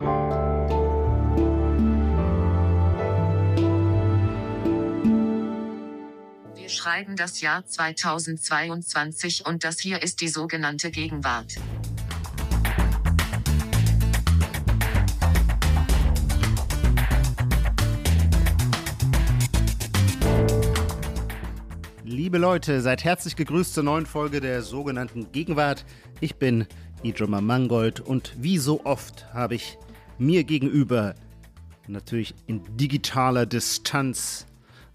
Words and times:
Wir 0.00 0.08
schreiben 6.68 7.14
das 7.14 7.40
Jahr 7.40 7.64
2022 7.64 9.46
und 9.46 9.62
das 9.62 9.78
hier 9.78 10.02
ist 10.02 10.20
die 10.20 10.26
sogenannte 10.26 10.90
Gegenwart. 10.90 11.54
Liebe 22.02 22.38
Leute, 22.38 22.80
seid 22.80 23.04
herzlich 23.04 23.36
gegrüßt 23.36 23.74
zur 23.74 23.84
neuen 23.84 24.06
Folge 24.06 24.40
der 24.40 24.62
sogenannten 24.62 25.30
Gegenwart. 25.30 25.84
Ich 26.20 26.34
bin 26.34 26.66
Ijoma 27.04 27.40
Mangold 27.40 28.00
und 28.00 28.34
wie 28.36 28.58
so 28.58 28.84
oft 28.84 29.32
habe 29.32 29.54
ich 29.54 29.78
mir 30.18 30.44
gegenüber, 30.44 31.14
natürlich 31.88 32.34
in 32.46 32.62
digitaler 32.76 33.46
Distanz, 33.46 34.46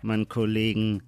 meinen 0.02 0.30
Kollegen 0.30 1.04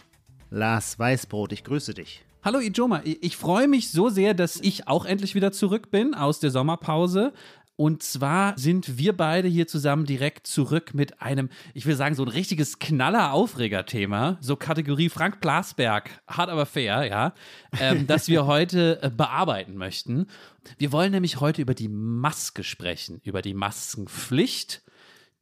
Lars 0.50 1.00
Weißbrot. 1.00 1.54
Ich 1.54 1.64
grüße 1.64 1.94
dich. 1.94 2.24
Hallo 2.44 2.60
Ijoma, 2.60 3.02
ich 3.04 3.38
freue 3.38 3.68
mich 3.68 3.92
so 3.92 4.10
sehr, 4.10 4.34
dass 4.34 4.60
ich 4.60 4.88
auch 4.88 5.06
endlich 5.06 5.36
wieder 5.36 5.52
zurück 5.52 5.92
bin 5.92 6.16
aus 6.16 6.40
der 6.40 6.50
Sommerpause. 6.50 7.34
Und 7.76 8.04
zwar 8.04 8.58
sind 8.60 8.98
wir 8.98 9.16
beide 9.18 9.48
hier 9.48 9.68
zusammen 9.68 10.06
direkt 10.06 10.46
zurück 10.46 10.94
mit 10.94 11.22
einem, 11.22 11.50
ich 11.74 11.86
will 11.86 11.96
sagen, 11.96 12.16
so 12.16 12.24
ein 12.24 12.28
richtiges 12.28 12.80
Knaller-Aufreger-Thema, 12.80 14.38
so 14.40 14.56
Kategorie 14.56 15.10
Frank 15.10 15.42
Blasberg, 15.42 16.10
hart 16.28 16.50
aber 16.50 16.66
fair, 16.66 17.06
ja, 17.06 17.34
ähm, 17.80 18.06
das 18.08 18.28
wir 18.28 18.46
heute 18.46 19.02
äh, 19.02 19.10
bearbeiten 19.10 19.78
möchten. 19.78 20.28
Wir 20.78 20.92
wollen 20.92 21.12
nämlich 21.12 21.40
heute 21.40 21.62
über 21.62 21.74
die 21.74 21.90
Maske 21.90 22.64
sprechen, 22.64 23.20
über 23.24 23.42
die 23.42 23.54
Maskenpflicht 23.54 24.84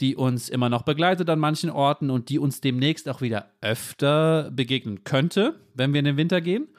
die 0.01 0.15
uns 0.15 0.47
immer 0.49 0.69
noch 0.69 0.83
begleitet 0.83 1.29
an 1.29 1.39
manchen 1.39 1.69
Orten 1.69 2.09
und 2.09 2.29
die 2.29 2.39
uns 2.39 2.61
demnächst 2.61 3.09
auch 3.09 3.21
wieder 3.21 3.51
öfter 3.61 4.49
begegnen 4.51 5.03
könnte, 5.03 5.59
wenn 5.73 5.93
wir 5.93 5.99
in 5.99 6.05
den 6.05 6.17
Winter 6.17 6.41
gehen. 6.41 6.69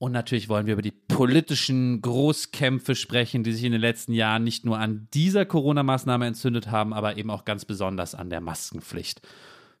Und 0.00 0.12
natürlich 0.12 0.48
wollen 0.48 0.64
wir 0.64 0.72
über 0.72 0.82
die 0.82 0.92
politischen 0.92 2.00
Großkämpfe 2.00 2.94
sprechen, 2.94 3.44
die 3.44 3.52
sich 3.52 3.64
in 3.64 3.72
den 3.72 3.82
letzten 3.82 4.14
Jahren 4.14 4.44
nicht 4.44 4.64
nur 4.64 4.78
an 4.78 5.08
dieser 5.12 5.44
Corona-Maßnahme 5.44 6.26
entzündet 6.26 6.70
haben, 6.70 6.94
aber 6.94 7.18
eben 7.18 7.28
auch 7.28 7.44
ganz 7.44 7.66
besonders 7.66 8.14
an 8.14 8.30
der 8.30 8.40
Maskenpflicht. 8.40 9.20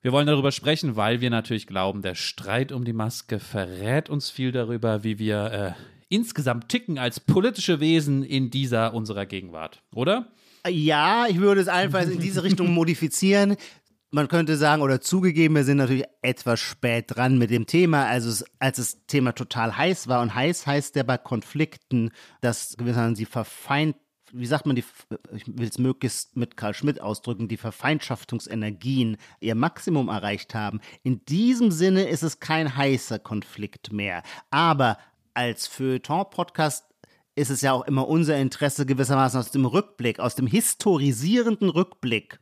Wir 0.02 0.12
wollen 0.12 0.26
darüber 0.26 0.52
sprechen, 0.52 0.94
weil 0.94 1.22
wir 1.22 1.30
natürlich 1.30 1.66
glauben, 1.66 2.02
der 2.02 2.14
Streit 2.14 2.70
um 2.70 2.84
die 2.84 2.92
Maske 2.92 3.38
verrät 3.38 4.10
uns 4.10 4.28
viel 4.28 4.52
darüber, 4.52 5.04
wie 5.04 5.18
wir 5.18 5.52
äh, 5.52 5.72
insgesamt 6.10 6.68
ticken 6.68 6.98
als 6.98 7.18
politische 7.18 7.80
Wesen 7.80 8.22
in 8.22 8.50
dieser 8.50 8.92
unserer 8.92 9.24
Gegenwart, 9.24 9.80
oder? 9.94 10.26
Ja, 10.68 11.28
ich 11.30 11.40
würde 11.40 11.62
es 11.62 11.68
einfach 11.68 12.02
in 12.02 12.20
diese 12.20 12.44
Richtung 12.44 12.70
modifizieren 12.74 13.56
man 14.10 14.28
könnte 14.28 14.56
sagen, 14.56 14.82
oder 14.82 15.00
zugegeben, 15.00 15.54
wir 15.54 15.64
sind 15.64 15.78
natürlich 15.78 16.04
etwas 16.22 16.60
spät 16.60 17.06
dran 17.08 17.38
mit 17.38 17.50
dem 17.50 17.66
Thema. 17.66 18.06
Also 18.06 18.44
als 18.58 18.76
das 18.76 19.06
Thema 19.06 19.32
total 19.32 19.76
heiß 19.76 20.08
war 20.08 20.20
und 20.22 20.34
heiß 20.34 20.66
heißt 20.66 20.96
ja 20.96 21.02
bei 21.04 21.16
Konflikten, 21.16 22.10
dass 22.40 22.76
gewissermaßen 22.76 23.16
sie 23.16 23.26
verfeind, 23.26 23.96
wie 24.32 24.46
sagt 24.46 24.66
man, 24.66 24.76
die, 24.76 24.84
ich 25.34 25.46
will 25.46 25.68
es 25.68 25.78
möglichst 25.78 26.36
mit 26.36 26.56
Karl 26.56 26.74
Schmidt 26.74 27.00
ausdrücken, 27.00 27.48
die 27.48 27.56
Verfeindschaftungsenergien 27.56 29.16
ihr 29.40 29.54
Maximum 29.54 30.08
erreicht 30.08 30.54
haben. 30.54 30.80
In 31.02 31.24
diesem 31.24 31.70
Sinne 31.70 32.04
ist 32.08 32.22
es 32.22 32.40
kein 32.40 32.76
heißer 32.76 33.18
Konflikt 33.18 33.92
mehr. 33.92 34.22
Aber 34.50 34.98
als 35.34 35.66
Feuilleton-Podcast 35.66 36.86
ist 37.36 37.50
es 37.50 37.60
ja 37.60 37.72
auch 37.72 37.86
immer 37.86 38.08
unser 38.08 38.36
Interesse 38.36 38.86
gewissermaßen 38.86 39.38
aus 39.38 39.50
dem 39.50 39.64
Rückblick, 39.64 40.20
aus 40.20 40.34
dem 40.34 40.46
historisierenden 40.46 41.70
Rückblick 41.70 42.40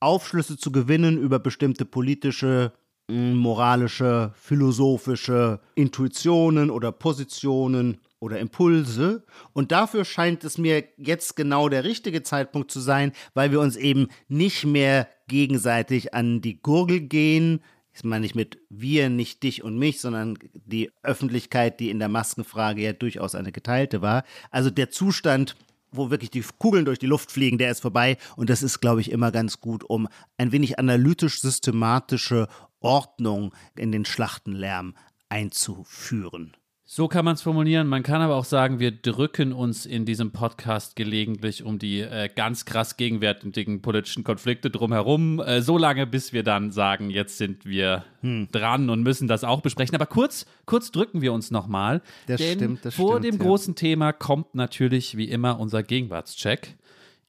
Aufschlüsse 0.00 0.56
zu 0.56 0.72
gewinnen 0.72 1.18
über 1.18 1.38
bestimmte 1.38 1.84
politische, 1.84 2.72
hm, 3.10 3.34
moralische, 3.36 4.32
philosophische 4.36 5.60
Intuitionen 5.74 6.70
oder 6.70 6.92
Positionen 6.92 7.98
oder 8.20 8.38
Impulse. 8.40 9.24
Und 9.52 9.72
dafür 9.72 10.04
scheint 10.04 10.44
es 10.44 10.58
mir 10.58 10.84
jetzt 10.96 11.36
genau 11.36 11.68
der 11.68 11.84
richtige 11.84 12.22
Zeitpunkt 12.22 12.70
zu 12.70 12.80
sein, 12.80 13.12
weil 13.34 13.52
wir 13.52 13.60
uns 13.60 13.76
eben 13.76 14.08
nicht 14.28 14.64
mehr 14.64 15.08
gegenseitig 15.28 16.14
an 16.14 16.40
die 16.40 16.60
Gurgel 16.60 17.00
gehen. 17.00 17.62
Ich 17.92 18.04
meine 18.04 18.22
nicht 18.22 18.34
mit 18.34 18.58
wir, 18.68 19.08
nicht 19.08 19.42
dich 19.42 19.62
und 19.64 19.78
mich, 19.78 20.00
sondern 20.00 20.38
die 20.52 20.90
Öffentlichkeit, 21.02 21.80
die 21.80 21.90
in 21.90 21.98
der 21.98 22.08
Maskenfrage 22.08 22.82
ja 22.82 22.92
durchaus 22.92 23.34
eine 23.34 23.52
geteilte 23.52 24.02
war. 24.02 24.24
Also 24.50 24.70
der 24.70 24.90
Zustand, 24.90 25.56
wo 25.96 26.10
wirklich 26.10 26.30
die 26.30 26.44
Kugeln 26.58 26.84
durch 26.84 26.98
die 26.98 27.06
Luft 27.06 27.30
fliegen, 27.30 27.58
der 27.58 27.70
ist 27.70 27.80
vorbei. 27.80 28.16
Und 28.36 28.50
das 28.50 28.62
ist, 28.62 28.80
glaube 28.80 29.00
ich, 29.00 29.10
immer 29.10 29.30
ganz 29.32 29.60
gut, 29.60 29.84
um 29.84 30.08
ein 30.36 30.52
wenig 30.52 30.78
analytisch-systematische 30.78 32.48
Ordnung 32.80 33.54
in 33.76 33.92
den 33.92 34.04
Schlachtenlärm 34.04 34.94
einzuführen. 35.28 36.56
So 36.88 37.08
kann 37.08 37.24
man 37.24 37.34
es 37.34 37.42
formulieren. 37.42 37.88
Man 37.88 38.04
kann 38.04 38.22
aber 38.22 38.36
auch 38.36 38.44
sagen, 38.44 38.78
wir 38.78 38.92
drücken 38.92 39.52
uns 39.52 39.86
in 39.86 40.04
diesem 40.04 40.30
Podcast 40.30 40.94
gelegentlich 40.94 41.64
um 41.64 41.80
die 41.80 42.00
äh, 42.00 42.30
ganz 42.32 42.64
krass 42.64 42.96
gegenwärtigen 42.96 43.82
politischen 43.82 44.22
Konflikte 44.22 44.70
drumherum, 44.70 45.40
äh, 45.40 45.62
so 45.62 45.78
lange, 45.78 46.06
bis 46.06 46.32
wir 46.32 46.44
dann 46.44 46.70
sagen, 46.70 47.10
jetzt 47.10 47.38
sind 47.38 47.64
wir 47.64 48.04
hm. 48.20 48.46
dran 48.52 48.88
und 48.88 49.02
müssen 49.02 49.26
das 49.26 49.42
auch 49.42 49.62
besprechen. 49.62 49.96
Aber 49.96 50.06
kurz, 50.06 50.46
kurz 50.64 50.92
drücken 50.92 51.22
wir 51.22 51.32
uns 51.32 51.50
nochmal. 51.50 52.02
Das 52.28 52.40
denn 52.40 52.56
stimmt, 52.56 52.84
das 52.84 52.94
vor 52.94 53.18
stimmt, 53.18 53.24
dem 53.24 53.40
ja. 53.40 53.46
großen 53.46 53.74
Thema 53.74 54.12
kommt 54.12 54.54
natürlich 54.54 55.16
wie 55.16 55.28
immer 55.28 55.58
unser 55.58 55.82
Gegenwartscheck. 55.82 56.76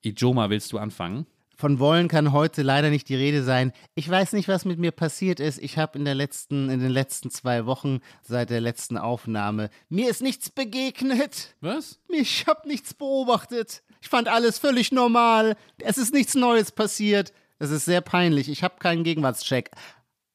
Ijoma, 0.03 0.51
willst 0.51 0.71
du 0.71 0.77
anfangen? 0.77 1.25
Von 1.59 1.79
wollen 1.79 2.07
kann 2.07 2.33
heute 2.33 2.61
leider 2.61 2.91
nicht 2.91 3.09
die 3.09 3.15
Rede 3.15 3.43
sein. 3.43 3.73
Ich 3.95 4.07
weiß 4.07 4.33
nicht, 4.33 4.47
was 4.47 4.63
mit 4.63 4.77
mir 4.77 4.91
passiert 4.91 5.39
ist. 5.39 5.57
Ich 5.57 5.79
habe 5.79 5.97
in 5.97 6.05
der 6.05 6.13
letzten, 6.13 6.69
in 6.69 6.79
den 6.79 6.91
letzten 6.91 7.31
zwei 7.31 7.65
Wochen 7.65 7.99
seit 8.21 8.51
der 8.51 8.61
letzten 8.61 8.95
Aufnahme 8.95 9.71
mir 9.89 10.09
ist 10.09 10.21
nichts 10.21 10.51
begegnet. 10.51 11.55
Was? 11.61 11.99
Ich 12.09 12.45
habe 12.45 12.67
nichts 12.67 12.93
beobachtet. 12.93 13.81
Ich 14.01 14.07
fand 14.07 14.27
alles 14.27 14.59
völlig 14.59 14.91
normal. 14.91 15.55
Es 15.79 15.97
ist 15.97 16.13
nichts 16.13 16.35
Neues 16.35 16.71
passiert. 16.71 17.33
Es 17.57 17.71
ist 17.71 17.85
sehr 17.85 18.01
peinlich. 18.01 18.49
Ich 18.49 18.63
habe 18.63 18.75
keinen 18.77 19.03
Gegenwartscheck. 19.03 19.71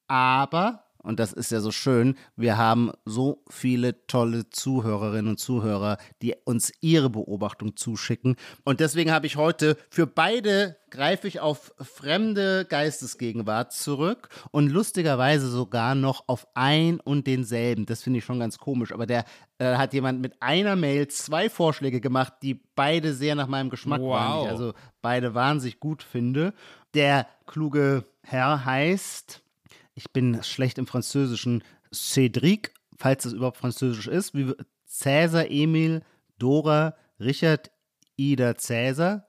Aber 0.09 0.82
und 1.03 1.19
das 1.21 1.33
ist 1.33 1.51
ja 1.53 1.61
so 1.61 1.71
schön, 1.71 2.17
wir 2.37 2.57
haben 2.57 2.91
so 3.05 3.45
viele 3.51 4.07
tolle 4.07 4.49
Zuhörerinnen 4.51 5.29
und 5.31 5.39
Zuhörer, 5.39 5.99
die 6.23 6.35
uns 6.45 6.73
ihre 6.81 7.11
Beobachtung 7.11 7.77
zuschicken. 7.77 8.37
Und 8.65 8.81
deswegen 8.81 9.11
habe 9.13 9.27
ich 9.27 9.37
heute 9.37 9.77
für 9.91 10.07
beide 10.07 10.77
greife 10.91 11.27
ich 11.27 11.41
auf 11.41 11.73
fremde 11.81 12.67
Geistesgegenwart 12.67 13.73
zurück 13.73 14.29
und 14.51 14.69
lustigerweise 14.71 15.49
sogar 15.49 15.95
noch 15.95 16.25
auf 16.29 16.47
ein 16.55 17.01
und 17.01 17.27
denselben. 17.27 17.87
Das 17.87 18.03
finde 18.03 18.19
ich 18.19 18.25
schon 18.27 18.39
ganz 18.39 18.59
komisch. 18.59 18.93
Aber 18.93 19.07
der 19.07 19.25
äh, 19.59 19.77
hat 19.77 19.95
jemand 19.95 20.21
mit 20.21 20.35
einer 20.41 20.77
Mail 20.77 21.09
zwei 21.09 21.49
Vorschläge 21.49 22.01
gemacht, 22.03 22.35
die 22.43 22.55
beide 22.75 23.15
sehr 23.15 23.35
nach 23.35 23.47
meinem 23.47 23.71
Geschmack 23.71 24.03
Wow. 24.03 24.13
waren. 24.13 24.39
Die 24.41 24.45
ich 24.47 24.51
also 24.51 24.75
beide 25.01 25.35
wahnsinnig 25.35 25.81
gut 25.81 26.03
finde. 26.03 26.53
Der 26.95 27.27
kluge 27.47 28.05
Herr 28.23 28.65
heißt 28.65 29.42
ich 29.95 30.11
bin 30.13 30.43
schlecht 30.43 30.79
im 30.79 30.87
Französischen, 30.87 31.63
Cédric, 31.93 32.71
falls 32.97 33.25
es 33.25 33.33
überhaupt 33.33 33.59
Französisch 33.59 34.07
ist, 34.07 34.35
wie 34.35 34.53
Cäsar, 34.87 35.51
Emil, 35.51 36.03
Dora, 36.39 36.97
Richard, 37.21 37.71
Ida, 38.17 38.57
Cäsar. 38.57 39.29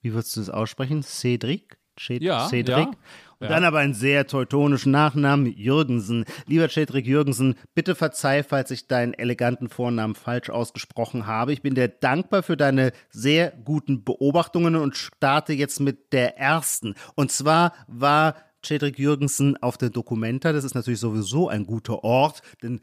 Wie 0.00 0.12
würdest 0.12 0.36
du 0.36 0.40
das 0.40 0.50
aussprechen? 0.50 1.02
Cédric? 1.02 1.76
Ced 1.98 2.22
Ja, 2.22 2.48
Cedric. 2.48 2.68
ja, 2.76 2.84
Und 2.86 2.94
ja. 3.42 3.48
dann 3.48 3.64
aber 3.64 3.78
einen 3.78 3.94
sehr 3.94 4.26
teutonischen 4.26 4.92
Nachnamen, 4.92 5.46
Jürgensen. 5.46 6.24
Lieber 6.46 6.68
Cedric 6.68 7.06
Jürgensen, 7.06 7.56
bitte 7.74 7.94
verzeih, 7.94 8.42
falls 8.42 8.70
ich 8.70 8.88
deinen 8.88 9.14
eleganten 9.14 9.68
Vornamen 9.68 10.14
falsch 10.14 10.48
ausgesprochen 10.50 11.26
habe. 11.26 11.52
Ich 11.52 11.62
bin 11.62 11.74
dir 11.74 11.88
dankbar 11.88 12.42
für 12.42 12.56
deine 12.56 12.92
sehr 13.10 13.50
guten 13.50 14.04
Beobachtungen 14.04 14.76
und 14.76 14.96
starte 14.96 15.52
jetzt 15.52 15.80
mit 15.80 16.12
der 16.12 16.38
ersten. 16.38 16.94
Und 17.14 17.30
zwar 17.30 17.72
war 17.88 18.36
Cedric 18.64 18.98
Jürgensen 18.98 19.56
auf 19.62 19.76
der 19.78 19.90
Documenta. 19.90 20.52
Das 20.52 20.64
ist 20.64 20.74
natürlich 20.74 21.00
sowieso 21.00 21.48
ein 21.48 21.66
guter 21.66 22.04
Ort, 22.04 22.42
denn 22.62 22.80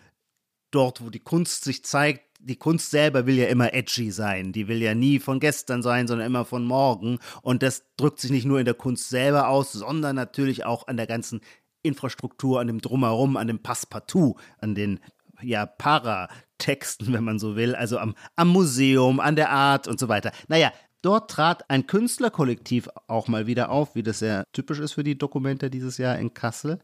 dort, 0.71 1.03
wo 1.03 1.09
die 1.09 1.19
Kunst 1.19 1.63
sich 1.63 1.83
zeigt, 1.83 2.21
die 2.41 2.55
Kunst 2.55 2.89
selber 2.89 3.25
will 3.25 3.35
ja 3.35 3.47
immer 3.47 3.73
edgy 3.73 4.11
sein. 4.11 4.53
Die 4.53 4.67
will 4.67 4.81
ja 4.81 4.95
nie 4.95 5.19
von 5.19 5.39
gestern 5.39 5.81
sein, 5.81 6.07
sondern 6.07 6.27
immer 6.27 6.45
von 6.45 6.63
morgen. 6.63 7.19
Und 7.41 7.63
das 7.63 7.83
drückt 7.97 8.21
sich 8.21 8.31
nicht 8.31 8.45
nur 8.45 8.59
in 8.59 8.65
der 8.65 8.75
Kunst 8.75 9.09
selber 9.09 9.49
aus, 9.49 9.73
sondern 9.73 10.15
natürlich 10.15 10.65
auch 10.65 10.87
an 10.87 10.95
der 10.95 11.07
ganzen 11.07 11.41
Infrastruktur, 11.81 12.59
an 12.59 12.67
dem 12.67 12.81
Drumherum, 12.81 13.35
an 13.35 13.47
dem 13.47 13.59
Passepartout, 13.59 14.37
an 14.59 14.73
den 14.73 14.99
ja, 15.41 15.65
Paratexten, 15.65 17.13
wenn 17.13 17.23
man 17.23 17.39
so 17.39 17.55
will, 17.55 17.75
also 17.75 17.97
am, 17.97 18.15
am 18.35 18.49
Museum, 18.49 19.19
an 19.19 19.35
der 19.35 19.49
Art 19.49 19.87
und 19.87 19.99
so 19.99 20.07
weiter. 20.07 20.31
Naja, 20.47 20.71
dort 21.01 21.31
trat 21.31 21.69
ein 21.69 21.87
Künstlerkollektiv 21.87 22.89
auch 23.07 23.27
mal 23.27 23.47
wieder 23.47 23.69
auf, 23.69 23.95
wie 23.95 24.03
das 24.03 24.19
sehr 24.19 24.43
typisch 24.53 24.79
ist 24.79 24.93
für 24.93 25.03
die 25.03 25.17
Dokumente 25.17 25.69
dieses 25.69 25.97
Jahr 25.97 26.17
in 26.17 26.33
Kassel. 26.33 26.79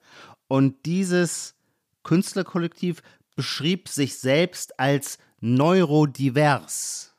Und 0.48 0.86
dieses 0.86 1.56
Künstlerkollektiv 2.04 3.02
beschrieb 3.36 3.90
sich 3.90 4.18
selbst 4.18 4.80
als 4.80 5.18
neurodivers. 5.42 7.16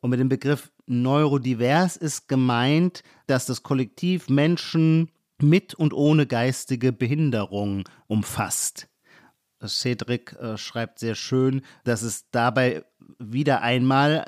Und 0.00 0.10
mit 0.10 0.20
dem 0.20 0.28
Begriff 0.28 0.70
Neurodivers 0.86 1.96
ist 1.96 2.28
gemeint, 2.28 3.02
dass 3.26 3.46
das 3.46 3.62
Kollektiv 3.62 4.28
Menschen 4.28 5.10
mit 5.40 5.74
und 5.74 5.92
ohne 5.92 6.26
geistige 6.26 6.92
Behinderung 6.92 7.88
umfasst. 8.06 8.88
Cedric 9.64 10.32
äh, 10.34 10.58
schreibt 10.58 10.98
sehr 10.98 11.14
schön, 11.14 11.62
dass 11.84 12.02
es 12.02 12.28
dabei 12.30 12.84
wieder 13.18 13.62
einmal, 13.62 14.26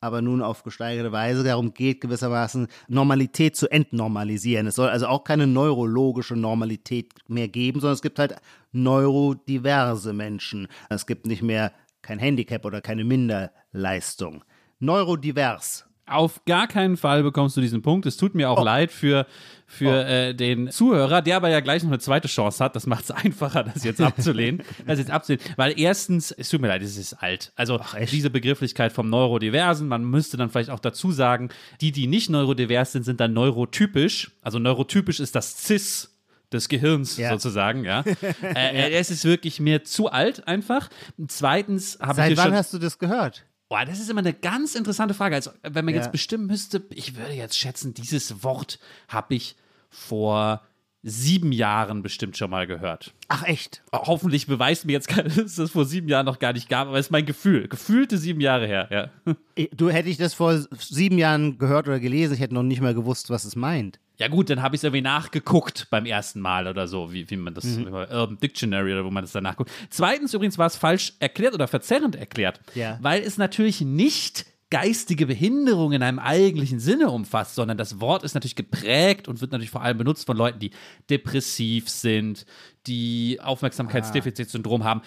aber 0.00 0.22
nun 0.22 0.42
auf 0.42 0.62
gesteigerte 0.62 1.12
Weise 1.12 1.44
darum 1.44 1.74
geht, 1.74 2.00
gewissermaßen 2.00 2.68
Normalität 2.88 3.56
zu 3.56 3.70
entnormalisieren. 3.70 4.66
Es 4.66 4.76
soll 4.76 4.88
also 4.88 5.06
auch 5.06 5.24
keine 5.24 5.46
neurologische 5.46 6.36
Normalität 6.36 7.12
mehr 7.28 7.48
geben, 7.48 7.80
sondern 7.80 7.94
es 7.94 8.02
gibt 8.02 8.18
halt 8.18 8.36
neurodiverse 8.72 10.12
Menschen. 10.12 10.68
Es 10.88 11.06
gibt 11.06 11.26
nicht 11.26 11.42
mehr 11.42 11.72
kein 12.02 12.18
Handicap 12.18 12.64
oder 12.64 12.80
keine 12.80 13.04
Minderleistung. 13.04 14.44
Neurodivers 14.78 15.89
auf 16.10 16.44
gar 16.44 16.66
keinen 16.66 16.96
Fall 16.96 17.22
bekommst 17.22 17.56
du 17.56 17.60
diesen 17.60 17.82
Punkt. 17.82 18.06
Es 18.06 18.16
tut 18.16 18.34
mir 18.34 18.50
auch 18.50 18.60
oh. 18.60 18.64
leid 18.64 18.90
für, 18.92 19.26
für 19.66 20.04
oh. 20.04 20.08
äh, 20.08 20.34
den 20.34 20.70
Zuhörer, 20.70 21.22
der 21.22 21.36
aber 21.36 21.48
ja 21.48 21.60
gleich 21.60 21.82
noch 21.82 21.90
eine 21.90 21.98
zweite 21.98 22.28
Chance 22.28 22.62
hat. 22.62 22.76
Das 22.76 22.86
macht 22.86 23.04
es 23.04 23.10
einfacher, 23.10 23.64
das 23.64 23.84
jetzt 23.84 24.00
abzulehnen. 24.00 24.62
das 24.86 24.98
jetzt 24.98 25.10
abzulehnen. 25.10 25.44
Weil 25.56 25.78
erstens, 25.78 26.32
es 26.32 26.48
tut 26.48 26.60
mir 26.60 26.68
leid, 26.68 26.82
es 26.82 26.96
ist 26.96 27.14
alt. 27.14 27.52
Also 27.56 27.78
Ach, 27.80 27.96
diese 28.10 28.30
Begrifflichkeit 28.30 28.92
vom 28.92 29.08
Neurodiversen, 29.08 29.88
man 29.88 30.04
müsste 30.04 30.36
dann 30.36 30.50
vielleicht 30.50 30.70
auch 30.70 30.80
dazu 30.80 31.12
sagen, 31.12 31.50
die, 31.80 31.92
die 31.92 32.06
nicht 32.06 32.30
neurodivers 32.30 32.92
sind, 32.92 33.04
sind 33.04 33.20
dann 33.20 33.32
neurotypisch. 33.32 34.32
Also 34.42 34.58
neurotypisch 34.58 35.20
ist 35.20 35.34
das 35.34 35.64
Cis 35.64 36.16
des 36.52 36.68
Gehirns 36.68 37.16
ja. 37.16 37.30
sozusagen, 37.30 37.84
ja. 37.84 38.02
äh, 38.42 38.90
es 38.92 39.10
ist 39.10 39.24
wirklich 39.24 39.60
mir 39.60 39.84
zu 39.84 40.10
alt 40.10 40.48
einfach. 40.48 40.88
Zweitens 41.28 41.98
habe 42.00 42.12
ich 42.12 42.16
Seit 42.16 42.36
wann 42.36 42.54
hast 42.54 42.74
du 42.74 42.78
das 42.78 42.98
gehört? 42.98 43.44
Boah, 43.70 43.84
das 43.84 44.00
ist 44.00 44.10
immer 44.10 44.18
eine 44.18 44.34
ganz 44.34 44.74
interessante 44.74 45.14
Frage. 45.14 45.36
Also, 45.36 45.52
wenn 45.62 45.84
man 45.84 45.94
ja. 45.94 46.00
jetzt 46.00 46.10
bestimmen 46.10 46.48
müsste, 46.48 46.82
ich 46.90 47.16
würde 47.16 47.34
jetzt 47.34 47.56
schätzen, 47.56 47.94
dieses 47.94 48.42
Wort 48.42 48.80
habe 49.06 49.36
ich 49.36 49.54
vor 49.88 50.62
sieben 51.04 51.52
Jahren 51.52 52.02
bestimmt 52.02 52.36
schon 52.36 52.50
mal 52.50 52.66
gehört. 52.66 53.14
Ach 53.28 53.44
echt? 53.44 53.82
Hoffentlich 53.92 54.48
beweist 54.48 54.86
mir 54.86 54.92
jetzt, 54.92 55.16
dass 55.16 55.36
es 55.36 55.54
das 55.54 55.70
vor 55.70 55.84
sieben 55.84 56.08
Jahren 56.08 56.26
noch 56.26 56.40
gar 56.40 56.52
nicht 56.52 56.68
gab, 56.68 56.88
aber 56.88 56.98
es 56.98 57.06
ist 57.06 57.12
mein 57.12 57.24
Gefühl. 57.24 57.68
Gefühlte 57.68 58.18
sieben 58.18 58.40
Jahre 58.40 58.66
her, 58.66 58.88
ja. 58.90 59.34
Du 59.72 59.88
hätte 59.88 60.08
ich 60.08 60.16
das 60.16 60.34
vor 60.34 60.58
sieben 60.76 61.16
Jahren 61.16 61.56
gehört 61.56 61.86
oder 61.86 62.00
gelesen, 62.00 62.34
ich 62.34 62.40
hätte 62.40 62.54
noch 62.54 62.64
nicht 62.64 62.80
mal 62.80 62.94
gewusst, 62.94 63.30
was 63.30 63.44
es 63.44 63.54
meint. 63.54 64.00
Ja 64.20 64.28
gut, 64.28 64.50
dann 64.50 64.60
habe 64.60 64.76
ich 64.76 64.80
es 64.80 64.84
irgendwie 64.84 65.00
nachgeguckt 65.00 65.86
beim 65.88 66.04
ersten 66.04 66.40
Mal 66.40 66.66
oder 66.66 66.86
so, 66.86 67.10
wie, 67.10 67.30
wie 67.30 67.36
man 67.36 67.54
das, 67.54 67.64
mhm. 67.64 67.86
Urban 67.86 68.36
Dictionary 68.38 68.92
oder 68.92 69.06
wo 69.06 69.10
man 69.10 69.24
das 69.24 69.32
dann 69.32 69.44
nachguckt. 69.44 69.70
Zweitens 69.88 70.34
übrigens 70.34 70.58
war 70.58 70.66
es 70.66 70.76
falsch 70.76 71.14
erklärt 71.20 71.54
oder 71.54 71.66
verzerrend 71.66 72.16
erklärt, 72.16 72.60
ja. 72.74 72.98
weil 73.00 73.22
es 73.22 73.38
natürlich 73.38 73.80
nicht 73.80 74.44
geistige 74.68 75.26
Behinderung 75.26 75.92
in 75.92 76.02
einem 76.02 76.18
eigentlichen 76.18 76.80
Sinne 76.80 77.08
umfasst, 77.10 77.54
sondern 77.54 77.78
das 77.78 77.98
Wort 77.98 78.22
ist 78.22 78.34
natürlich 78.34 78.56
geprägt 78.56 79.26
und 79.26 79.40
wird 79.40 79.52
natürlich 79.52 79.70
vor 79.70 79.82
allem 79.82 79.96
benutzt 79.96 80.26
von 80.26 80.36
Leuten, 80.36 80.58
die 80.58 80.70
depressiv 81.08 81.88
sind, 81.88 82.44
die 82.86 83.38
Aufmerksamkeitsdefizitsyndrom 83.42 84.84
haben 84.84 85.00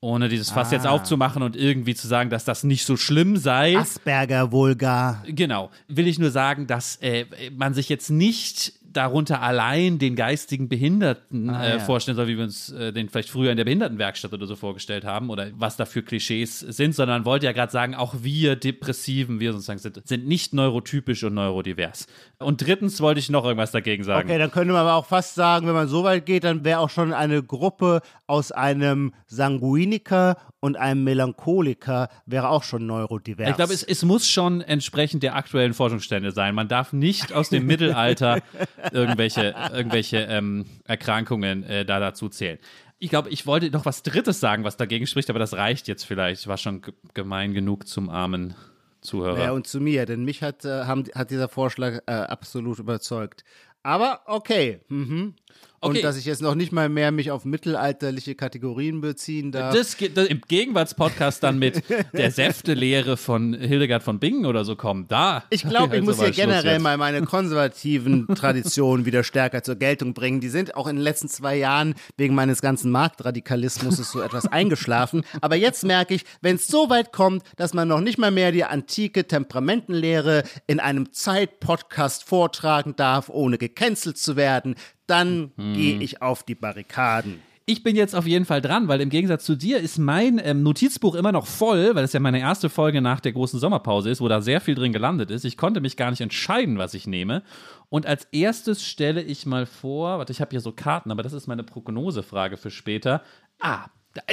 ohne 0.00 0.28
dieses 0.28 0.50
Fass 0.50 0.70
ah. 0.70 0.74
jetzt 0.74 0.86
aufzumachen 0.86 1.42
und 1.42 1.56
irgendwie 1.56 1.94
zu 1.94 2.06
sagen, 2.06 2.30
dass 2.30 2.44
das 2.44 2.64
nicht 2.64 2.84
so 2.84 2.96
schlimm 2.96 3.36
sei. 3.36 3.76
Asperger 3.76 4.52
wohl 4.52 4.76
gar. 4.76 5.24
Genau. 5.26 5.70
Will 5.88 6.06
ich 6.06 6.18
nur 6.18 6.30
sagen, 6.30 6.66
dass 6.66 6.96
äh, 6.96 7.26
man 7.56 7.74
sich 7.74 7.88
jetzt 7.88 8.10
nicht 8.10 8.74
darunter 8.92 9.42
allein 9.42 9.98
den 9.98 10.16
geistigen 10.16 10.68
Behinderten 10.68 11.50
ah, 11.50 11.64
äh, 11.64 11.70
ja. 11.72 11.78
vorstellen 11.78 12.16
soll, 12.16 12.28
wie 12.28 12.36
wir 12.36 12.44
uns 12.44 12.70
äh, 12.70 12.92
den 12.92 13.08
vielleicht 13.08 13.28
früher 13.28 13.50
in 13.50 13.56
der 13.56 13.64
Behindertenwerkstatt 13.64 14.32
oder 14.32 14.46
so 14.46 14.56
vorgestellt 14.56 15.04
haben 15.04 15.30
oder 15.30 15.48
was 15.56 15.76
da 15.76 15.84
für 15.84 16.02
Klischees 16.02 16.60
sind, 16.60 16.94
sondern 16.94 17.24
wollte 17.24 17.46
ja 17.46 17.52
gerade 17.52 17.70
sagen, 17.70 17.94
auch 17.94 18.14
wir 18.22 18.56
Depressiven, 18.56 19.40
wir 19.40 19.52
sozusagen 19.52 19.78
sind, 19.78 20.06
sind 20.08 20.26
nicht 20.26 20.54
neurotypisch 20.54 21.22
und 21.24 21.34
neurodivers. 21.34 22.06
Und 22.38 22.66
drittens 22.66 23.00
wollte 23.00 23.20
ich 23.20 23.30
noch 23.30 23.44
irgendwas 23.44 23.72
dagegen 23.72 24.04
sagen. 24.04 24.28
Okay, 24.28 24.38
dann 24.38 24.50
könnte 24.50 24.72
man 24.72 24.82
aber 24.82 24.94
auch 24.94 25.06
fast 25.06 25.34
sagen, 25.34 25.66
wenn 25.66 25.74
man 25.74 25.88
so 25.88 26.04
weit 26.04 26.24
geht, 26.24 26.44
dann 26.44 26.64
wäre 26.64 26.80
auch 26.80 26.90
schon 26.90 27.12
eine 27.12 27.42
Gruppe 27.42 28.00
aus 28.28 28.52
einem 28.52 29.12
Sanguiniker 29.26 30.36
und 30.60 30.76
einem 30.76 31.02
Melancholiker 31.02 32.08
wäre 32.26 32.50
auch 32.50 32.62
schon 32.62 32.86
neurodivers. 32.86 33.48
Ich 33.48 33.56
glaube, 33.56 33.72
es, 33.72 33.82
es 33.82 34.04
muss 34.04 34.28
schon 34.28 34.60
entsprechend 34.60 35.22
der 35.22 35.34
aktuellen 35.34 35.74
Forschungsstände 35.74 36.30
sein. 36.30 36.54
Man 36.54 36.68
darf 36.68 36.92
nicht 36.92 37.32
aus 37.32 37.48
dem 37.48 37.66
Mittelalter 37.66 38.42
irgendwelche, 38.92 39.54
irgendwelche 39.72 40.18
ähm, 40.18 40.66
Erkrankungen 40.84 41.64
äh, 41.64 41.84
da 41.84 41.98
dazu 42.00 42.28
zählen. 42.28 42.58
Ich 42.98 43.10
glaube, 43.10 43.30
ich 43.30 43.46
wollte 43.46 43.70
noch 43.70 43.86
was 43.86 44.02
Drittes 44.02 44.40
sagen, 44.40 44.62
was 44.64 44.76
dagegen 44.76 45.06
spricht, 45.06 45.30
aber 45.30 45.38
das 45.38 45.54
reicht 45.54 45.88
jetzt 45.88 46.04
vielleicht. 46.04 46.46
War 46.48 46.58
schon 46.58 46.82
gemein 47.14 47.54
genug 47.54 47.88
zum 47.88 48.10
armen 48.10 48.54
Zuhörer. 49.00 49.38
Ja, 49.38 49.52
und 49.52 49.66
zu 49.66 49.80
mir, 49.80 50.04
denn 50.04 50.24
mich 50.24 50.42
hat, 50.42 50.64
äh, 50.64 50.84
haben, 50.84 51.04
hat 51.14 51.30
dieser 51.30 51.48
Vorschlag 51.48 52.00
äh, 52.06 52.12
absolut 52.12 52.78
überzeugt. 52.78 53.44
Aber 53.82 54.22
okay. 54.26 54.80
Mhm. 54.88 55.34
Okay. 55.80 55.98
Und 55.98 56.04
dass 56.04 56.16
ich 56.16 56.24
jetzt 56.24 56.42
noch 56.42 56.56
nicht 56.56 56.72
mal 56.72 56.88
mehr 56.88 57.12
mich 57.12 57.30
auf 57.30 57.44
mittelalterliche 57.44 58.34
Kategorien 58.34 59.00
beziehen 59.00 59.52
darf. 59.52 59.72
Das, 59.72 59.96
das 60.12 60.26
im 60.26 60.40
Gegenwartspodcast 60.40 61.40
dann 61.44 61.60
mit 61.60 61.84
der 62.12 62.32
Säftelehre 62.32 63.16
von 63.16 63.54
Hildegard 63.54 64.02
von 64.02 64.18
Bingen 64.18 64.44
oder 64.44 64.64
so 64.64 64.74
kommen. 64.74 65.06
Da. 65.06 65.44
Ich 65.50 65.62
glaube, 65.62 65.96
ich 65.98 66.02
muss 66.02 66.20
hier 66.20 66.32
generell 66.32 66.80
mal 66.80 66.96
meine 66.96 67.22
konservativen 67.22 68.26
Traditionen 68.34 69.06
wieder 69.06 69.22
stärker 69.22 69.62
zur 69.62 69.76
Geltung 69.76 70.14
bringen. 70.14 70.40
Die 70.40 70.48
sind 70.48 70.74
auch 70.74 70.88
in 70.88 70.96
den 70.96 71.02
letzten 71.02 71.28
zwei 71.28 71.56
Jahren 71.56 71.94
wegen 72.16 72.34
meines 72.34 72.60
ganzen 72.60 72.90
Marktradikalismus 72.90 73.98
so 73.98 74.20
etwas 74.20 74.46
eingeschlafen. 74.50 75.22
Aber 75.40 75.54
jetzt 75.54 75.84
merke 75.84 76.12
ich, 76.12 76.24
wenn 76.40 76.56
es 76.56 76.66
so 76.66 76.90
weit 76.90 77.12
kommt, 77.12 77.44
dass 77.54 77.72
man 77.72 77.86
noch 77.86 78.00
nicht 78.00 78.18
mal 78.18 78.32
mehr 78.32 78.50
die 78.50 78.64
antike 78.64 79.28
Temperamentenlehre 79.28 80.42
in 80.66 80.80
einem 80.80 81.12
Zeitpodcast 81.12 82.24
vortragen 82.24 82.96
darf, 82.96 83.28
ohne 83.28 83.58
gecancelt 83.58 84.18
zu 84.18 84.34
werden, 84.34 84.74
dann 85.08 85.52
hm. 85.56 85.74
gehe 85.74 85.98
ich 85.98 86.22
auf 86.22 86.44
die 86.44 86.54
Barrikaden. 86.54 87.40
Ich 87.70 87.82
bin 87.82 87.96
jetzt 87.96 88.14
auf 88.14 88.26
jeden 88.26 88.46
Fall 88.46 88.62
dran, 88.62 88.88
weil 88.88 89.02
im 89.02 89.10
Gegensatz 89.10 89.44
zu 89.44 89.54
dir 89.54 89.78
ist 89.78 89.98
mein 89.98 90.40
ähm, 90.42 90.62
Notizbuch 90.62 91.14
immer 91.14 91.32
noch 91.32 91.46
voll, 91.46 91.94
weil 91.94 92.04
es 92.04 92.14
ja 92.14 92.20
meine 92.20 92.40
erste 92.40 92.70
Folge 92.70 93.02
nach 93.02 93.20
der 93.20 93.32
großen 93.32 93.60
Sommerpause 93.60 94.08
ist, 94.08 94.22
wo 94.22 94.28
da 94.28 94.40
sehr 94.40 94.62
viel 94.62 94.74
drin 94.74 94.94
gelandet 94.94 95.30
ist. 95.30 95.44
Ich 95.44 95.58
konnte 95.58 95.82
mich 95.82 95.98
gar 95.98 96.10
nicht 96.10 96.22
entscheiden, 96.22 96.78
was 96.78 96.94
ich 96.94 97.06
nehme. 97.06 97.42
Und 97.90 98.06
als 98.06 98.24
erstes 98.32 98.82
stelle 98.82 99.20
ich 99.22 99.44
mal 99.44 99.66
vor, 99.66 100.16
warte, 100.16 100.32
ich 100.32 100.40
habe 100.40 100.52
hier 100.52 100.60
so 100.60 100.72
Karten, 100.72 101.10
aber 101.10 101.22
das 101.22 101.34
ist 101.34 101.46
meine 101.46 101.62
Prognosefrage 101.62 102.56
für 102.56 102.70
später. 102.70 103.22
Ah, 103.60 103.84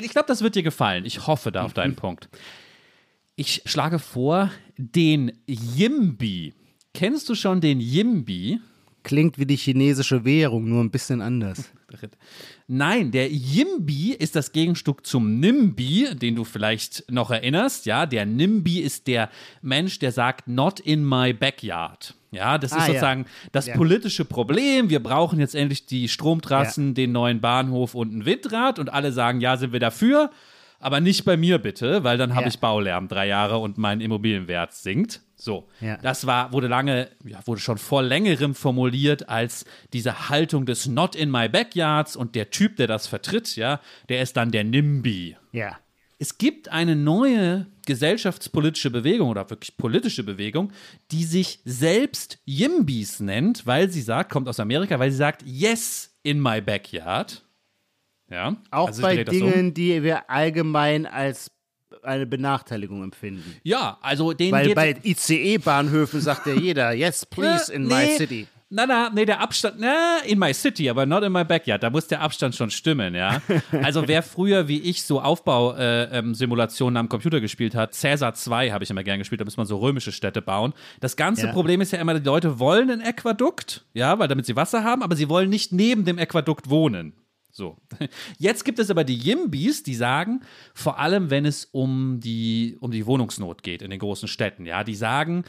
ich 0.01 0.11
glaube, 0.11 0.27
das 0.27 0.41
wird 0.41 0.55
dir 0.55 0.63
gefallen. 0.63 1.03
Ich 1.03 1.27
hoffe 1.27 1.51
da 1.51 1.63
auf 1.63 1.73
deinen 1.73 1.95
Punkt. 1.97 2.29
Ich 3.35 3.63
schlage 3.65 3.99
vor, 3.99 4.49
den 4.77 5.33
Yimbi. 5.45 6.53
Kennst 6.93 7.27
du 7.27 7.35
schon 7.35 7.59
den 7.59 7.81
Yimbi? 7.81 8.61
Klingt 9.05 9.37
wie 9.37 9.45
die 9.45 9.55
chinesische 9.55 10.25
Währung, 10.25 10.67
nur 10.67 10.83
ein 10.83 10.89
bisschen 10.89 11.21
anders. 11.21 11.71
Nein, 12.67 13.11
der 13.11 13.31
Yimbi 13.31 14.13
ist 14.13 14.35
das 14.35 14.51
Gegenstück 14.51 15.05
zum 15.05 15.39
Nimbi, 15.39 16.07
den 16.15 16.35
du 16.35 16.43
vielleicht 16.43 17.09
noch 17.11 17.29
erinnerst. 17.29 17.85
Ja, 17.85 18.07
der 18.07 18.25
Nimbi 18.25 18.79
ist 18.79 19.05
der 19.05 19.29
Mensch, 19.61 19.99
der 19.99 20.11
sagt, 20.11 20.47
not 20.47 20.79
in 20.79 21.07
my 21.07 21.33
backyard. 21.33 22.15
Ja, 22.31 22.57
das 22.57 22.71
ist 22.71 22.79
ah, 22.79 22.85
sozusagen 22.87 23.21
ja. 23.21 23.49
das 23.51 23.67
ja. 23.67 23.75
politische 23.75 24.25
Problem. 24.25 24.89
Wir 24.89 25.03
brauchen 25.03 25.39
jetzt 25.39 25.53
endlich 25.53 25.85
die 25.85 26.07
Stromtrassen, 26.07 26.87
ja. 26.87 26.93
den 26.95 27.11
neuen 27.11 27.41
Bahnhof 27.41 27.93
und 27.93 28.11
ein 28.11 28.25
Windrad. 28.25 28.79
Und 28.79 28.91
alle 28.91 29.11
sagen, 29.11 29.39
ja, 29.39 29.55
sind 29.55 29.71
wir 29.71 29.79
dafür. 29.79 30.31
Aber 30.79 30.99
nicht 30.99 31.25
bei 31.25 31.37
mir 31.37 31.59
bitte, 31.59 32.03
weil 32.03 32.17
dann 32.17 32.33
habe 32.33 32.47
ich 32.47 32.59
Baulärm 32.59 33.07
drei 33.07 33.27
Jahre 33.27 33.59
und 33.59 33.77
mein 33.77 34.01
Immobilienwert 34.01 34.73
sinkt. 34.73 35.21
So, 35.37 35.67
ja. 35.81 35.97
das 35.97 36.25
war, 36.25 36.53
wurde 36.53 36.67
lange, 36.67 37.09
ja, 37.25 37.39
wurde 37.45 37.59
schon 37.59 37.77
vor 37.77 38.01
längerem 38.01 38.55
formuliert 38.55 39.27
als 39.27 39.65
diese 39.91 40.29
Haltung 40.29 40.65
des 40.65 40.87
Not 40.87 41.15
in 41.15 41.29
my 41.29 41.49
backyards 41.49 42.15
und 42.15 42.35
der 42.35 42.51
Typ, 42.51 42.77
der 42.77 42.87
das 42.87 43.07
vertritt, 43.07 43.55
ja, 43.55 43.81
der 44.07 44.21
ist 44.21 44.37
dann 44.37 44.51
der 44.51 44.63
NIMBY. 44.63 45.35
Ja. 45.51 45.77
Es 46.17 46.37
gibt 46.37 46.69
eine 46.69 46.95
neue 46.95 47.67
gesellschaftspolitische 47.85 48.89
Bewegung 48.89 49.29
oder 49.29 49.49
wirklich 49.49 49.75
politische 49.75 50.23
Bewegung, 50.23 50.71
die 51.11 51.25
sich 51.25 51.59
selbst 51.65 52.39
Yimbys 52.45 53.19
nennt, 53.19 53.65
weil 53.67 53.89
sie 53.89 54.01
sagt, 54.01 54.31
kommt 54.31 54.47
aus 54.47 54.59
Amerika, 54.61 54.97
weil 54.97 55.11
sie 55.11 55.17
sagt, 55.17 55.43
yes 55.45 56.15
in 56.23 56.41
my 56.41 56.61
backyard. 56.61 57.43
Ja. 58.29 58.55
Auch 58.71 58.87
also 58.87 59.01
bei 59.01 59.23
Dingen, 59.23 59.67
um. 59.67 59.73
die 59.73 60.01
wir 60.01 60.29
allgemein 60.29 61.05
als 61.05 61.51
eine 62.03 62.25
Benachteiligung 62.25 63.03
empfinden. 63.03 63.55
Ja, 63.63 63.97
also 64.01 64.33
den 64.33 64.51
Weil 64.51 64.73
bei 64.73 64.95
ICE-Bahnhöfen 65.03 66.21
sagt 66.21 66.47
ja 66.47 66.53
jeder, 66.53 66.91
yes, 66.93 67.25
please, 67.29 67.71
in 67.73 67.83
nee, 67.83 67.93
my 67.93 68.17
city. 68.17 68.47
Na, 68.69 68.87
na, 68.87 69.11
nee, 69.13 69.25
der 69.25 69.41
Abstand, 69.41 69.79
na, 69.79 70.17
in 70.25 70.39
my 70.39 70.51
city, 70.51 70.89
aber 70.89 71.05
not 71.05 71.23
in 71.23 71.31
my 71.31 71.43
backyard. 71.43 71.83
Da 71.83 71.91
muss 71.91 72.07
der 72.07 72.21
Abstand 72.21 72.55
schon 72.55 72.71
stimmen, 72.71 73.13
ja. 73.13 73.41
Also, 73.83 74.07
wer 74.07 74.23
früher 74.23 74.67
wie 74.67 74.79
ich 74.79 75.03
so 75.03 75.21
Aufbausimulationen 75.21 76.95
äh, 76.95 76.99
ähm, 76.99 77.05
am 77.05 77.09
Computer 77.09 77.39
gespielt 77.41 77.75
hat, 77.75 77.95
Caesar 77.99 78.33
2 78.33 78.71
habe 78.71 78.83
ich 78.83 78.89
immer 78.89 79.03
gern 79.03 79.19
gespielt, 79.19 79.39
da 79.39 79.45
muss 79.45 79.57
man 79.57 79.67
so 79.67 79.77
römische 79.77 80.11
Städte 80.11 80.41
bauen. 80.41 80.73
Das 80.99 81.15
ganze 81.15 81.45
ja. 81.45 81.53
Problem 81.53 81.79
ist 81.79 81.91
ja 81.91 81.99
immer, 81.99 82.19
die 82.19 82.25
Leute 82.25 82.57
wollen 82.57 82.89
ein 82.89 83.01
Aquadukt, 83.01 83.85
ja, 83.93 84.17
weil 84.17 84.27
damit 84.27 84.47
sie 84.47 84.55
Wasser 84.55 84.83
haben, 84.83 85.03
aber 85.03 85.15
sie 85.15 85.29
wollen 85.29 85.49
nicht 85.49 85.71
neben 85.71 86.03
dem 86.03 86.17
Aquadukt 86.17 86.69
wohnen. 86.69 87.13
So. 87.55 87.77
Jetzt 88.37 88.65
gibt 88.65 88.79
es 88.79 88.89
aber 88.89 89.05
die 89.05 89.15
Yimbys, 89.17 89.81
die 89.81 89.95
sagen, 89.95 90.41
vor 90.73 90.99
allem 90.99 91.29
wenn 91.29 91.45
es 91.45 91.63
um 91.71 92.19
die, 92.19 92.75
um 92.81 92.91
die 92.91 93.05
Wohnungsnot 93.05 93.63
geht 93.63 93.81
in 93.81 93.89
den 93.91 93.99
großen 93.99 94.27
Städten, 94.27 94.65
ja, 94.65 94.83
die 94.83 94.93
sagen, 94.95 95.45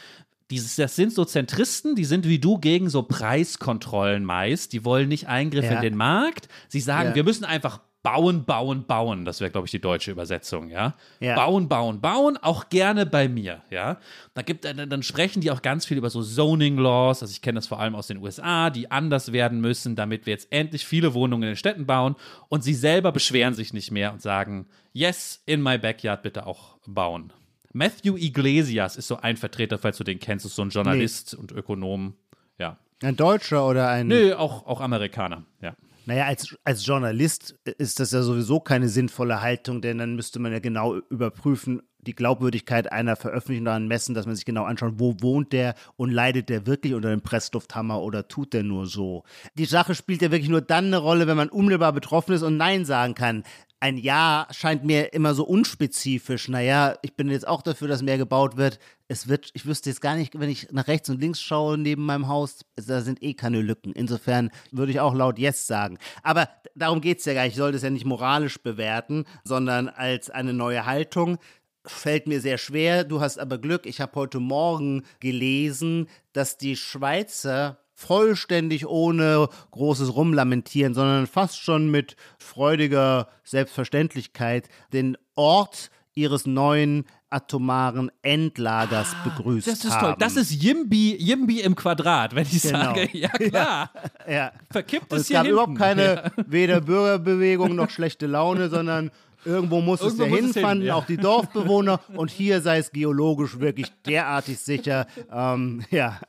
dieses, 0.53 0.77
das 0.77 0.95
sind 0.95 1.13
so 1.13 1.25
Zentristen, 1.25 1.97
die 1.97 2.05
sind 2.05 2.29
wie 2.29 2.39
du 2.39 2.59
gegen 2.59 2.89
so 2.91 3.03
Preiskontrollen 3.03 4.25
meist. 4.25 4.73
Die 4.73 4.85
wollen 4.85 5.09
nicht 5.09 5.27
Eingriff 5.27 5.65
Ja. 5.65 5.73
in 5.73 5.83
den 5.83 5.97
Markt. 5.97 6.47
Sie 6.69 6.79
sagen, 6.79 7.09
Ja. 7.09 7.15
wir 7.17 7.25
müssen 7.25 7.45
einfach 7.45 7.81
bauen, 8.07 8.45
bauen, 8.45 8.85
bauen. 8.85 9.25
Das 9.25 9.41
wäre, 9.41 9.51
glaube 9.51 9.67
ich, 9.67 9.73
die 9.73 9.81
deutsche 9.81 10.13
Übersetzung, 10.13 10.71
ja? 10.71 10.95
Ja. 11.19 11.35
Bauen, 11.35 11.69
bauen, 11.69 12.01
bauen, 12.01 12.37
auch 12.37 12.69
gerne 12.69 13.05
bei 13.05 13.29
mir, 13.29 13.63
ja? 13.69 13.99
Da 14.35 14.43
gibt, 14.43 14.65
dann, 14.65 14.89
dann 14.89 15.03
sprechen 15.03 15.41
die 15.41 15.51
auch 15.51 15.61
ganz 15.61 15.87
viel 15.87 15.97
über 15.97 16.09
so 16.09 16.23
Zoning 16.23 16.79
Laws. 16.79 17.23
Also 17.23 17.33
ich 17.33 17.43
kenne 17.43 17.57
das 17.57 17.67
vor 17.67 17.81
allem 17.81 17.97
aus 17.97 18.07
den 18.07 18.19
USA, 18.19 18.71
die 18.71 18.93
anders 18.93 19.33
werden 19.33 19.61
müssen, 19.61 19.97
damit 19.97 20.25
wir 20.25 20.35
jetzt 20.35 20.53
endlich 20.53 20.87
viele 20.87 21.15
Wohnungen 21.15 21.43
in 21.43 21.49
den 21.51 21.57
Städten 21.57 21.85
bauen. 21.85 22.15
Und 22.49 22.63
sie 22.63 22.75
selber 22.75 23.11
beschweren 23.11 23.55
sich 23.55 23.73
nicht 23.73 23.91
mehr 23.91 24.13
und 24.13 24.23
sagen, 24.23 24.67
yes, 24.93 25.43
in 25.45 25.61
my 25.61 25.77
backyard 25.77 26.23
bitte 26.23 26.47
auch 26.47 26.77
bauen. 26.87 27.33
Matthew 27.73 28.17
Iglesias 28.19 28.95
ist 28.97 29.09
so 29.09 29.17
ein 29.17 29.37
Vertreter, 29.37 29.79
falls 29.79 29.99
du 29.99 30.05
den 30.05 30.21
kennst, 30.21 30.47
ist 30.47 30.55
so 30.55 30.63
ein 30.63 30.71
Journalist 30.71 31.35
und 31.35 31.51
Ökonom. 31.51 32.15
Ja. 32.57 32.77
Ein 33.03 33.17
Deutscher 33.17 33.67
oder 33.67 33.89
ein. 33.89 34.07
Nö, 34.07 34.33
auch, 34.35 34.65
auch 34.65 34.81
Amerikaner, 34.81 35.43
ja. 35.61 35.75
Naja, 36.07 36.27
als, 36.27 36.57
als 36.63 36.87
Journalist 36.87 37.57
ist 37.79 37.99
das 37.99 38.13
ja 38.13 38.23
sowieso 38.23 38.61
keine 38.61 38.89
sinnvolle 38.89 39.43
Haltung, 39.43 39.83
denn 39.83 39.99
dann 39.99 40.15
müsste 40.15 40.39
man 40.39 40.53
ja 40.53 40.61
genau 40.61 40.97
überprüfen, 41.11 41.83
die 42.07 42.15
Glaubwürdigkeit 42.15 42.93
einer 42.93 43.17
Veröffentlichung 43.17 43.65
daran 43.65 43.89
messen, 43.89 44.15
dass 44.15 44.27
man 44.27 44.37
sich 44.37 44.45
genau 44.45 44.65
anschaut, 44.65 44.95
wo 44.99 45.17
wohnt 45.21 45.53
der 45.53 45.75
und 45.97 46.11
leidet 46.11 46.49
der 46.49 46.67
wirklich 46.67 46.95
unter 46.95 47.11
dem 47.11 47.21
Presslufthammer 47.21 48.01
oder 48.01 48.29
tut 48.29 48.53
der 48.53 48.63
nur 48.63 48.87
so. 48.87 49.25
Die 49.59 49.65
Sache 49.65 49.95
spielt 49.95 50.23
ja 50.23 50.31
wirklich 50.31 50.49
nur 50.49 50.61
dann 50.61 50.87
eine 50.87 50.99
Rolle, 50.99 51.27
wenn 51.27 51.37
man 51.37 51.49
unmittelbar 51.49 51.93
betroffen 51.93 52.35
ist 52.35 52.43
und 52.43 52.57
Nein 52.57 52.85
sagen 52.85 53.15
kann. 53.15 53.43
Ein 53.79 53.99
Ja 53.99 54.47
scheint 54.53 54.85
mir 54.85 55.13
immer 55.13 55.35
so 55.35 55.45
unspezifisch. 55.45 56.49
Naja, 56.49 56.97
ich 57.03 57.15
bin 57.15 57.29
jetzt 57.29 57.47
auch 57.47 57.61
dafür, 57.61 57.89
dass 57.89 58.03
mehr 58.03 58.17
gebaut 58.17 58.57
wird. 58.57 58.79
Es 59.07 59.29
wird, 59.29 59.51
ich 59.53 59.67
wüsste 59.67 59.91
jetzt 59.91 60.01
gar 60.01 60.17
nicht, 60.17 60.39
wenn 60.41 60.49
ich 60.49 60.73
nach 60.73 60.89
rechts 60.89 61.11
und 61.11 61.21
links 61.21 61.43
schaue 61.43 61.77
neben 61.77 62.05
meinem 62.07 62.27
Haus, 62.27 62.61
da 62.75 63.03
sind 63.03 63.23
eh 63.23 63.35
keine 63.35 63.61
Lücken. 63.61 63.93
Insofern 63.93 64.51
würde 64.73 64.93
ich 64.93 65.01
auch 65.01 65.15
laut 65.15 65.39
Yes 65.39 65.67
sagen. 65.67 65.99
Aber 66.23 66.49
darum 66.75 67.03
geht 67.03 67.19
es 67.19 67.27
ja 67.27 67.35
gar 67.35 67.43
nicht. 67.45 67.53
Ich 67.53 67.59
sollte 67.59 67.77
es 67.77 67.83
ja 67.83 67.91
nicht 67.91 68.07
moralisch 68.07 68.63
bewerten, 68.63 69.25
sondern 69.45 69.89
als 69.89 70.31
eine 70.31 70.55
neue 70.55 70.87
Haltung 70.87 71.39
fällt 71.85 72.27
mir 72.27 72.41
sehr 72.41 72.59
schwer. 72.59 73.05
Du 73.05 73.21
hast 73.21 73.39
aber 73.39 73.59
Glück. 73.59 73.87
Ich 73.87 74.01
habe 74.01 74.15
heute 74.15 74.41
Morgen 74.41 75.05
gelesen, 75.21 76.09
dass 76.33 76.59
die 76.59 76.77
Schweizer 76.77 77.79
vollständig 77.97 78.87
ohne 78.87 79.49
großes 79.73 80.15
Rumlamentieren, 80.15 80.95
sondern 80.95 81.27
fast 81.27 81.59
schon 81.59 81.91
mit 81.91 82.15
freudiger 82.39 83.29
Selbstverständlichkeit 83.43 84.69
den 84.93 85.17
Ort 85.35 85.91
ihres 86.15 86.47
neuen 86.47 87.05
atomaren 87.31 88.11
Endlagers 88.23 89.15
begrüßt 89.25 89.67
Ah, 89.67 89.71
Das 89.73 89.85
ist 89.85 89.91
haben. 89.93 90.01
toll. 90.07 90.17
Das 90.21 90.37
ist 90.37 90.63
Yimby, 90.63 91.17
Yimby 91.19 91.61
im 91.61 91.75
Quadrat, 91.75 92.35
wenn 92.35 92.45
ich 92.47 92.63
Genau. 92.63 92.79
sage, 92.95 93.09
ja 93.13 93.29
klar. 93.31 93.91
ja. 94.31 94.53
Verkippt 94.71 95.11
Und 95.11 95.17
es 95.19 95.23
es 95.23 95.29
hier 95.29 95.35
gab 95.39 95.47
hinten. 95.47 95.53
überhaupt 95.61 95.79
keine, 95.79 96.03
Ja. 96.37 96.45
weder 96.47 96.81
Bürgerbewegung 96.83 97.75
noch 97.75 97.91
schlechte 97.91 98.27
Laune, 98.27 98.69
sondern 98.71 99.11
irgendwo 99.45 99.81
muss 99.81 100.01
Irgendwo 100.01 100.23
es 100.25 100.31
ja 100.31 100.35
es 100.37 100.41
hin, 100.45 100.53
hinfanden, 100.55 100.87
ja. 100.87 100.95
auch 100.95 101.05
die 101.07 101.17
Dorfbewohner. 101.17 102.01
Und 102.15 102.31
hier 102.31 102.61
sei 102.63 102.79
es 102.79 102.93
geologisch 102.93 103.59
wirklich 103.59 103.89
derartig 104.07 104.59
sicher. 104.61 105.07
Ähm, 105.31 105.85
ja, 105.91 106.21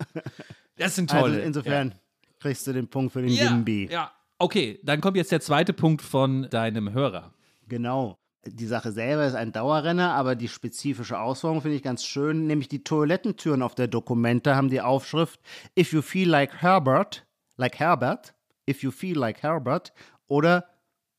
Das 0.78 0.96
sind 0.96 1.10
tolle. 1.10 1.36
also 1.36 1.40
insofern 1.40 1.96
kriegst 2.40 2.68
du 2.68 2.74
den 2.74 2.88
Punkt 2.88 3.14
für 3.14 3.22
den 3.22 3.32
ja. 3.32 3.46
Yimby. 3.46 3.90
Ja, 3.92 4.12
okay, 4.38 4.80
dann 4.84 5.02
kommt 5.02 5.18
jetzt 5.18 5.32
der 5.32 5.42
zweite 5.42 5.74
Punkt 5.74 6.02
von 6.02 6.50
deinem 6.50 6.94
Hörer. 6.94 7.34
Genau. 7.68 8.18
Die 8.46 8.66
Sache 8.66 8.94
selber 8.94 9.26
ist 9.26 9.36
ein 9.36 9.52
Dauerrenner, 9.52 10.14
aber 10.14 10.36
die 10.36 10.48
spezifische 10.48 11.20
Ausformung 11.20 11.62
finde 11.62 11.76
ich 11.76 11.84
ganz 11.84 12.06
schön. 12.06 12.48
Nämlich 12.48 12.70
die 12.70 12.84
Toilettentüren 12.84 13.62
auf 13.62 13.76
der 13.76 13.88
Dokumente 13.88 14.56
haben 14.56 14.70
die 14.70 14.80
Aufschrift 14.80 15.42
If 15.78 15.92
you 15.92 16.02
feel 16.02 16.30
like 16.30 16.62
Herbert, 16.62 17.26
like 17.58 17.78
Herbert, 17.78 18.34
if 18.70 18.84
you 18.84 18.92
feel 18.92 19.18
like 19.18 19.44
Herbert 19.44 19.92
oder 20.28 20.66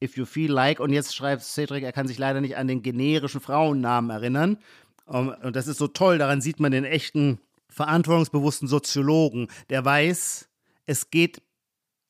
If 0.02 0.16
you 0.16 0.26
feel 0.26 0.52
like, 0.52 0.78
und 0.78 0.92
jetzt 0.92 1.14
schreibt 1.14 1.42
Cedric, 1.42 1.82
er 1.82 1.92
kann 1.92 2.06
sich 2.06 2.18
leider 2.18 2.40
nicht 2.40 2.56
an 2.56 2.68
den 2.68 2.82
generischen 2.82 3.40
Frauennamen 3.40 4.10
erinnern. 4.10 4.58
Um, 5.06 5.34
Und 5.42 5.56
das 5.56 5.66
ist 5.66 5.78
so 5.78 5.88
toll, 5.88 6.18
daran 6.18 6.40
sieht 6.40 6.60
man 6.60 6.70
den 6.70 6.84
echten, 6.84 7.40
verantwortungsbewussten 7.78 8.68
Soziologen, 8.68 9.48
der 9.70 9.84
weiß, 9.84 10.48
es 10.86 11.10
geht 11.10 11.42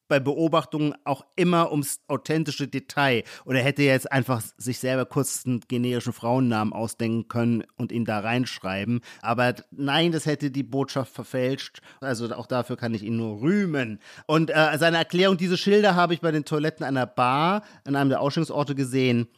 bei 0.08 0.18
Beobachtungen 0.18 0.94
auch 1.04 1.26
immer 1.36 1.70
ums 1.70 2.00
authentische 2.08 2.66
Detail. 2.66 3.24
Hätte 3.46 3.82
er 3.82 3.92
jetzt 3.92 4.10
einfach 4.10 4.42
sich 4.56 4.78
selber 4.78 5.04
kurz 5.04 5.44
einen 5.44 5.60
generischen 5.68 6.14
Frauennamen 6.14 6.72
ausdenken 6.72 7.28
können 7.28 7.64
und 7.76 7.92
ihn 7.92 8.06
da 8.06 8.20
reinschreiben. 8.20 9.02
Aber 9.20 9.54
nein, 9.70 10.12
das 10.12 10.24
hätte 10.24 10.50
die 10.50 10.62
Botschaft 10.62 11.12
verfälscht. 11.12 11.80
Also 12.00 12.34
auch 12.34 12.46
dafür 12.46 12.76
kann 12.76 12.94
ich 12.94 13.02
ihn 13.02 13.18
nur 13.18 13.42
rühmen. 13.42 14.00
Und 14.26 14.50
äh, 14.50 14.78
seine 14.78 14.96
Erklärung, 14.96 15.36
diese 15.36 15.58
Schilder 15.58 15.94
habe 15.94 16.14
ich 16.14 16.20
bei 16.20 16.32
den 16.32 16.46
Toiletten 16.46 16.86
einer 16.86 17.06
Bar 17.06 17.62
an 17.84 17.94
einem 17.94 18.08
der 18.08 18.22
Ausstellungsorte 18.22 18.74
gesehen. 18.74 19.28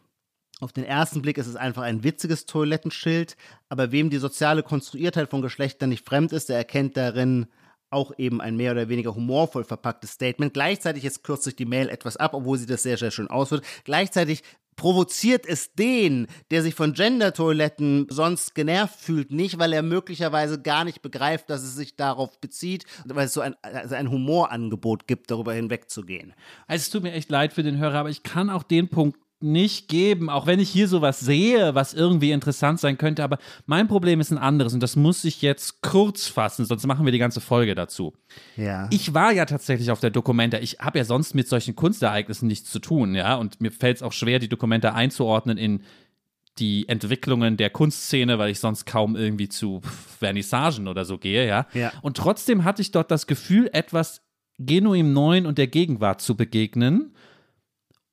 Auf 0.60 0.72
den 0.72 0.84
ersten 0.84 1.22
Blick 1.22 1.38
ist 1.38 1.46
es 1.46 1.56
einfach 1.56 1.82
ein 1.82 2.04
witziges 2.04 2.44
Toilettenschild, 2.44 3.36
aber 3.68 3.92
wem 3.92 4.10
die 4.10 4.18
soziale 4.18 4.62
Konstruiertheit 4.62 5.30
von 5.30 5.40
Geschlechtern 5.40 5.88
nicht 5.88 6.06
fremd 6.06 6.32
ist, 6.32 6.50
der 6.50 6.58
erkennt 6.58 6.96
darin 6.96 7.46
auch 7.88 8.12
eben 8.18 8.40
ein 8.40 8.56
mehr 8.56 8.72
oder 8.72 8.88
weniger 8.88 9.14
humorvoll 9.14 9.64
verpacktes 9.64 10.12
Statement. 10.12 10.54
Gleichzeitig, 10.54 11.02
jetzt 11.02 11.24
kürzt 11.24 11.44
sich 11.44 11.56
die 11.56 11.64
Mail 11.64 11.88
etwas 11.88 12.16
ab, 12.16 12.34
obwohl 12.34 12.58
sie 12.58 12.66
das 12.66 12.82
sehr, 12.82 12.96
sehr 12.96 13.10
schön 13.10 13.28
ausführt. 13.28 13.64
Gleichzeitig 13.84 14.42
provoziert 14.76 15.46
es 15.46 15.74
den, 15.74 16.26
der 16.50 16.62
sich 16.62 16.74
von 16.74 16.92
Gender-Toiletten 16.92 18.06
sonst 18.08 18.54
genervt 18.54 18.98
fühlt, 18.98 19.30
nicht, 19.30 19.58
weil 19.58 19.72
er 19.72 19.82
möglicherweise 19.82 20.60
gar 20.62 20.84
nicht 20.84 21.02
begreift, 21.02 21.50
dass 21.50 21.62
es 21.62 21.74
sich 21.74 21.96
darauf 21.96 22.40
bezieht, 22.40 22.84
weil 23.04 23.26
es 23.26 23.34
so 23.34 23.40
ein, 23.40 23.56
also 23.62 23.94
ein 23.94 24.10
Humorangebot 24.10 25.06
gibt, 25.06 25.30
darüber 25.30 25.52
hinwegzugehen. 25.52 26.32
Also 26.66 26.82
es 26.82 26.90
tut 26.90 27.02
mir 27.02 27.12
echt 27.12 27.30
leid 27.30 27.52
für 27.52 27.62
den 27.62 27.78
Hörer, 27.78 27.98
aber 27.98 28.10
ich 28.10 28.22
kann 28.22 28.48
auch 28.48 28.62
den 28.62 28.88
Punkt 28.88 29.18
nicht 29.42 29.88
geben, 29.88 30.28
auch 30.28 30.46
wenn 30.46 30.60
ich 30.60 30.68
hier 30.68 30.86
sowas 30.86 31.20
sehe, 31.20 31.74
was 31.74 31.94
irgendwie 31.94 32.30
interessant 32.30 32.78
sein 32.78 32.98
könnte. 32.98 33.24
Aber 33.24 33.38
mein 33.66 33.88
Problem 33.88 34.20
ist 34.20 34.30
ein 34.30 34.38
anderes 34.38 34.74
und 34.74 34.82
das 34.82 34.96
muss 34.96 35.24
ich 35.24 35.40
jetzt 35.40 35.80
kurz 35.80 36.28
fassen, 36.28 36.66
sonst 36.66 36.86
machen 36.86 37.06
wir 37.06 37.12
die 37.12 37.18
ganze 37.18 37.40
Folge 37.40 37.74
dazu. 37.74 38.12
Ja. 38.56 38.88
Ich 38.90 39.14
war 39.14 39.32
ja 39.32 39.46
tatsächlich 39.46 39.90
auf 39.90 40.00
der 40.00 40.10
Dokumenta. 40.10 40.58
Ich 40.58 40.78
habe 40.80 40.98
ja 40.98 41.04
sonst 41.04 41.34
mit 41.34 41.48
solchen 41.48 41.74
Kunstereignissen 41.74 42.48
nichts 42.48 42.70
zu 42.70 42.78
tun, 42.78 43.14
ja. 43.14 43.36
Und 43.36 43.60
mir 43.60 43.72
fällt 43.72 43.96
es 43.96 44.02
auch 44.02 44.12
schwer, 44.12 44.38
die 44.38 44.48
Dokumenta 44.48 44.92
einzuordnen 44.92 45.56
in 45.56 45.82
die 46.58 46.86
Entwicklungen 46.88 47.56
der 47.56 47.70
Kunstszene, 47.70 48.38
weil 48.38 48.50
ich 48.50 48.60
sonst 48.60 48.84
kaum 48.84 49.16
irgendwie 49.16 49.48
zu 49.48 49.80
Vernissagen 50.18 50.88
oder 50.88 51.06
so 51.06 51.16
gehe, 51.16 51.46
ja. 51.46 51.66
Ja. 51.72 51.92
Und 52.02 52.18
trotzdem 52.18 52.64
hatte 52.64 52.82
ich 52.82 52.90
dort 52.90 53.10
das 53.10 53.26
Gefühl, 53.26 53.70
etwas 53.72 54.20
genuin 54.58 55.14
Neuen 55.14 55.46
und 55.46 55.56
der 55.56 55.68
Gegenwart 55.68 56.20
zu 56.20 56.36
begegnen. 56.36 57.14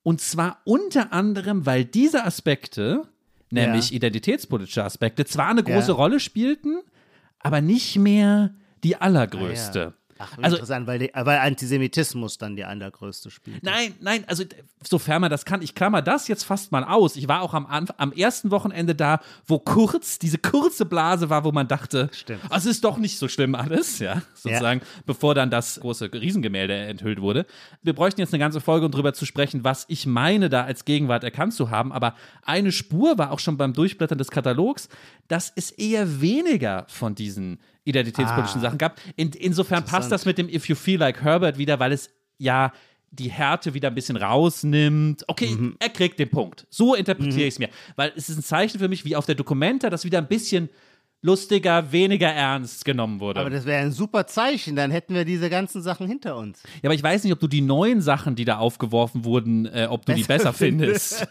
Und 0.07 0.21
zwar 0.21 0.61
unter 0.63 1.11
anderem, 1.11 1.65
weil 1.65 1.83
diese 1.83 2.23
Aspekte, 2.23 3.01
nämlich 3.49 3.89
Ja. 3.89 3.97
identitätspolitische 3.97 4.81
Aspekte, 4.85 5.25
zwar 5.25 5.49
eine 5.49 5.63
große 5.63 5.91
Ja. 5.91 5.95
Rolle 5.97 6.21
spielten, 6.21 6.77
aber 7.39 7.59
nicht 7.59 7.97
mehr 7.97 8.53
die 8.85 8.95
allergrößte. 8.95 9.95
Ach, 10.19 10.37
Also- 10.41 10.55
interessant, 10.57 10.87
weil, 10.87 10.99
die, 10.99 11.11
weil 11.13 11.39
Antisemitismus 11.39 12.37
dann 12.37 12.55
die 12.55 12.63
allergrößte 12.65 13.29
spielt. 13.31 13.63
Nein, 13.63 13.93
nein, 14.01 14.23
also 14.27 14.43
sofern 14.83 15.21
man 15.21 15.29
das 15.31 15.45
kann, 15.45 15.61
ich 15.61 15.75
klammer 15.75 16.01
das 16.01 16.27
jetzt 16.27 16.43
fast 16.43 16.71
mal 16.71 16.83
aus. 16.83 17.15
Ich 17.15 17.27
war 17.27 17.41
auch 17.41 17.53
am, 17.53 17.65
am 17.65 18.11
ersten 18.11 18.51
Wochenende 18.51 18.95
da, 18.95 19.19
wo 19.45 19.59
kurz, 19.59 20.19
diese 20.19 20.37
kurze 20.37 20.85
Blase 20.85 21.29
war, 21.29 21.43
wo 21.43 21.51
man 21.51 21.67
dachte, 21.67 22.09
Stimmt. 22.13 22.41
"Ah, 22.49 22.57
es 22.57 22.65
ist 22.65 22.83
doch 22.83 22.97
nicht 22.97 23.17
so 23.17 23.27
schlimm 23.27 23.55
alles, 23.55 23.99
ja, 23.99 24.21
sozusagen, 24.33 24.81
bevor 25.05 25.35
dann 25.35 25.49
das 25.49 25.79
große 25.79 26.11
Riesengemälde 26.13 26.73
enthüllt 26.73 27.21
wurde. 27.21 27.45
Wir 27.83 27.93
bräuchten 27.93 28.21
jetzt 28.21 28.33
eine 28.33 28.39
ganze 28.39 28.61
Folge, 28.61 28.85
um 28.85 28.91
drüber 28.91 29.13
zu 29.13 29.25
sprechen, 29.25 29.63
was 29.63 29.85
ich 29.87 30.05
meine, 30.05 30.49
da 30.49 30.63
als 30.63 30.85
Gegenwart 30.85 31.23
erkannt 31.23 31.53
zu 31.53 31.69
haben, 31.69 31.91
aber 31.91 32.15
eine 32.43 32.71
Spur 32.71 33.17
war 33.17 33.31
auch 33.31 33.39
schon 33.39 33.57
beim 33.57 33.73
Durchblättern 33.73 34.17
des 34.17 34.31
Katalogs, 34.31 34.89
dass 35.27 35.51
es 35.55 35.71
eher 35.71 36.21
weniger 36.21 36.85
von 36.87 37.15
diesen 37.15 37.59
identitätspolitischen 37.87 38.59
Ah. 38.59 38.63
Sachen 38.63 38.77
gab. 38.77 38.99
In, 39.15 39.31
insofern 39.31 39.85
passt 39.85 40.11
das 40.11 40.25
mit 40.25 40.37
dem 40.37 40.49
If 40.49 40.67
You 40.69 40.75
Feel 40.75 40.99
Like 40.99 41.21
Herbert 41.23 41.57
wieder, 41.57 41.79
weil 41.79 41.91
es 41.91 42.09
ja 42.37 42.71
die 43.09 43.31
Härte 43.31 43.73
wieder 43.73 43.87
ein 43.87 43.95
bisschen 43.95 44.17
rausnimmt. 44.17 45.23
Okay, 45.27 45.47
Mhm. 45.55 45.75
er 45.79 45.89
kriegt 45.89 46.19
den 46.19 46.29
Punkt. 46.29 46.67
So 46.69 46.93
interpretiere 46.93 47.47
ich 47.47 47.53
es 47.55 47.59
mir. 47.59 47.69
Weil 47.95 48.11
es 48.15 48.27
ist 48.29 48.37
ein 48.37 48.43
Zeichen 48.43 48.79
für 48.79 48.89
mich, 48.89 49.05
wie 49.05 49.15
auf 49.15 49.25
der 49.25 49.35
Dokumenta, 49.35 49.89
das 49.89 50.03
wieder 50.03 50.17
ein 50.17 50.27
bisschen 50.27 50.69
lustiger, 51.21 51.91
weniger 51.91 52.27
ernst 52.27 52.85
genommen 52.85 53.19
wurde. 53.19 53.39
Aber 53.39 53.49
das 53.49 53.65
wäre 53.65 53.81
ein 53.81 53.91
super 53.91 54.27
Zeichen, 54.27 54.75
dann 54.75 54.91
hätten 54.91 55.15
wir 55.15 55.25
diese 55.25 55.49
ganzen 55.49 55.81
Sachen 55.81 56.05
hinter 56.07 56.37
uns. 56.37 56.61
ja, 56.83 56.89
aber 56.89 56.93
ich 56.93 57.01
weiß 57.01 57.23
nicht, 57.23 57.33
ob 57.33 57.39
du 57.39 57.47
die 57.47 57.61
neuen 57.61 58.01
Sachen, 58.01 58.35
die 58.35 58.45
da 58.45 58.57
aufgeworfen 58.59 59.23
wurden, 59.25 59.65
äh, 59.65 59.87
ob 59.89 60.05
du 60.05 60.13
die 60.13 60.23
besser 60.23 60.53
findest. 60.53 61.25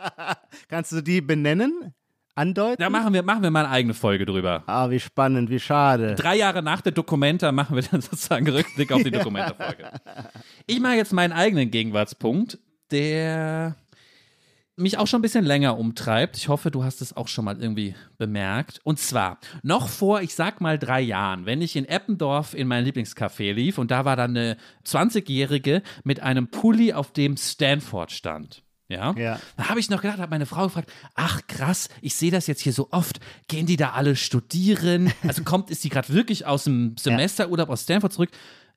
Kannst 0.68 0.92
du 0.92 1.00
die 1.00 1.20
benennen? 1.20 1.92
Andeuten? 2.36 2.80
da 2.80 2.90
machen 2.90 3.12
wir, 3.14 3.22
machen 3.22 3.42
wir 3.42 3.50
mal 3.50 3.64
eine 3.64 3.70
eigene 3.70 3.94
Folge 3.94 4.26
drüber. 4.26 4.62
ah, 4.66 4.90
wie 4.90 5.00
spannend, 5.00 5.50
wie 5.50 5.58
schade. 5.58 6.14
Drei 6.14 6.36
Jahre 6.36 6.62
nach 6.62 6.80
der 6.82 6.92
Dokumenta 6.92 7.50
machen 7.50 7.74
wir 7.74 7.82
dann 7.82 8.00
sozusagen 8.02 8.48
Rückblick 8.48 8.92
auf 8.92 9.02
die 9.02 9.10
Dokumenta-Folge. 9.12 9.90
Ich 10.66 10.80
mache 10.80 10.94
jetzt 10.94 11.12
meinen 11.12 11.32
eigenen 11.32 11.70
Gegenwartspunkt, 11.70 12.58
der 12.90 13.76
mich 14.76 14.98
auch 14.98 15.06
schon 15.06 15.20
ein 15.20 15.22
bisschen 15.22 15.44
länger 15.44 15.78
umtreibt. 15.78 16.36
Ich 16.36 16.48
hoffe, 16.48 16.70
du 16.70 16.84
hast 16.84 17.00
es 17.00 17.16
auch 17.16 17.28
schon 17.28 17.46
mal 17.46 17.60
irgendwie 17.60 17.94
bemerkt. 18.18 18.80
Und 18.84 18.98
zwar 18.98 19.38
noch 19.62 19.88
vor, 19.88 20.20
ich 20.20 20.34
sag 20.34 20.60
mal 20.60 20.78
drei 20.78 21.00
Jahren, 21.00 21.46
wenn 21.46 21.62
ich 21.62 21.76
in 21.76 21.86
Eppendorf 21.86 22.52
in 22.52 22.68
mein 22.68 22.84
Lieblingscafé 22.84 23.52
lief 23.52 23.78
und 23.78 23.90
da 23.90 24.04
war 24.04 24.16
dann 24.16 24.36
eine 24.36 24.58
20-Jährige 24.84 25.82
mit 26.04 26.20
einem 26.20 26.48
Pulli, 26.48 26.92
auf 26.92 27.12
dem 27.12 27.36
Stanford 27.38 28.12
stand. 28.12 28.62
Ja. 28.88 29.14
Ja. 29.16 29.40
Da 29.56 29.68
habe 29.68 29.80
ich 29.80 29.90
noch 29.90 30.00
gedacht, 30.00 30.18
habe 30.18 30.30
meine 30.30 30.46
Frau 30.46 30.64
gefragt, 30.64 30.92
ach 31.14 31.40
krass, 31.48 31.88
ich 32.00 32.14
sehe 32.14 32.30
das 32.30 32.46
jetzt 32.46 32.60
hier 32.60 32.72
so 32.72 32.88
oft. 32.92 33.20
Gehen 33.48 33.66
die 33.66 33.76
da 33.76 33.90
alle 33.90 34.16
studieren? 34.16 35.12
Also 35.26 35.42
kommt, 35.42 35.70
ist 35.70 35.82
sie 35.82 35.88
gerade 35.88 36.08
wirklich 36.10 36.46
aus 36.46 36.64
dem 36.64 36.96
Semesterurlaub 36.98 37.68
aus 37.68 37.82
Stanford 37.82 38.12
zurück? 38.12 38.30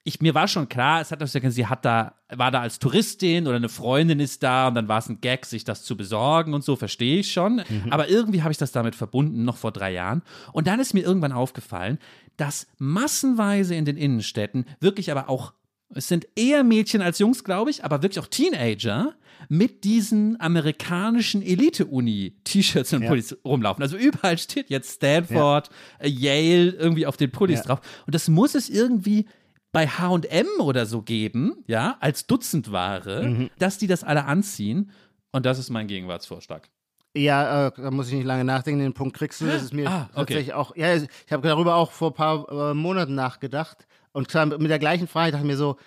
Ich, 0.06 0.22
mir 0.22 0.34
war 0.34 0.48
schon 0.48 0.70
klar, 0.70 1.01
es 1.01 1.12
hat 1.12 1.22
ja, 1.22 1.51
sie 1.51 1.68
hat 1.68 1.84
da, 1.84 2.13
war 2.30 2.51
da 2.51 2.62
als 2.62 2.80
Touristin 2.80 3.46
oder 3.48 3.58
eine 3.58 3.70
Freundin 3.70 4.20
ist 4.22 4.42
da 4.42 4.70
und 4.70 4.75
dann 4.75 4.88
war 4.88 4.98
es 4.98 5.10
ein 5.10 5.20
Gag, 5.20 5.46
sich 5.46 5.66
das 5.66 5.84
zu 5.84 5.98
besorgen 5.98 6.54
und 6.54 6.63
so, 6.63 6.78
verstehe 6.78 7.20
ich 7.20 7.32
schon. 7.32 7.62
Aber 7.89 8.08
irgendwie 8.10 8.42
habe 8.42 8.51
ich 8.51 8.58
das 8.58 8.72
damit 8.72 8.96
verbunden, 8.96 9.44
noch 9.44 9.58
vor 9.58 9.72
drei 9.72 9.92
Jahren. 9.92 10.24
Und 10.54 10.68
dann 10.68 10.80
ist 10.80 10.94
mir 10.94 11.01
irgendwann 11.01 11.34
aufgefallen, 11.34 12.00
dass 12.38 12.68
massenweise 12.78 13.75
in 13.75 13.84
den 13.84 13.98
Innenstädten 13.98 14.66
wirklich 14.80 15.12
aber 15.12 15.30
auch 15.30 15.54
es 15.96 16.08
sind 16.08 16.27
eher 16.36 16.63
Mädchen 16.63 17.01
als 17.01 17.19
Jungs, 17.19 17.43
glaube 17.43 17.69
ich, 17.72 17.84
aber 17.84 18.01
wirklich 18.03 18.19
auch 18.19 18.27
Teenager 18.27 19.13
mit 19.48 19.84
diesen 19.86 20.39
amerikanischen 20.41 21.41
Elite-Uni-T-Shirts 21.41 22.93
und 22.93 23.03
Ja. 23.03 23.08
Pullis 23.10 23.38
rumlaufen. 23.46 23.81
Also 23.81 23.98
überall 23.98 24.38
steht 24.38 24.69
jetzt 24.69 24.96
Stanford, 24.96 25.69
äh, 26.00 26.08
Yale 26.10 26.72
irgendwie 26.72 27.05
auf 27.05 27.17
den 27.17 27.31
Pullis 27.31 27.60
Ja. 27.60 27.65
drauf. 27.65 27.81
Und 28.05 28.15
das 28.15 28.27
muss 28.27 28.55
es 28.55 28.69
irgendwie 28.69 29.25
bei 29.72 29.88
H&M 29.88 30.48
oder 30.60 30.86
so 30.86 31.01
geben, 31.01 31.63
ja, 31.67 31.98
als 32.00 32.25
Dutzendware, 32.27 33.24
Mhm. 33.27 33.50
dass 33.60 33.77
die 33.77 33.88
das 33.88 34.03
alle 34.03 34.25
anziehen. 34.25 34.91
Und 35.31 35.46
das 35.46 35.60
ist 35.60 35.69
mein 35.69 35.88
Gegenwartsvorschlag. 35.88 36.69
Ja, 37.15 37.67
äh, 37.67 37.72
da 37.75 37.91
muss 37.91 38.08
ich 38.10 38.13
nicht 38.15 38.25
lange 38.25 38.43
nachdenken, 38.43 38.81
den 38.81 38.93
Punkt 38.93 39.15
kriegst 39.17 39.41
du. 39.41 39.46
Das 39.46 39.63
ist 39.63 39.74
mir 39.74 39.88
Ah, 39.89 40.03
okay. 40.12 40.15
tatsächlich 40.15 40.53
auch. 40.53 40.75
Ja, 40.75 40.96
ich 40.96 41.08
habe 41.31 41.48
darüber 41.48 41.75
auch 41.75 41.91
vor 41.91 42.12
ein 42.12 42.13
paar 42.15 42.72
äh, 42.72 42.74
Monaten 42.74 43.15
nachgedacht. 43.15 43.88
Und 44.12 44.28
klar, 44.28 44.46
mit 44.46 44.70
der 44.70 44.80
gleichen 44.80 45.08
Frage 45.08 45.32
dachte 45.32 45.44
ich 45.44 45.51
mir 45.51 45.58
so, 45.58 45.78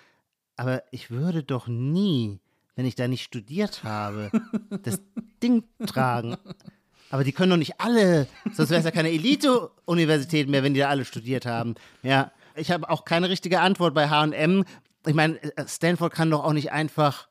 aber 0.55 0.83
ich 0.91 1.11
würde 1.11 1.43
doch 1.43 1.67
nie, 1.67 2.39
wenn 2.75 2.85
ich 2.85 2.95
da 2.95 3.07
nicht 3.07 3.23
studiert 3.23 3.83
habe, 3.83 4.31
das 4.83 5.01
Ding 5.43 5.63
tragen. 5.85 6.37
Aber 7.09 7.23
die 7.23 7.31
können 7.31 7.51
doch 7.51 7.57
nicht 7.57 7.79
alle, 7.79 8.27
sonst 8.53 8.69
wäre 8.69 8.79
es 8.79 8.85
ja 8.85 8.91
keine 8.91 9.11
Elite-Universität 9.11 10.49
mehr, 10.49 10.63
wenn 10.63 10.73
die 10.73 10.79
da 10.79 10.89
alle 10.89 11.05
studiert 11.05 11.45
haben. 11.45 11.75
Ja, 12.01 12.31
ich 12.55 12.71
habe 12.71 12.89
auch 12.89 13.05
keine 13.05 13.29
richtige 13.29 13.59
Antwort 13.59 13.93
bei 13.93 14.09
H&M. 14.09 14.65
Ich 15.05 15.13
meine, 15.13 15.39
Stanford 15.67 16.13
kann 16.13 16.31
doch 16.31 16.43
auch 16.43 16.53
nicht 16.53 16.71
einfach, 16.71 17.27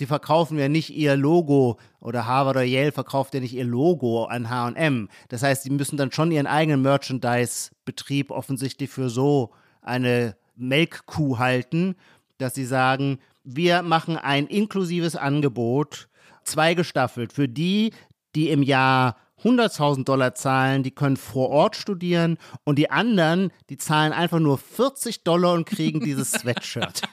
die 0.00 0.06
verkaufen 0.06 0.58
ja 0.58 0.68
nicht 0.68 0.90
ihr 0.90 1.16
Logo 1.16 1.78
oder 2.00 2.26
Harvard 2.26 2.56
oder 2.56 2.64
Yale 2.64 2.92
verkauft 2.92 3.34
ja 3.34 3.40
nicht 3.40 3.54
ihr 3.54 3.64
Logo 3.64 4.24
an 4.24 4.48
H&M. 4.48 5.08
Das 5.28 5.42
heißt, 5.42 5.64
die 5.64 5.70
müssen 5.70 5.96
dann 5.96 6.12
schon 6.12 6.30
ihren 6.30 6.46
eigenen 6.46 6.82
Merchandise-Betrieb 6.82 8.30
offensichtlich 8.30 8.90
für 8.90 9.10
so 9.10 9.52
eine 9.86 10.36
Melkkuh 10.56 11.38
halten, 11.38 11.96
dass 12.38 12.54
sie 12.54 12.64
sagen, 12.64 13.18
wir 13.44 13.82
machen 13.82 14.16
ein 14.16 14.46
inklusives 14.46 15.16
Angebot, 15.16 16.08
zweigestaffelt, 16.44 17.32
für 17.32 17.48
die, 17.48 17.92
die 18.34 18.50
im 18.50 18.62
Jahr 18.62 19.16
100.000 19.42 20.04
Dollar 20.04 20.34
zahlen, 20.34 20.82
die 20.82 20.90
können 20.90 21.16
vor 21.16 21.50
Ort 21.50 21.76
studieren 21.76 22.38
und 22.64 22.78
die 22.78 22.90
anderen, 22.90 23.52
die 23.68 23.76
zahlen 23.76 24.12
einfach 24.12 24.40
nur 24.40 24.58
40 24.58 25.24
Dollar 25.24 25.52
und 25.52 25.66
kriegen 25.66 26.00
dieses 26.00 26.30
Sweatshirt. 26.32 27.02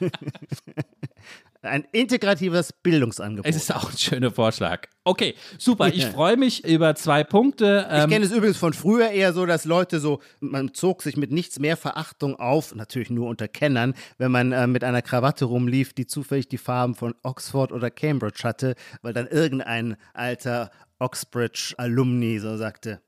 Ein 1.64 1.84
integratives 1.92 2.72
Bildungsangebot. 2.72 3.46
Es 3.48 3.56
ist 3.56 3.74
auch 3.74 3.90
ein 3.90 3.96
schöner 3.96 4.30
Vorschlag. 4.30 4.86
Okay, 5.04 5.34
super. 5.58 5.88
Ich 5.88 6.06
freue 6.06 6.36
mich 6.36 6.64
über 6.64 6.94
zwei 6.94 7.24
Punkte. 7.24 7.86
Ich 7.90 8.02
Ähm, 8.04 8.10
kenne 8.10 8.24
es 8.24 8.32
übrigens 8.32 8.56
von 8.56 8.72
früher 8.72 9.10
eher 9.10 9.32
so, 9.32 9.46
dass 9.46 9.64
Leute 9.64 10.00
so, 10.00 10.20
man 10.40 10.74
zog 10.74 11.02
sich 11.02 11.16
mit 11.16 11.32
nichts 11.32 11.58
mehr 11.58 11.76
Verachtung 11.76 12.36
auf, 12.36 12.74
natürlich 12.74 13.10
nur 13.10 13.28
unter 13.28 13.48
Kennern, 13.48 13.94
wenn 14.18 14.30
man 14.30 14.52
äh, 14.52 14.66
mit 14.66 14.84
einer 14.84 15.02
Krawatte 15.02 15.46
rumlief, 15.46 15.92
die 15.92 16.06
zufällig 16.06 16.48
die 16.48 16.58
Farben 16.58 16.94
von 16.94 17.14
Oxford 17.22 17.72
oder 17.72 17.90
Cambridge 17.90 18.40
hatte, 18.44 18.74
weil 19.02 19.12
dann 19.12 19.26
irgendein 19.26 19.96
alter 20.12 20.70
Oxbridge-Alumni 20.98 22.38
so 22.38 22.56
sagte, 22.56 23.00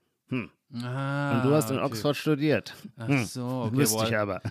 ah, 0.73 1.37
und 1.37 1.49
du 1.49 1.55
hast 1.55 1.69
in 1.69 1.77
okay. 1.77 1.85
Oxford 1.85 2.15
studiert. 2.15 2.75
Ach 2.97 3.07
Hm, 3.07 3.25
so, 3.25 3.45
okay. 3.67 3.77
Wüsste 3.77 4.05
ich 4.07 4.17
aber. 4.17 4.41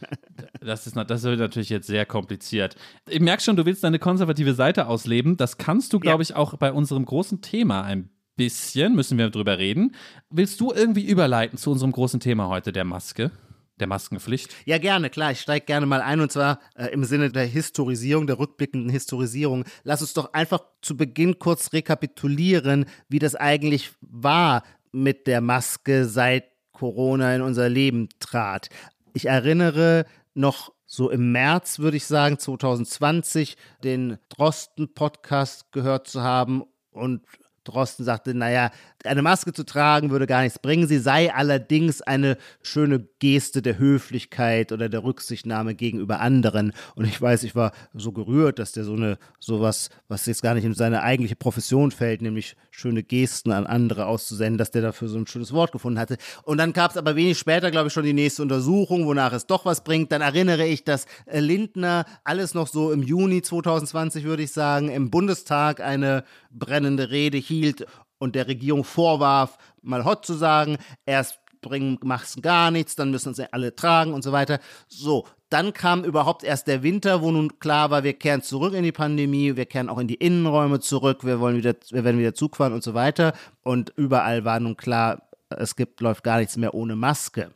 Das, 0.61 0.87
ist, 0.87 0.97
das 0.97 1.23
wird 1.23 1.39
natürlich 1.39 1.69
jetzt 1.69 1.87
sehr 1.87 2.07
kompliziert. 2.07 2.75
Ich 3.09 3.21
merke 3.21 3.43
schon, 3.43 3.57
du 3.57 3.65
willst 3.65 3.85
deine 3.85 3.99
konservative 3.99 4.55
Seite 4.55 4.87
ausleben. 4.89 5.37
Das 5.37 5.59
kannst 5.59 5.93
du, 5.93 6.01
glaube 6.01 6.23
ich, 6.23 6.35
auch 6.35 6.57
bei 6.57 6.73
unserem 6.73 7.05
großen 7.05 7.41
Thema 7.41 7.83
ein 7.83 8.11
bisschen, 8.37 8.95
müssen 8.95 9.19
wir 9.19 9.31
drüber 9.31 9.59
reden. 9.59 9.95
Willst 10.31 10.61
du 10.61 10.73
irgendwie 10.73 11.07
überleiten 11.07 11.59
zu 11.59 11.71
unserem 11.71 11.93
großen 11.93 12.21
Thema 12.21 12.49
heute, 12.49 12.73
der 12.73 12.85
Maske? 12.85 13.31
Der 13.79 13.87
Maskenpflicht? 13.87 14.55
Ja, 14.65 14.79
gerne, 14.79 15.11
klar. 15.11 15.33
Ich 15.33 15.41
steige 15.41 15.67
gerne 15.67 15.85
mal 15.85 16.01
ein 16.01 16.21
und 16.21 16.33
zwar 16.33 16.61
äh, 16.77 16.87
im 16.87 17.05
Sinne 17.05 17.31
der 17.31 17.45
Historisierung, 17.45 18.27
der 18.27 18.39
rückblickenden 18.39 18.89
Historisierung. 18.89 19.65
Lass 19.85 20.01
uns 20.01 20.15
doch 20.15 20.33
einfach 20.33 20.61
zu 20.81 20.97
Beginn 20.97 21.39
kurz 21.39 21.75
rekapitulieren, 21.75 22.87
wie 23.09 23.19
das 23.19 23.35
eigentlich 23.35 23.91
war 24.01 24.63
mit 24.93 25.27
der 25.27 25.41
Maske, 25.41 26.05
seit 26.05 26.45
Corona 26.73 27.35
in 27.35 27.43
unser 27.43 27.69
Leben 27.69 28.09
trat. 28.21 28.69
Ich 29.15 29.27
erinnere 29.27 30.05
noch 30.35 30.73
so 30.85 31.11
im 31.11 31.33
März, 31.33 31.79
würde 31.79 31.97
ich 31.97 32.07
sagen, 32.07 32.39
2020, 32.39 33.57
den 33.83 34.19
Drosten-Podcast 34.29 35.73
gehört 35.73 36.07
zu 36.07 36.23
haben 36.23 36.65
und 36.91 37.23
Drosten 37.65 38.05
sagte, 38.05 38.35
naja, 38.35 38.71
eine 39.07 39.23
Maske 39.23 39.53
zu 39.53 39.65
tragen 39.65 40.11
würde 40.11 40.27
gar 40.27 40.43
nichts 40.43 40.59
bringen. 40.59 40.87
Sie 40.87 40.99
sei 40.99 41.33
allerdings 41.33 42.03
eine 42.03 42.37
schöne 42.63 43.07
Geste 43.19 43.63
der 43.63 43.79
Höflichkeit 43.79 44.73
oder 44.73 44.89
der 44.89 45.05
Rücksichtnahme 45.05 45.75
gegenüber 45.75 46.21
anderen. 46.21 46.73
Und 46.95 47.07
ich 47.07 47.21
weiß, 47.21 47.43
ich 47.45 47.55
war 47.55 47.73
so 47.95 48.13
gerührt, 48.13 48.59
dass 48.59 48.73
der 48.73 48.85
so 48.85 48.95
eine, 48.95 49.19
sowas, 49.39 49.91
was 50.09 50.27
jetzt 50.27 50.43
gar 50.43 50.55
nicht 50.55 50.65
in 50.65 50.75
seine 50.75 51.03
eigentliche 51.03 51.37
Profession 51.37 51.91
fällt, 51.91 52.23
nämlich 52.23 52.57
schöne 52.71 53.03
Gesten 53.03 53.53
an 53.53 53.67
andere 53.67 54.07
auszusenden, 54.07 54.59
dass 54.59 54.71
der 54.71 54.83
dafür 54.83 55.09
so 55.09 55.19
ein 55.19 55.27
schönes 55.27 55.53
Wort 55.53 55.73
gefunden 55.73 55.99
hatte. 55.99 56.17
Und 56.43 56.59
dann 56.59 56.73
gab 56.73 56.91
es 56.91 56.97
aber 56.97 57.17
wenig 57.17 57.39
später, 57.39 57.71
glaube 57.71 57.89
ich, 57.89 57.93
schon 57.93 58.05
die 58.05 58.13
nächste 58.13 58.43
Untersuchung, 58.43 59.07
wonach 59.07 59.33
es 59.33 59.47
doch 59.47 59.65
was 59.65 59.83
bringt. 59.83 60.13
Dann 60.13 60.21
erinnere 60.23 60.67
ich, 60.67 60.85
dass 60.85 61.07
äh, 61.27 61.41
Lindner 61.41 62.05
alles 62.25 62.55
noch 62.55 62.67
so 62.67 62.93
im 62.93 63.03
Juni 63.03 63.43
2020, 63.43 64.25
würde 64.25 64.43
ich 64.43 64.53
sagen, 64.53 64.91
im 64.91 65.11
Bundestag 65.11 65.81
eine 65.81 66.25
brennende 66.51 67.11
Rede 67.11 67.39
hielt 67.39 67.87
und 68.19 68.35
der 68.35 68.49
Regierung 68.49 68.85
vorwarf, 68.85 69.59
mal 69.83 70.05
hot 70.05 70.25
zu 70.27 70.35
sagen, 70.35 70.79
erst 71.05 71.39
bringen 71.61 71.99
Masken 72.03 72.43
gar 72.43 72.71
nichts, 72.71 72.97
dann 72.97 73.11
müssen 73.11 73.29
uns 73.31 73.41
alle 73.41 73.75
tragen 73.75 74.13
und 74.13 74.23
so 74.23 74.33
weiter. 74.33 74.61
So, 74.89 75.27
dann 75.49 75.73
kam 75.73 76.05
überhaupt 76.05 76.45
erst 76.45 76.67
der 76.69 76.83
Winter, 76.83 77.23
wo 77.23 77.31
nun 77.31 77.59
klar 77.59 77.91
war, 77.91 78.05
wir 78.05 78.15
kehren 78.15 78.43
zurück 78.43 78.75
in 78.75 78.85
die 78.85 78.93
Pandemie, 78.93 79.57
wir 79.57 79.67
kehren 79.67 79.89
auch 79.89 79.99
in 79.99 80.09
die 80.09 80.15
Innenräume 80.15 80.81
zurück, 80.81 81.25
wir 81.25 81.41
wollen 81.41 81.57
wieder, 81.57 81.75
wir 81.91 82.05
werden 82.05 82.19
wieder 82.19 82.35
Zug 82.35 82.57
fahren 82.57 82.73
und 82.73 82.83
so 82.83 82.95
weiter. 82.95 83.33
Und 83.63 83.93
überall 83.97 84.45
war 84.45 84.61
nun 84.61 84.77
klar, 84.77 85.29
es 85.51 85.77
gibt, 85.77 86.01
läuft 86.01 86.25
gar 86.25 86.39
nichts 86.39 86.57
mehr 86.57 86.75
ohne 86.75 86.97
Maske. 86.97 87.51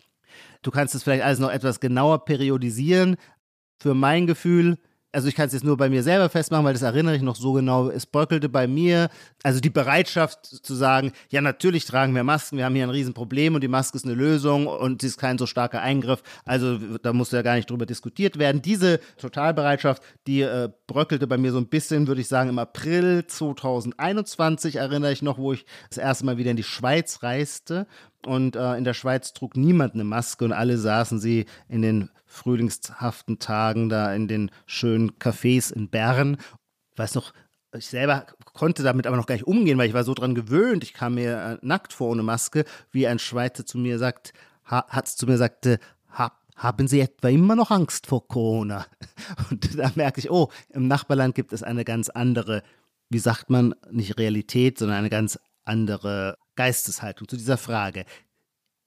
Du 0.62 0.70
kannst 0.70 0.94
es 0.94 1.02
vielleicht 1.02 1.24
alles 1.24 1.38
noch 1.38 1.50
etwas 1.50 1.80
genauer 1.80 2.24
periodisieren. 2.24 3.16
Für 3.78 3.94
mein 3.94 4.26
Gefühl, 4.26 4.78
also 5.12 5.28
ich 5.28 5.34
kann 5.34 5.46
es 5.46 5.52
jetzt 5.52 5.64
nur 5.64 5.76
bei 5.76 5.88
mir 5.88 6.02
selber 6.02 6.28
festmachen, 6.28 6.64
weil 6.64 6.72
das 6.72 6.82
erinnere 6.82 7.16
ich 7.16 7.22
noch 7.22 7.36
so 7.36 7.52
genau. 7.52 7.88
Es 7.88 8.06
bröckelte 8.06 8.48
bei 8.48 8.66
mir, 8.66 9.08
also 9.42 9.60
die 9.60 9.70
Bereitschaft 9.70 10.44
zu 10.46 10.74
sagen, 10.74 11.12
ja 11.30 11.40
natürlich 11.40 11.84
tragen 11.84 12.14
wir 12.14 12.22
Masken, 12.22 12.58
wir 12.58 12.64
haben 12.64 12.74
hier 12.74 12.84
ein 12.84 12.90
Riesenproblem 12.90 13.54
und 13.54 13.62
die 13.62 13.68
Maske 13.68 13.96
ist 13.96 14.04
eine 14.04 14.14
Lösung 14.14 14.66
und 14.66 15.02
sie 15.02 15.08
ist 15.08 15.18
kein 15.18 15.38
so 15.38 15.46
starker 15.46 15.82
Eingriff, 15.82 16.22
also 16.44 16.78
da 16.78 17.12
musste 17.12 17.36
ja 17.36 17.42
gar 17.42 17.56
nicht 17.56 17.70
drüber 17.70 17.86
diskutiert 17.86 18.38
werden. 18.38 18.62
Diese 18.62 19.00
Totalbereitschaft, 19.18 20.02
die 20.26 20.42
äh, 20.42 20.68
bröckelte 20.86 21.26
bei 21.26 21.38
mir 21.38 21.52
so 21.52 21.58
ein 21.58 21.68
bisschen, 21.68 22.06
würde 22.06 22.20
ich 22.20 22.28
sagen, 22.28 22.50
im 22.50 22.58
April 22.58 23.26
2021 23.26 24.76
erinnere 24.76 25.12
ich 25.12 25.22
noch, 25.22 25.38
wo 25.38 25.52
ich 25.52 25.64
das 25.88 25.98
erste 25.98 26.24
Mal 26.24 26.36
wieder 26.36 26.50
in 26.50 26.56
die 26.56 26.62
Schweiz 26.62 27.22
reiste 27.22 27.86
und 28.26 28.56
äh, 28.56 28.76
in 28.76 28.85
der 28.85 28.94
Schweiz 28.94 29.33
trug 29.33 29.56
niemand 29.56 29.94
eine 29.94 30.04
Maske 30.04 30.44
und 30.44 30.52
alle 30.52 30.78
saßen 30.78 31.18
sie 31.18 31.46
in 31.68 31.83
den 31.83 32.11
frühlingshaften 32.26 33.38
Tagen 33.38 33.88
da 33.88 34.14
in 34.14 34.28
den 34.28 34.50
schönen 34.66 35.12
Cafés 35.12 35.72
in 35.72 35.88
Bern. 35.88 36.37
Ich 36.92 36.98
weiß 36.98 37.14
noch, 37.14 37.33
ich 37.76 37.87
selber 37.87 38.26
konnte 38.44 38.83
damit 38.83 39.06
aber 39.06 39.16
noch 39.16 39.26
gar 39.26 39.35
nicht 39.35 39.46
umgehen, 39.46 39.78
weil 39.78 39.88
ich 39.88 39.94
war 39.94 40.04
so 40.04 40.14
dran 40.14 40.35
gewöhnt. 40.35 40.83
Ich 40.83 40.92
kam 40.92 41.14
mir 41.14 41.59
äh, 41.62 41.66
nackt 41.66 41.92
vor 41.92 42.11
ohne 42.11 42.22
Maske, 42.22 42.64
wie 42.90 43.06
ein 43.06 43.18
Schweizer 43.18 43.64
zu 43.64 43.78
mir 43.78 43.98
sagt, 43.98 44.33
ha, 44.64 44.85
hat 44.88 45.09
zu 45.09 45.26
mir 45.26 45.38
sagte, 45.38 45.78
ha, 46.16 46.33
haben 46.56 46.88
Sie 46.88 47.00
etwa 47.00 47.28
immer 47.28 47.56
noch 47.56 47.70
Angst 47.70 48.06
vor 48.06 48.26
Corona? 48.26 48.87
Und 49.50 49.78
da 49.78 49.90
merke 49.94 50.20
ich, 50.20 50.30
oh, 50.30 50.50
im 50.70 50.88
Nachbarland 50.88 51.35
gibt 51.35 51.52
es 51.52 51.62
eine 51.62 51.85
ganz 51.85 52.09
andere, 52.09 52.62
wie 53.09 53.18
sagt 53.18 53.50
man, 53.50 53.74
nicht 53.90 54.18
Realität, 54.18 54.78
sondern 54.78 54.98
eine 54.98 55.11
ganz 55.11 55.38
andere 55.64 56.37
Geisteshaltung 56.56 57.28
zu 57.28 57.36
dieser 57.36 57.58
Frage. 57.58 58.04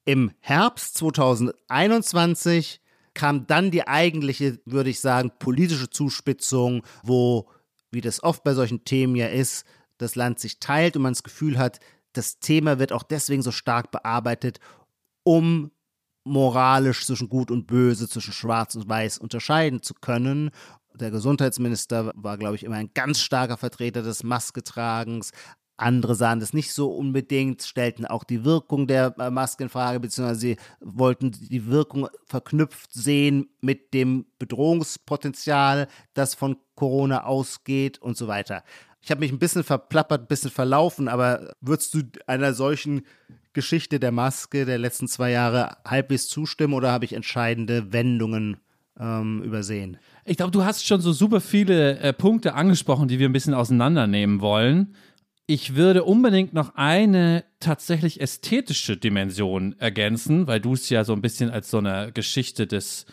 Im 0.06 0.32
Herbst 0.40 0.98
2021 0.98 2.82
kam 3.14 3.48
dann 3.48 3.72
die 3.72 3.88
eigentliche, 3.88 4.60
würde 4.66 4.90
ich 4.90 5.00
sagen, 5.00 5.32
politische 5.40 5.90
Zuspitzung, 5.90 6.84
wo, 7.04 7.50
wie 7.92 8.02
das 8.02 8.24
oft 8.24 8.44
bei 8.44 8.54
solchen 8.54 8.84
Themen 8.86 9.16
ja 9.16 9.28
ist, 9.28 9.66
das 9.98 10.16
Land 10.16 10.40
sich 10.40 10.60
teilt 10.60 10.96
und 10.96 11.04
man 11.04 11.14
das 11.14 11.24
Gefühl 11.24 11.58
hat, 11.58 11.80
das 12.14 12.40
Thema 12.40 12.80
wird 12.80 12.92
auch 12.92 13.04
deswegen 13.04 13.42
so 13.42 13.52
stark 13.52 13.92
bearbeitet, 13.92 14.60
um 15.24 15.72
moralisch 16.24 17.06
zwischen 17.06 17.30
Gut 17.30 17.52
und 17.52 17.68
Böse, 17.68 18.08
zwischen 18.08 18.34
Schwarz 18.34 18.76
und 18.76 18.88
Weiß 18.88 19.18
unterscheiden 19.18 19.82
zu 19.82 19.94
können. 19.94 20.52
Der 20.96 21.12
Gesundheitsminister 21.12 22.12
war, 22.16 22.38
glaube 22.38 22.56
ich, 22.56 22.64
immer 22.64 22.76
ein 22.76 22.94
ganz 22.94 23.20
starker 23.20 23.58
Vertreter 23.58 24.04
des 24.04 24.24
Masketragens. 24.24 25.32
Andere 25.78 26.16
sahen 26.16 26.40
das 26.40 26.54
nicht 26.54 26.72
so 26.72 26.92
unbedingt, 26.92 27.64
stellten 27.64 28.06
auch 28.06 28.24
die 28.24 28.46
Wirkung 28.46 28.86
der 28.88 29.16
äh, 29.18 29.30
Maske 29.32 29.64
in 29.64 29.70
Frage, 29.70 30.00
beziehungsweise 30.00 30.40
sie 30.40 30.58
wollten 30.80 31.32
die 31.32 31.68
Wirkung 31.68 32.08
verknüpft 32.26 32.94
sehen 32.94 33.50
mit 33.62 33.94
dem 33.94 34.26
Bedrohungspotenzial, 34.38 35.88
das 36.14 36.36
von 36.36 36.58
Corona 36.76 37.24
ausgeht 37.24 38.00
und 38.00 38.18
so 38.18 38.28
weiter. 38.28 38.64
Ich 39.02 39.12
habe 39.12 39.20
mich 39.20 39.32
ein 39.32 39.40
bisschen 39.40 39.64
verplappert, 39.64 40.22
ein 40.22 40.28
bisschen 40.28 40.52
verlaufen, 40.52 41.08
aber 41.08 41.56
würdest 41.60 41.94
du 41.94 42.04
einer 42.28 42.54
solchen 42.54 43.02
Geschichte 43.52 44.00
der 44.00 44.12
Maske 44.12 44.66
der 44.66 44.78
letzten 44.78 45.08
zwei 45.08 45.32
Jahre 45.32 45.78
halbwegs 45.86 46.28
zustimmen 46.28 46.74
oder 46.74 46.92
habe 46.92 47.06
ich 47.06 47.14
entscheidende 47.14 47.92
Wendungen 47.92 48.58
ähm, 49.00 49.42
übersehen? 49.44 49.98
Ich 50.26 50.38
glaube, 50.38 50.52
du 50.52 50.64
hast 50.64 50.86
schon 50.86 51.02
so 51.02 51.12
super 51.12 51.42
viele 51.42 52.00
äh, 52.00 52.14
Punkte 52.14 52.54
angesprochen, 52.54 53.08
die 53.08 53.20
wir 53.20 53.28
ein 53.28 53.34
bisschen 53.34 53.54
auseinandernehmen 53.54 54.40
wollen. 54.40 54.96
Ich 55.46 55.76
würde 55.76 56.06
unbedingt 56.06 56.54
noch 56.54 56.76
eine 56.76 57.44
tatsächlich 57.60 58.22
ästhetische 58.22 58.96
Dimension 58.96 59.76
ergänzen, 59.78 60.48
weil 60.48 60.62
du 60.62 60.74
es 60.74 60.90
ja 60.90 61.04
so 61.04 61.12
ein 61.12 61.22
bisschen 61.22 61.50
als 61.50 61.70
so 61.70 61.80
eine 61.80 62.12
Geschichte 62.14 62.66
des 62.66 63.06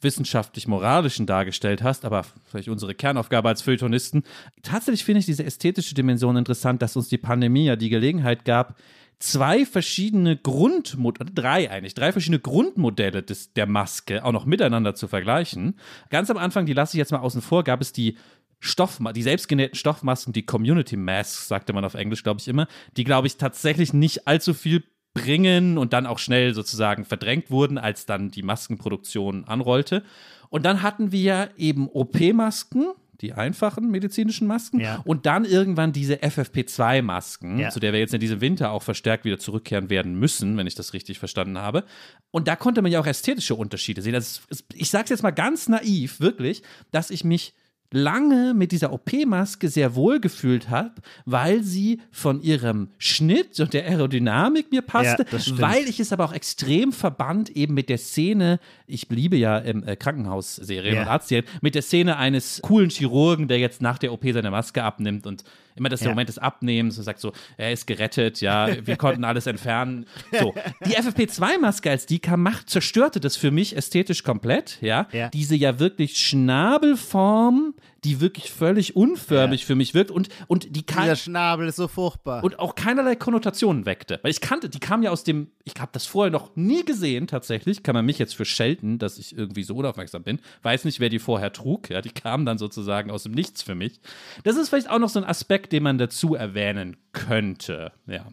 wissenschaftlich-moralischen 0.00 1.26
dargestellt 1.26 1.82
hast, 1.82 2.04
aber 2.04 2.26
vielleicht 2.44 2.68
unsere 2.68 2.94
Kernaufgabe 2.94 3.48
als 3.48 3.62
Feuilletonisten. 3.62 4.24
Tatsächlich 4.62 5.04
finde 5.04 5.20
ich 5.20 5.26
diese 5.26 5.44
ästhetische 5.44 5.94
Dimension 5.94 6.36
interessant, 6.36 6.82
dass 6.82 6.96
uns 6.96 7.08
die 7.08 7.16
Pandemie 7.16 7.66
ja 7.66 7.76
die 7.76 7.88
Gelegenheit 7.88 8.44
gab, 8.44 8.76
zwei 9.20 9.64
verschiedene 9.64 10.36
Grundmodelle, 10.36 11.30
drei 11.30 11.70
eigentlich, 11.70 11.94
drei 11.94 12.12
verschiedene 12.12 12.40
Grundmodelle 12.40 13.22
des, 13.22 13.52
der 13.52 13.66
Maske 13.66 14.24
auch 14.24 14.32
noch 14.32 14.46
miteinander 14.46 14.94
zu 14.94 15.08
vergleichen. 15.08 15.78
Ganz 16.10 16.28
am 16.28 16.36
Anfang, 16.36 16.66
die 16.66 16.74
lasse 16.74 16.96
ich 16.96 16.98
jetzt 16.98 17.12
mal 17.12 17.18
außen 17.18 17.40
vor, 17.40 17.64
gab 17.64 17.80
es 17.80 17.92
die 17.92 18.16
Stoff, 18.60 18.98
die 19.14 19.22
selbstgenähten 19.22 19.76
Stoffmasken, 19.76 20.32
die 20.32 20.44
Community 20.44 20.96
Masks, 20.96 21.48
sagte 21.48 21.72
man 21.72 21.84
auf 21.84 21.94
Englisch, 21.94 22.22
glaube 22.22 22.40
ich 22.40 22.48
immer, 22.48 22.66
die, 22.96 23.04
glaube 23.04 23.26
ich, 23.26 23.36
tatsächlich 23.36 23.92
nicht 23.92 24.26
allzu 24.26 24.52
viel 24.54 24.82
bringen 25.14 25.78
und 25.78 25.92
dann 25.92 26.06
auch 26.06 26.18
schnell 26.18 26.54
sozusagen 26.54 27.04
verdrängt 27.04 27.50
wurden, 27.50 27.78
als 27.78 28.06
dann 28.06 28.30
die 28.30 28.42
Maskenproduktion 28.42 29.44
anrollte. 29.44 30.04
Und 30.50 30.64
dann 30.64 30.82
hatten 30.82 31.12
wir 31.12 31.50
eben 31.56 31.88
OP-Masken, 31.88 32.92
die 33.20 33.32
einfachen 33.32 33.90
medizinischen 33.90 34.46
Masken 34.46 34.78
Ja. 34.80 35.02
und 35.04 35.26
dann 35.26 35.44
irgendwann 35.44 35.92
diese 35.92 36.22
FFP2-Masken, 36.22 37.58
Ja. 37.58 37.70
zu 37.70 37.80
der 37.80 37.92
wir 37.92 38.00
jetzt 38.00 38.14
in 38.14 38.20
diesem 38.20 38.40
Winter 38.40 38.70
auch 38.70 38.82
verstärkt 38.82 39.24
wieder 39.24 39.38
zurückkehren 39.38 39.90
werden 39.90 40.14
müssen, 40.18 40.56
wenn 40.56 40.66
ich 40.66 40.74
das 40.74 40.92
richtig 40.92 41.18
verstanden 41.18 41.58
habe. 41.58 41.84
Und 42.30 42.46
da 42.48 42.54
konnte 42.56 42.82
man 42.82 42.92
ja 42.92 43.00
auch 43.00 43.06
ästhetische 43.06 43.54
Unterschiede 43.54 44.02
sehen. 44.02 44.14
Also 44.14 44.40
ich 44.74 44.90
sage 44.90 45.04
es 45.04 45.10
jetzt 45.10 45.22
mal 45.22 45.30
ganz 45.32 45.68
naiv, 45.68 46.20
wirklich, 46.20 46.62
dass 46.92 47.10
ich 47.10 47.24
mich 47.24 47.54
lange 47.90 48.52
mit 48.54 48.72
dieser 48.72 48.92
OP-Maske 48.92 49.68
sehr 49.68 49.94
wohl 49.94 50.20
gefühlt 50.20 50.68
habe, 50.68 50.92
weil 51.24 51.62
sie 51.62 52.00
von 52.10 52.42
ihrem 52.42 52.88
Schnitt 52.98 53.58
und 53.60 53.72
der 53.72 53.86
Aerodynamik 53.86 54.70
mir 54.70 54.82
passte, 54.82 55.24
Ja, 55.30 55.58
weil 55.60 55.88
ich 55.88 55.98
es 55.98 56.12
aber 56.12 56.24
auch 56.26 56.32
extrem 56.34 56.92
verband 56.92 57.50
eben 57.50 57.74
mit 57.74 57.88
der 57.88 57.98
Szene, 57.98 58.60
ich 58.86 59.08
bliebe 59.08 59.36
ja 59.36 59.58
im 59.58 59.82
äh, 59.84 59.96
Krankenhausserien 59.96 60.96
Ja. 60.96 61.02
und 61.02 61.08
Arztserien, 61.08 61.46
mit 61.62 61.74
der 61.74 61.82
Szene 61.82 62.16
eines 62.18 62.60
coolen 62.62 62.90
Chirurgen, 62.90 63.48
der 63.48 63.58
jetzt 63.58 63.80
nach 63.80 63.98
der 63.98 64.12
OP 64.12 64.24
seine 64.32 64.50
Maske 64.50 64.82
abnimmt 64.82 65.26
und 65.26 65.44
immer 65.78 65.88
das 65.88 66.00
der 66.00 66.08
Ja. 66.08 66.12
Moment 66.12 66.28
des 66.28 66.38
Abnehmens 66.38 66.98
und 66.98 67.04
sagt 67.04 67.20
so, 67.20 67.32
er 67.56 67.72
ist 67.72 67.86
gerettet, 67.86 68.40
ja, 68.40 68.68
wir 68.86 68.96
konnten 68.96 69.24
alles 69.24 69.46
entfernen. 69.46 70.06
So, 70.38 70.54
die 70.86 70.96
FFP2-Maske, 70.96 71.90
als 71.90 72.06
die 72.06 72.18
kam, 72.18 72.42
macht, 72.42 72.68
zerstörte 72.68 73.20
das 73.20 73.36
für 73.36 73.50
mich 73.50 73.76
ästhetisch 73.76 74.22
komplett, 74.22 74.78
ja. 74.80 75.06
Ja. 75.12 75.28
Diese 75.28 75.54
ja 75.54 75.78
wirklich 75.78 76.16
Schnabelform, 76.18 77.74
die 78.04 78.20
wirklich 78.20 78.50
völlig 78.50 78.94
unförmig 78.96 79.66
für 79.66 79.74
mich 79.74 79.92
wirkt 79.94 80.10
und, 80.10 80.28
und 80.46 80.76
die 80.76 80.84
kann, 80.84 81.02
Dieser 81.04 81.16
Schnabel 81.16 81.68
ist 81.68 81.76
so 81.76 81.88
furchtbar. 81.88 82.44
und 82.44 82.58
auch 82.58 82.74
keinerlei 82.74 83.16
Konnotationen 83.16 83.86
weckte. 83.86 84.20
Weil 84.22 84.30
ich 84.30 84.40
kannte, 84.40 84.68
die 84.68 84.78
kam 84.78 85.02
ja 85.02 85.10
aus 85.10 85.24
dem, 85.24 85.50
ich 85.64 85.74
habe 85.78 85.90
das 85.92 86.06
vorher 86.06 86.30
noch 86.30 86.54
nie 86.54 86.84
gesehen, 86.84 87.26
tatsächlich. 87.26 87.82
Kann 87.82 87.94
man 87.94 88.06
mich 88.06 88.18
jetzt 88.18 88.36
für 88.36 88.44
schelten, 88.44 88.98
dass 88.98 89.18
ich 89.18 89.36
irgendwie 89.36 89.64
so 89.64 89.74
unaufmerksam 89.74 90.22
bin. 90.22 90.40
Weiß 90.62 90.84
nicht, 90.84 91.00
wer 91.00 91.08
die 91.08 91.18
vorher 91.18 91.52
trug. 91.52 91.90
Ja, 91.90 92.00
die 92.00 92.10
kam 92.10 92.46
dann 92.46 92.58
sozusagen 92.58 93.10
aus 93.10 93.24
dem 93.24 93.32
Nichts 93.32 93.62
für 93.62 93.74
mich. 93.74 94.00
Das 94.44 94.56
ist 94.56 94.68
vielleicht 94.68 94.90
auch 94.90 94.98
noch 94.98 95.08
so 95.08 95.18
ein 95.18 95.24
Aspekt, 95.24 95.72
den 95.72 95.82
man 95.82 95.98
dazu 95.98 96.34
erwähnen 96.34 96.96
könnte. 97.12 97.92
Ja. 98.06 98.26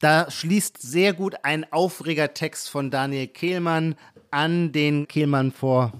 Da 0.00 0.30
schließt 0.30 0.82
sehr 0.82 1.12
gut 1.12 1.36
ein 1.44 1.70
Aufregertext 1.72 2.68
von 2.68 2.90
Daniel 2.90 3.28
Kehlmann 3.28 3.94
an, 4.30 4.72
den 4.72 5.06
Kehlmann 5.06 5.52
vor 5.52 5.92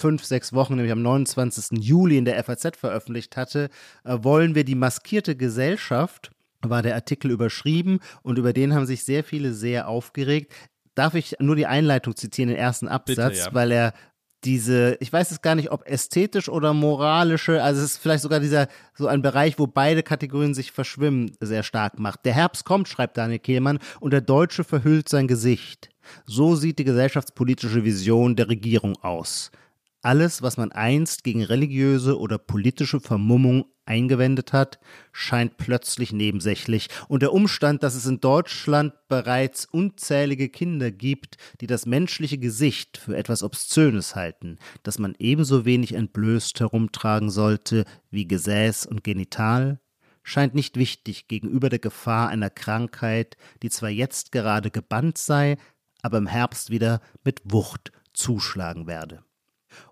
fünf, 0.00 0.24
sechs 0.24 0.52
Wochen, 0.52 0.74
nämlich 0.76 0.92
am 0.92 1.02
29. 1.02 1.78
Juli 1.78 2.18
in 2.18 2.24
der 2.24 2.42
FAZ 2.42 2.76
veröffentlicht 2.76 3.36
hatte. 3.36 3.68
Äh, 4.04 4.18
wollen 4.22 4.54
wir 4.54 4.64
die 4.64 4.74
maskierte 4.74 5.36
Gesellschaft, 5.36 6.30
war 6.62 6.82
der 6.82 6.94
Artikel 6.94 7.30
überschrieben 7.30 8.00
und 8.22 8.38
über 8.38 8.52
den 8.52 8.74
haben 8.74 8.86
sich 8.86 9.04
sehr 9.04 9.24
viele 9.24 9.52
sehr 9.52 9.88
aufgeregt. 9.88 10.52
Darf 10.94 11.14
ich 11.14 11.36
nur 11.38 11.56
die 11.56 11.66
Einleitung 11.66 12.16
zitieren, 12.16 12.48
den 12.48 12.58
ersten 12.58 12.88
Absatz, 12.88 13.38
ja. 13.38 13.54
weil 13.54 13.70
er 13.70 13.94
diese, 14.44 14.96
ich 15.00 15.12
weiß 15.12 15.30
es 15.30 15.42
gar 15.42 15.54
nicht, 15.54 15.70
ob 15.70 15.86
ästhetisch 15.86 16.48
oder 16.48 16.72
moralische, 16.72 17.62
also 17.62 17.82
es 17.82 17.92
ist 17.92 17.98
vielleicht 17.98 18.22
sogar 18.22 18.40
dieser, 18.40 18.68
so 18.94 19.06
ein 19.06 19.22
Bereich, 19.22 19.58
wo 19.58 19.66
beide 19.66 20.02
Kategorien 20.02 20.54
sich 20.54 20.72
verschwimmen, 20.72 21.32
sehr 21.40 21.62
stark 21.62 21.98
macht. 21.98 22.24
Der 22.24 22.32
Herbst 22.32 22.64
kommt, 22.64 22.88
schreibt 22.88 23.18
Daniel 23.18 23.38
Kehlmann, 23.38 23.78
und 24.00 24.12
der 24.12 24.22
Deutsche 24.22 24.64
verhüllt 24.64 25.08
sein 25.08 25.28
Gesicht. 25.28 25.90
So 26.26 26.56
sieht 26.56 26.78
die 26.78 26.84
gesellschaftspolitische 26.84 27.84
Vision 27.84 28.34
der 28.34 28.48
Regierung 28.48 28.96
aus. 29.02 29.50
Alles, 30.02 30.40
was 30.40 30.56
man 30.56 30.72
einst 30.72 31.24
gegen 31.24 31.42
religiöse 31.42 32.18
oder 32.18 32.38
politische 32.38 33.00
Vermummung 33.00 33.66
eingewendet 33.84 34.54
hat, 34.54 34.78
scheint 35.12 35.58
plötzlich 35.58 36.12
nebensächlich. 36.12 36.88
Und 37.08 37.20
der 37.20 37.34
Umstand, 37.34 37.82
dass 37.82 37.94
es 37.94 38.06
in 38.06 38.20
Deutschland 38.20 38.94
bereits 39.08 39.66
unzählige 39.66 40.48
Kinder 40.48 40.90
gibt, 40.90 41.36
die 41.60 41.66
das 41.66 41.84
menschliche 41.84 42.38
Gesicht 42.38 42.96
für 42.96 43.14
etwas 43.14 43.42
Obszönes 43.42 44.14
halten, 44.14 44.58
das 44.84 44.98
man 44.98 45.14
ebenso 45.18 45.66
wenig 45.66 45.92
entblößt 45.92 46.60
herumtragen 46.60 47.28
sollte 47.28 47.84
wie 48.10 48.26
Gesäß 48.26 48.86
und 48.86 49.04
Genital, 49.04 49.80
scheint 50.22 50.54
nicht 50.54 50.76
wichtig 50.76 51.28
gegenüber 51.28 51.68
der 51.68 51.78
Gefahr 51.78 52.28
einer 52.28 52.50
Krankheit, 52.50 53.36
die 53.62 53.68
zwar 53.68 53.90
jetzt 53.90 54.32
gerade 54.32 54.70
gebannt 54.70 55.18
sei, 55.18 55.58
aber 56.00 56.16
im 56.16 56.26
Herbst 56.26 56.70
wieder 56.70 57.02
mit 57.22 57.42
Wucht 57.44 57.92
zuschlagen 58.14 58.86
werde. 58.86 59.24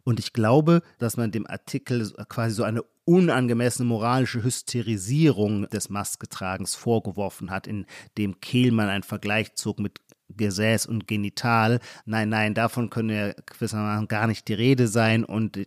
Und 0.05 0.19
ich 0.19 0.33
glaube, 0.33 0.83
dass 0.99 1.17
man 1.17 1.31
dem 1.31 1.47
Artikel 1.47 2.13
quasi 2.29 2.55
so 2.55 2.63
eine 2.63 2.83
unangemessene 3.05 3.89
moralische 3.89 4.43
Hysterisierung 4.43 5.69
des 5.71 5.89
Masketragens 5.89 6.75
vorgeworfen 6.75 7.51
hat, 7.51 7.67
in 7.67 7.87
dem 8.19 8.41
Kehlmann 8.41 8.89
einen 8.89 9.03
Vergleich 9.03 9.55
zog 9.55 9.79
mit 9.79 10.01
Gesäß 10.37 10.87
und 10.87 11.07
Genital. 11.07 11.81
Nein, 12.05 12.29
nein, 12.29 12.55
davon 12.55 12.91
könne 12.91 13.29
ja 13.29 13.33
gewissermaßen 13.47 14.09
gar 14.09 14.27
nicht 14.27 14.47
die 14.49 14.55
Rede 14.55 14.89
sein 14.89 15.25
und 15.25 15.67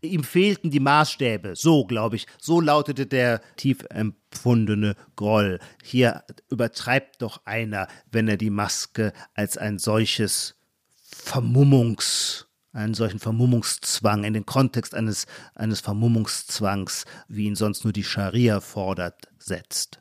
ihm 0.00 0.24
fehlten 0.24 0.70
die 0.70 0.80
Maßstäbe. 0.80 1.56
So, 1.56 1.86
glaube 1.86 2.16
ich, 2.16 2.26
so 2.38 2.60
lautete 2.60 3.06
der 3.06 3.40
tief 3.56 3.78
empfundene 3.90 4.94
Groll. 5.16 5.58
Hier 5.82 6.24
übertreibt 6.50 7.22
doch 7.22 7.40
einer, 7.44 7.88
wenn 8.10 8.28
er 8.28 8.36
die 8.36 8.50
Maske 8.50 9.12
als 9.34 9.56
ein 9.56 9.78
solches 9.78 10.60
Vermummungs 11.00 12.48
einen 12.72 12.94
solchen 12.94 13.18
Vermummungszwang 13.18 14.24
in 14.24 14.32
den 14.32 14.46
Kontext 14.46 14.94
eines, 14.94 15.26
eines 15.54 15.80
Vermummungszwangs, 15.80 17.04
wie 17.28 17.44
ihn 17.44 17.54
sonst 17.54 17.84
nur 17.84 17.92
die 17.92 18.04
Scharia 18.04 18.60
fordert, 18.60 19.28
setzt. 19.38 20.00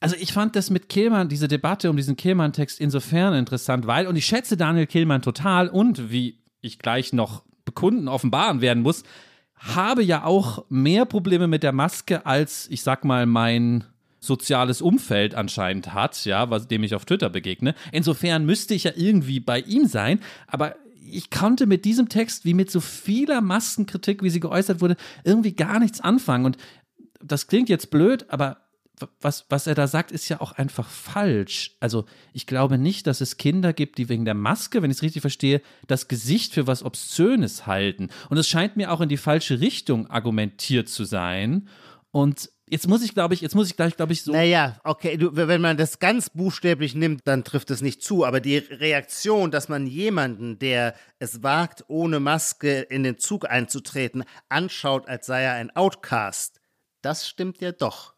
Also 0.00 0.14
ich 0.16 0.32
fand 0.32 0.54
das 0.54 0.70
mit 0.70 0.88
Kehlmann, 0.88 1.28
diese 1.28 1.48
Debatte 1.48 1.90
um 1.90 1.96
diesen 1.96 2.16
Kehlmann-Text 2.16 2.78
insofern 2.80 3.34
interessant, 3.34 3.86
weil, 3.86 4.06
und 4.06 4.14
ich 4.14 4.26
schätze 4.26 4.56
Daniel 4.56 4.86
Kehlmann 4.86 5.22
total 5.22 5.68
und 5.68 6.10
wie 6.10 6.38
ich 6.60 6.78
gleich 6.78 7.12
noch 7.12 7.42
bekunden, 7.64 8.06
offenbaren 8.06 8.60
werden 8.60 8.82
muss, 8.82 9.02
habe 9.56 10.04
ja 10.04 10.24
auch 10.24 10.64
mehr 10.68 11.04
Probleme 11.04 11.48
mit 11.48 11.64
der 11.64 11.72
Maske 11.72 12.24
als, 12.26 12.68
ich 12.70 12.82
sag 12.82 13.04
mal, 13.04 13.26
mein 13.26 13.84
soziales 14.20 14.82
Umfeld 14.82 15.34
anscheinend 15.34 15.94
hat, 15.94 16.24
ja, 16.24 16.50
was 16.50 16.68
dem 16.68 16.84
ich 16.84 16.94
auf 16.94 17.04
Twitter 17.04 17.30
begegne. 17.30 17.74
Insofern 17.92 18.46
müsste 18.46 18.74
ich 18.74 18.84
ja 18.84 18.92
irgendwie 18.94 19.40
bei 19.40 19.60
ihm 19.60 19.86
sein, 19.86 20.20
aber 20.46 20.76
ich 21.16 21.30
konnte 21.30 21.66
mit 21.66 21.84
diesem 21.84 22.08
Text, 22.08 22.44
wie 22.44 22.54
mit 22.54 22.70
so 22.70 22.80
vieler 22.80 23.40
Maskenkritik, 23.40 24.22
wie 24.22 24.30
sie 24.30 24.40
geäußert 24.40 24.80
wurde, 24.80 24.96
irgendwie 25.24 25.52
gar 25.52 25.78
nichts 25.78 26.00
anfangen. 26.00 26.44
Und 26.44 26.56
das 27.22 27.46
klingt 27.46 27.68
jetzt 27.68 27.90
blöd, 27.90 28.26
aber 28.28 28.68
was, 29.20 29.46
was 29.48 29.66
er 29.66 29.74
da 29.74 29.86
sagt, 29.86 30.10
ist 30.10 30.28
ja 30.28 30.40
auch 30.40 30.52
einfach 30.52 30.88
falsch. 30.88 31.76
Also 31.80 32.04
ich 32.32 32.46
glaube 32.46 32.78
nicht, 32.78 33.06
dass 33.06 33.20
es 33.20 33.36
Kinder 33.36 33.72
gibt, 33.72 33.98
die 33.98 34.08
wegen 34.08 34.24
der 34.24 34.34
Maske, 34.34 34.82
wenn 34.82 34.90
ich 34.90 34.98
es 34.98 35.02
richtig 35.02 35.20
verstehe, 35.20 35.62
das 35.86 36.08
Gesicht 36.08 36.54
für 36.54 36.66
was 36.66 36.82
Obszönes 36.82 37.66
halten. 37.66 38.08
Und 38.28 38.38
es 38.38 38.48
scheint 38.48 38.76
mir 38.76 38.92
auch 38.92 39.00
in 39.00 39.08
die 39.08 39.16
falsche 39.16 39.60
Richtung 39.60 40.08
argumentiert 40.08 40.88
zu 40.88 41.04
sein. 41.04 41.68
Und 42.10 42.50
Jetzt 42.70 42.88
muss 42.88 43.02
ich, 43.02 43.14
glaube 43.14 43.34
ich, 43.34 43.40
jetzt 43.40 43.54
muss 43.54 43.68
ich 43.68 43.76
gleich, 43.76 43.96
glaube 43.96 44.12
ich, 44.12 44.22
so. 44.22 44.32
Naja, 44.32 44.80
okay, 44.84 45.16
du, 45.16 45.34
wenn 45.34 45.60
man 45.60 45.76
das 45.76 45.98
ganz 45.98 46.30
buchstäblich 46.30 46.94
nimmt, 46.94 47.22
dann 47.26 47.44
trifft 47.44 47.70
es 47.70 47.80
nicht 47.80 48.02
zu. 48.02 48.24
Aber 48.24 48.40
die 48.40 48.58
Reaktion, 48.58 49.50
dass 49.50 49.68
man 49.68 49.86
jemanden, 49.86 50.58
der 50.58 50.94
es 51.18 51.42
wagt, 51.42 51.84
ohne 51.88 52.20
Maske 52.20 52.80
in 52.80 53.02
den 53.02 53.18
Zug 53.18 53.48
einzutreten, 53.48 54.24
anschaut, 54.48 55.08
als 55.08 55.26
sei 55.26 55.42
er 55.42 55.54
ein 55.54 55.74
Outcast, 55.74 56.60
das 57.02 57.28
stimmt 57.28 57.60
ja 57.60 57.72
doch. 57.72 58.14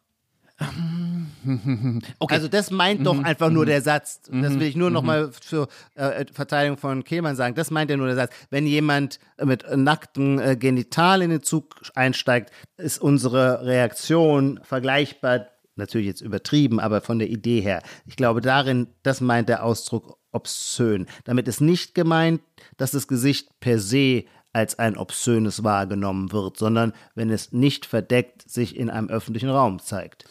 Okay. 2.19 2.35
Also 2.35 2.47
das 2.47 2.71
meint 2.71 3.05
doch 3.05 3.21
einfach 3.23 3.49
nur 3.49 3.65
der 3.65 3.81
Satz. 3.81 4.21
Das 4.31 4.53
will 4.53 4.63
ich 4.63 4.75
nur 4.75 4.89
noch 4.89 5.01
mal 5.01 5.31
zur 5.31 5.67
äh, 5.95 6.25
Verteidigung 6.31 6.77
von 6.77 7.03
Kehlmann 7.03 7.35
sagen. 7.35 7.55
Das 7.55 7.71
meint 7.71 7.89
ja 7.89 7.97
nur 7.97 8.07
der 8.07 8.15
Satz. 8.15 8.33
Wenn 8.49 8.67
jemand 8.67 9.19
mit 9.43 9.65
nackten 9.75 10.39
äh, 10.39 10.55
Genital 10.55 11.21
in 11.21 11.29
den 11.29 11.43
Zug 11.43 11.81
einsteigt, 11.95 12.51
ist 12.77 13.01
unsere 13.01 13.65
Reaktion 13.65 14.59
vergleichbar. 14.63 15.47
Natürlich 15.75 16.07
jetzt 16.07 16.21
übertrieben, 16.21 16.79
aber 16.79 17.01
von 17.01 17.19
der 17.19 17.29
Idee 17.29 17.61
her. 17.61 17.81
Ich 18.05 18.15
glaube, 18.15 18.41
darin, 18.41 18.87
das 19.03 19.21
meint 19.21 19.49
der 19.49 19.63
Ausdruck 19.63 20.17
obszön. 20.31 21.07
Damit 21.23 21.47
ist 21.47 21.61
nicht 21.61 21.95
gemeint, 21.95 22.41
dass 22.77 22.91
das 22.91 23.07
Gesicht 23.07 23.49
per 23.59 23.79
se 23.79 24.25
als 24.53 24.77
ein 24.79 24.97
obszönes 24.97 25.63
wahrgenommen 25.63 26.31
wird, 26.31 26.57
sondern 26.57 26.93
wenn 27.15 27.29
es 27.29 27.51
nicht 27.51 27.85
verdeckt 27.85 28.49
sich 28.49 28.75
in 28.75 28.89
einem 28.89 29.09
öffentlichen 29.09 29.49
Raum 29.49 29.79
zeigt. 29.79 30.25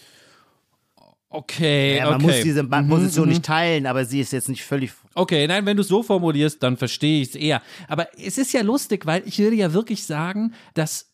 Okay, 1.30 1.96
Ja, 1.96 2.06
man 2.10 2.16
okay. 2.16 2.26
muss 2.26 2.42
diese 2.42 2.62
Ma- 2.62 2.82
Position 2.82 3.28
nicht 3.28 3.44
teilen, 3.44 3.86
aber 3.86 4.04
sie 4.04 4.20
ist 4.20 4.32
jetzt 4.32 4.48
nicht 4.48 4.62
völlig. 4.64 4.92
Okay, 5.14 5.46
nein, 5.46 5.64
wenn 5.66 5.76
du 5.76 5.82
es 5.82 5.88
so 5.88 6.02
formulierst, 6.02 6.62
dann 6.62 6.76
verstehe 6.76 7.22
ich 7.22 7.30
es 7.30 7.34
eher. 7.34 7.62
Aber 7.88 8.06
es 8.18 8.38
ist 8.38 8.52
ja 8.52 8.62
lustig, 8.62 9.06
weil 9.06 9.22
ich 9.26 9.38
würde 9.38 9.56
ja 9.56 9.72
wirklich 9.72 10.04
sagen, 10.04 10.52
dass 10.74 11.09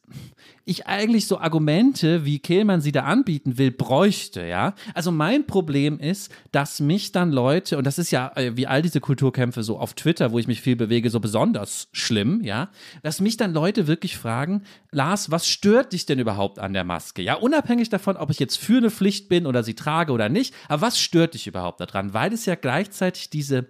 ich 0.69 0.87
eigentlich 0.87 1.29
so 1.29 1.39
Argumente, 1.39 2.25
wie 2.25 2.41
Kehlmann 2.41 2.81
sie 2.81 2.91
da 2.91 3.05
anbieten 3.05 3.57
will, 3.57 3.71
bräuchte, 3.71 4.45
ja. 4.45 4.75
Also 4.95 5.13
mein 5.13 5.47
Problem 5.47 6.01
ist, 6.01 6.33
dass 6.51 6.81
mich 6.81 7.13
dann 7.13 7.31
Leute, 7.31 7.79
und 7.79 7.87
das 7.87 7.99
ist 7.99 8.11
ja 8.11 8.33
äh, 8.35 8.57
wie 8.57 8.67
all 8.67 8.83
diese 8.83 9.01
Kulturkämpfe 9.01 9.63
so 9.63 9.79
auf 9.79 9.95
Twitter, 9.95 10.33
wo 10.33 10.41
ich 10.41 10.49
mich 10.49 10.61
viel 10.61 10.75
bewege, 10.75 11.09
so 11.09 11.21
besonders 11.21 11.89
schlimm, 11.93 12.43
ja, 12.43 12.71
dass 13.03 13.21
mich 13.21 13.37
dann 13.37 13.55
Leute 13.55 13.87
wirklich 13.87 14.17
fragen, 14.17 14.65
Lars, 14.91 15.31
was 15.31 15.47
stört 15.47 15.93
dich 15.93 16.05
denn 16.05 16.19
überhaupt 16.19 16.59
an 16.59 16.73
der 16.73 16.85
Maske? 16.85 17.23
Ja, 17.23 17.35
unabhängig 17.35 17.89
davon, 17.89 18.17
ob 18.17 18.31
ich 18.31 18.41
jetzt 18.41 18.57
für 18.57 18.79
eine 18.79 18.91
Pflicht 18.91 19.29
bin 19.29 19.47
oder 19.47 19.63
sie 19.63 19.75
trage 19.75 20.13
oder 20.13 20.29
nicht, 20.29 20.53
aber 20.69 20.83
was 20.83 20.99
stört 20.99 21.35
dich 21.35 21.47
überhaupt 21.47 21.81
daran? 21.81 22.13
Weil 22.13 22.33
es 22.33 22.45
ja 22.45 22.57
gleichzeitig 22.57 23.31
diese 23.31 23.67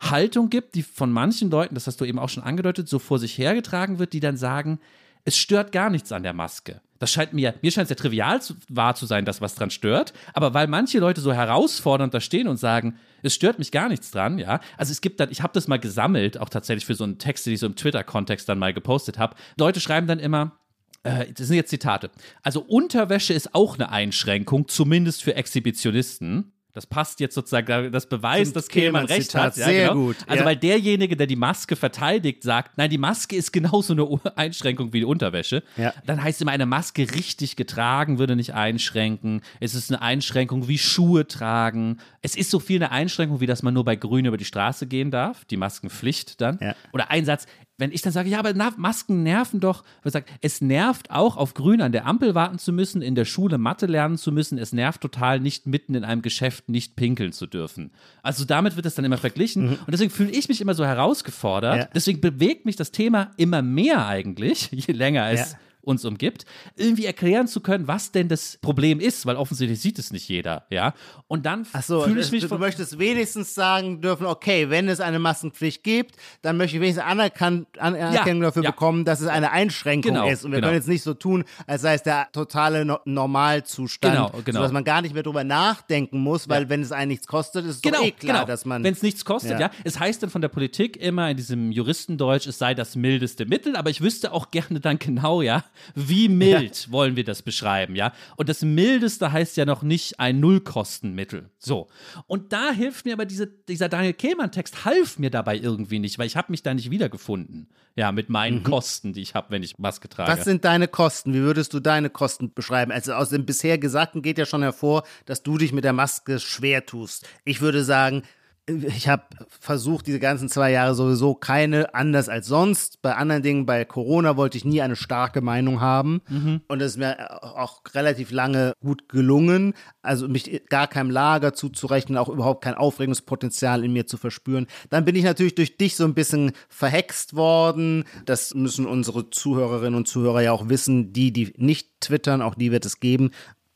Haltung 0.00 0.48
gibt, 0.50 0.74
die 0.74 0.82
von 0.82 1.12
manchen 1.12 1.50
Leuten, 1.50 1.74
das 1.74 1.86
hast 1.86 2.00
du 2.00 2.04
eben 2.04 2.18
auch 2.18 2.28
schon 2.28 2.42
angedeutet, 2.42 2.88
so 2.88 2.98
vor 2.98 3.18
sich 3.18 3.36
hergetragen 3.36 3.98
wird, 3.98 4.12
die 4.12 4.20
dann 4.20 4.36
sagen, 4.36 4.80
es 5.28 5.36
stört 5.36 5.72
gar 5.72 5.90
nichts 5.90 6.10
an 6.10 6.22
der 6.22 6.32
Maske. 6.32 6.80
Das 6.98 7.12
scheint 7.12 7.34
mir, 7.34 7.54
mir 7.60 7.70
scheint 7.70 7.84
es 7.84 7.90
ja 7.90 7.96
trivial 7.96 8.40
zu, 8.40 8.54
wahr 8.70 8.94
zu 8.94 9.04
sein, 9.04 9.26
dass 9.26 9.42
was 9.42 9.54
dran 9.54 9.70
stört, 9.70 10.14
aber 10.32 10.54
weil 10.54 10.66
manche 10.66 10.98
Leute 10.98 11.20
so 11.20 11.34
herausfordernd 11.34 12.14
da 12.14 12.20
stehen 12.20 12.48
und 12.48 12.56
sagen, 12.56 12.96
es 13.22 13.34
stört 13.34 13.58
mich 13.58 13.70
gar 13.70 13.90
nichts 13.90 14.10
dran, 14.10 14.38
ja. 14.38 14.60
Also 14.78 14.90
es 14.90 15.02
gibt 15.02 15.20
dann, 15.20 15.30
ich 15.30 15.42
habe 15.42 15.52
das 15.52 15.68
mal 15.68 15.78
gesammelt, 15.78 16.38
auch 16.38 16.48
tatsächlich 16.48 16.86
für 16.86 16.94
so 16.94 17.04
einen 17.04 17.18
Text, 17.18 17.44
den 17.44 17.52
ich 17.52 17.60
so 17.60 17.66
im 17.66 17.76
Twitter-Kontext 17.76 18.48
dann 18.48 18.58
mal 18.58 18.72
gepostet 18.72 19.18
habe. 19.18 19.36
Leute 19.58 19.80
schreiben 19.80 20.06
dann 20.06 20.18
immer, 20.18 20.58
äh, 21.02 21.30
das 21.32 21.46
sind 21.46 21.56
jetzt 21.56 21.70
Zitate. 21.70 22.10
Also 22.42 22.62
Unterwäsche 22.62 23.34
ist 23.34 23.54
auch 23.54 23.74
eine 23.74 23.90
Einschränkung, 23.90 24.66
zumindest 24.66 25.22
für 25.22 25.36
Exhibitionisten. 25.36 26.52
Das 26.78 26.86
passt 26.86 27.18
jetzt 27.18 27.34
sozusagen, 27.34 27.90
das 27.90 28.08
beweist, 28.08 28.52
Zum 28.52 28.54
dass 28.54 28.68
Kehlmann 28.68 29.06
recht 29.06 29.34
hat. 29.34 29.56
Ja, 29.56 29.64
Sehr 29.64 29.88
genau. 29.88 30.06
gut, 30.06 30.16
Also 30.28 30.42
ja. 30.42 30.46
weil 30.46 30.54
derjenige, 30.54 31.16
der 31.16 31.26
die 31.26 31.34
Maske 31.34 31.74
verteidigt, 31.74 32.44
sagt, 32.44 32.78
nein, 32.78 32.88
die 32.88 32.98
Maske 32.98 33.34
ist 33.34 33.52
genauso 33.52 33.94
eine 33.94 34.36
Einschränkung 34.36 34.92
wie 34.92 35.00
die 35.00 35.04
Unterwäsche. 35.04 35.64
Ja. 35.76 35.92
Dann 36.06 36.22
heißt 36.22 36.40
immer, 36.40 36.52
eine 36.52 36.66
Maske 36.66 37.12
richtig 37.12 37.56
getragen 37.56 38.20
würde 38.20 38.36
nicht 38.36 38.54
einschränken. 38.54 39.42
Es 39.58 39.74
ist 39.74 39.90
eine 39.90 40.02
Einschränkung 40.02 40.68
wie 40.68 40.78
Schuhe 40.78 41.26
tragen. 41.26 41.98
Es 42.22 42.36
ist 42.36 42.48
so 42.48 42.60
viel 42.60 42.76
eine 42.76 42.92
Einschränkung, 42.92 43.40
wie 43.40 43.46
dass 43.46 43.64
man 43.64 43.74
nur 43.74 43.84
bei 43.84 43.96
Grün 43.96 44.26
über 44.26 44.36
die 44.36 44.44
Straße 44.44 44.86
gehen 44.86 45.10
darf. 45.10 45.44
Die 45.46 45.56
Maskenpflicht 45.56 46.40
dann. 46.40 46.60
Oder 46.92 47.10
ein 47.10 47.24
Satz, 47.24 47.46
wenn 47.78 47.92
ich 47.92 48.02
dann 48.02 48.12
sage, 48.12 48.28
ja, 48.28 48.40
aber 48.40 48.52
Masken 48.76 49.22
nerven 49.22 49.60
doch, 49.60 49.84
ich 50.04 50.12
sage, 50.12 50.26
es 50.40 50.60
nervt 50.60 51.10
auch, 51.10 51.36
auf 51.36 51.54
Grün 51.54 51.80
an 51.80 51.92
der 51.92 52.06
Ampel 52.06 52.34
warten 52.34 52.58
zu 52.58 52.72
müssen, 52.72 53.02
in 53.02 53.14
der 53.14 53.24
Schule 53.24 53.56
Mathe 53.56 53.86
lernen 53.86 54.18
zu 54.18 54.32
müssen. 54.32 54.58
Es 54.58 54.72
nervt 54.72 55.00
total, 55.00 55.38
nicht 55.38 55.66
mitten 55.66 55.94
in 55.94 56.04
einem 56.04 56.20
Geschäft 56.20 56.68
nicht 56.68 56.96
pinkeln 56.96 57.32
zu 57.32 57.46
dürfen. 57.46 57.92
Also 58.22 58.44
damit 58.44 58.74
wird 58.74 58.84
es 58.84 58.96
dann 58.96 59.04
immer 59.04 59.16
verglichen. 59.16 59.68
Und 59.68 59.90
deswegen 59.92 60.10
fühle 60.10 60.30
ich 60.30 60.48
mich 60.48 60.60
immer 60.60 60.74
so 60.74 60.84
herausgefordert. 60.84 61.76
Ja. 61.76 61.88
Deswegen 61.94 62.20
bewegt 62.20 62.66
mich 62.66 62.74
das 62.74 62.90
Thema 62.90 63.30
immer 63.36 63.62
mehr 63.62 64.06
eigentlich, 64.06 64.68
je 64.72 64.92
länger 64.92 65.30
es 65.30 65.52
Ja. 65.52 65.58
Uns 65.88 66.04
umgibt, 66.04 66.44
irgendwie 66.76 67.06
erklären 67.06 67.48
zu 67.48 67.60
können, 67.60 67.88
was 67.88 68.12
denn 68.12 68.28
das 68.28 68.58
Problem 68.60 69.00
ist, 69.00 69.26
weil 69.26 69.36
offensichtlich 69.36 69.80
sieht 69.80 69.98
es 69.98 70.12
nicht 70.12 70.28
jeder, 70.28 70.66
ja. 70.70 70.94
Und 71.26 71.46
dann 71.46 71.66
so, 71.82 72.02
fühle 72.02 72.20
ich 72.20 72.30
mich 72.30 72.42
du, 72.42 72.48
du 72.48 72.58
möchtest 72.58 72.98
wenigstens 72.98 73.54
sagen 73.54 74.00
dürfen, 74.00 74.26
okay, 74.26 74.70
wenn 74.70 74.88
es 74.88 75.00
eine 75.00 75.18
Maskenpflicht 75.18 75.82
gibt, 75.82 76.14
dann 76.42 76.56
möchte 76.56 76.76
ich 76.76 76.82
wenigstens 76.82 77.04
anerkannt, 77.04 77.66
an, 77.78 77.94
Anerkennung 77.94 78.42
dafür 78.42 78.62
ja. 78.62 78.70
bekommen, 78.70 79.04
dass 79.04 79.20
es 79.20 79.28
eine 79.28 79.50
Einschränkung 79.50 80.12
Genau, 80.12 80.28
ist. 80.28 80.44
Und 80.44 80.52
wir 80.52 80.58
genau. 80.58 80.68
können 80.68 80.78
jetzt 80.78 80.88
nicht 80.88 81.02
so 81.02 81.14
tun, 81.14 81.44
als 81.66 81.82
sei 81.82 81.94
es 81.94 82.02
der 82.02 82.28
totale 82.32 82.84
no 82.84 82.98
Normalzustand, 83.04 84.14
Genau, 84.14 84.30
genau. 84.44 84.58
sodass 84.60 84.72
man 84.72 84.84
gar 84.84 85.02
nicht 85.02 85.14
mehr 85.14 85.22
drüber 85.22 85.44
nachdenken 85.44 86.18
muss, 86.20 86.48
weil 86.48 86.64
Ja. 86.64 86.68
wenn 86.68 86.82
es 86.82 86.92
einen 86.92 87.08
nichts 87.08 87.26
kostet, 87.26 87.64
ist 87.64 87.76
es 87.76 87.82
Genau, 87.82 87.98
doch 87.98 88.04
eh 88.04 88.10
klar, 88.12 88.36
genau. 88.40 88.46
dass 88.46 88.64
man 88.64 88.84
Wenn 88.84 88.92
es 88.92 89.02
nichts 89.02 89.24
kostet, 89.24 89.52
ja. 89.52 89.58
Ja. 89.60 89.70
Es 89.84 89.98
heißt 89.98 90.22
dann 90.22 90.30
von 90.30 90.42
der 90.42 90.48
Politik 90.48 90.96
immer 90.96 91.30
in 91.30 91.36
diesem 91.36 91.72
Juristendeutsch, 91.72 92.46
es 92.46 92.58
sei 92.58 92.74
das 92.74 92.96
mildeste 92.96 93.46
Mittel, 93.46 93.76
aber 93.76 93.90
ich 93.90 94.00
wüsste 94.00 94.32
auch 94.32 94.50
gerne 94.50 94.80
dann 94.80 94.98
genau, 94.98 95.42
ja, 95.42 95.64
wie 95.94 96.28
mild 96.28 96.90
wollen 96.90 97.16
wir 97.16 97.24
das 97.24 97.42
beschreiben, 97.42 97.96
ja. 97.96 98.12
Und 98.36 98.48
das 98.48 98.62
mildeste 98.62 99.32
heißt 99.32 99.56
ja 99.56 99.64
noch 99.64 99.82
nicht 99.82 100.20
ein 100.20 100.40
Nullkostenmittel. 100.40 101.50
So. 101.58 101.88
Und 102.26 102.52
da 102.52 102.70
hilft 102.72 103.04
mir 103.04 103.14
aber 103.14 103.26
diese, 103.26 103.46
dieser 103.46 103.88
Daniel 103.88 104.12
Kehlmann-Text, 104.12 104.84
half 104.84 105.18
mir 105.18 105.30
dabei 105.30 105.58
irgendwie 105.58 105.98
nicht, 105.98 106.18
weil 106.18 106.26
ich 106.26 106.36
habe 106.36 106.50
mich 106.50 106.62
da 106.62 106.74
nicht 106.74 106.90
wiedergefunden. 106.90 107.68
Ja, 107.96 108.12
mit 108.12 108.28
meinen 108.28 108.62
Kosten, 108.62 109.12
die 109.12 109.22
ich 109.22 109.34
habe, 109.34 109.50
wenn 109.50 109.64
ich 109.64 109.78
Maske 109.78 110.08
trage. 110.08 110.30
Mhm. 110.30 110.36
Was 110.36 110.44
sind 110.44 110.64
deine 110.64 110.86
Kosten? 110.86 111.34
Wie 111.34 111.40
würdest 111.40 111.74
du 111.74 111.80
deine 111.80 112.10
Kosten 112.10 112.54
beschreiben? 112.54 112.92
Also 112.92 113.12
aus 113.14 113.30
dem 113.30 113.44
bisher 113.44 113.76
Gesagten 113.76 114.22
geht 114.22 114.38
ja 114.38 114.46
schon 114.46 114.62
hervor, 114.62 115.02
dass 115.26 115.42
du 115.42 115.58
dich 115.58 115.72
mit 115.72 115.82
der 115.82 115.92
Maske 115.92 116.38
schwer 116.38 116.86
tust. 116.86 117.26
Ich 117.44 117.60
würde 117.60 117.82
sagen, 117.82 118.22
ich 118.68 119.08
habe 119.08 119.24
versucht, 119.48 120.06
diese 120.06 120.18
ganzen 120.18 120.48
zwei 120.48 120.70
Jahre 120.70 120.94
sowieso 120.94 121.34
keine 121.34 121.94
anders 121.94 122.28
als 122.28 122.46
sonst. 122.46 123.00
Bei 123.02 123.14
anderen 123.16 123.42
Dingen, 123.42 123.66
bei 123.66 123.84
Corona 123.84 124.36
wollte 124.36 124.58
ich 124.58 124.64
nie 124.64 124.82
eine 124.82 124.96
starke 124.96 125.40
Meinung 125.40 125.80
haben. 125.80 126.20
Und 126.68 126.80
es 126.80 126.92
ist 126.92 126.98
mir 126.98 127.42
auch 127.42 127.80
relativ 127.94 128.30
lange 128.30 128.74
gut 128.80 129.08
gelungen. 129.08 129.74
Also 130.02 130.28
mich 130.28 130.62
gar 130.68 130.86
keinem 130.86 131.10
Lager 131.10 131.54
zuzurechnen, 131.54 132.18
auch 132.18 132.28
überhaupt 132.28 132.62
kein 132.62 132.74
Aufregungspotenzial 132.74 133.84
in 133.84 133.92
mir 133.92 134.06
zu 134.06 134.16
verspüren. 134.16 134.66
Dann 134.90 135.04
bin 135.04 135.16
ich 135.16 135.24
natürlich 135.24 135.54
durch 135.54 135.76
dich 135.76 135.96
so 135.96 136.04
ein 136.04 136.14
bisschen 136.14 136.52
verhext 136.68 137.34
worden. 137.34 138.04
Das 138.26 138.54
müssen 138.54 138.86
unsere 138.86 139.30
Zuhörerinnen 139.30 139.94
und 139.94 140.08
Zuhörer 140.08 140.42
ja 140.42 140.52
auch 140.52 140.68
wissen. 140.68 141.12
Die, 141.12 141.32
die 141.32 141.54
nicht 141.56 142.00
twittern, 142.00 142.42
auch 142.42 142.54
die 142.54 142.70
wird 142.70 142.84
es 142.86 143.00
geben. 143.00 143.30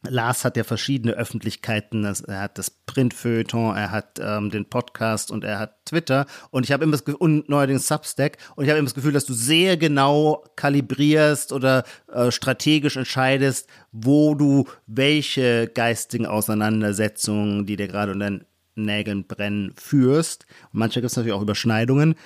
Lars 0.09 0.45
hat 0.45 0.57
ja 0.57 0.65
verschiedene 0.65 1.13
Öffentlichkeiten. 1.13 2.05
Er 2.05 2.41
hat 2.41 2.59
das 2.59 2.71
Printfeuilleton, 2.71 3.77
er 3.77 3.91
hat 3.91 4.19
ähm, 4.21 4.51
den 4.51 4.65
Podcast 4.65 5.31
und 5.31 5.45
er 5.45 5.59
hat 5.59 5.87
Twitter. 5.87 6.27
Und 6.51 6.65
ich 6.65 6.73
habe 6.73 6.85
immer 6.85 6.93
das 6.93 7.05
Gefühl, 7.05 7.21
und 7.21 7.49
neuerdings 7.49 7.87
Substack. 7.87 8.39
Und 8.57 8.65
ich 8.65 8.71
habe 8.71 8.79
immer 8.79 8.87
das 8.87 8.95
Gefühl, 8.95 9.13
dass 9.13 9.27
du 9.27 9.33
sehr 9.33 9.77
genau 9.77 10.45
kalibrierst 10.57 11.53
oder 11.53 11.85
äh, 12.13 12.31
strategisch 12.31 12.97
entscheidest, 12.97 13.69
wo 13.93 14.35
du 14.35 14.65
welche 14.87 15.69
geistigen 15.69 16.27
Auseinandersetzungen, 16.27 17.67
die 17.67 17.77
dir 17.77 17.89
gerade 17.89 18.13
unter 18.13 18.31
den 18.31 18.45
Nägeln 18.75 19.27
brennen, 19.27 19.73
führst. 19.77 20.47
Und 20.73 20.81
manchmal 20.81 21.03
gibt 21.03 21.13
es 21.13 21.17
natürlich 21.17 21.35
auch 21.35 21.43
Überschneidungen. 21.43 22.17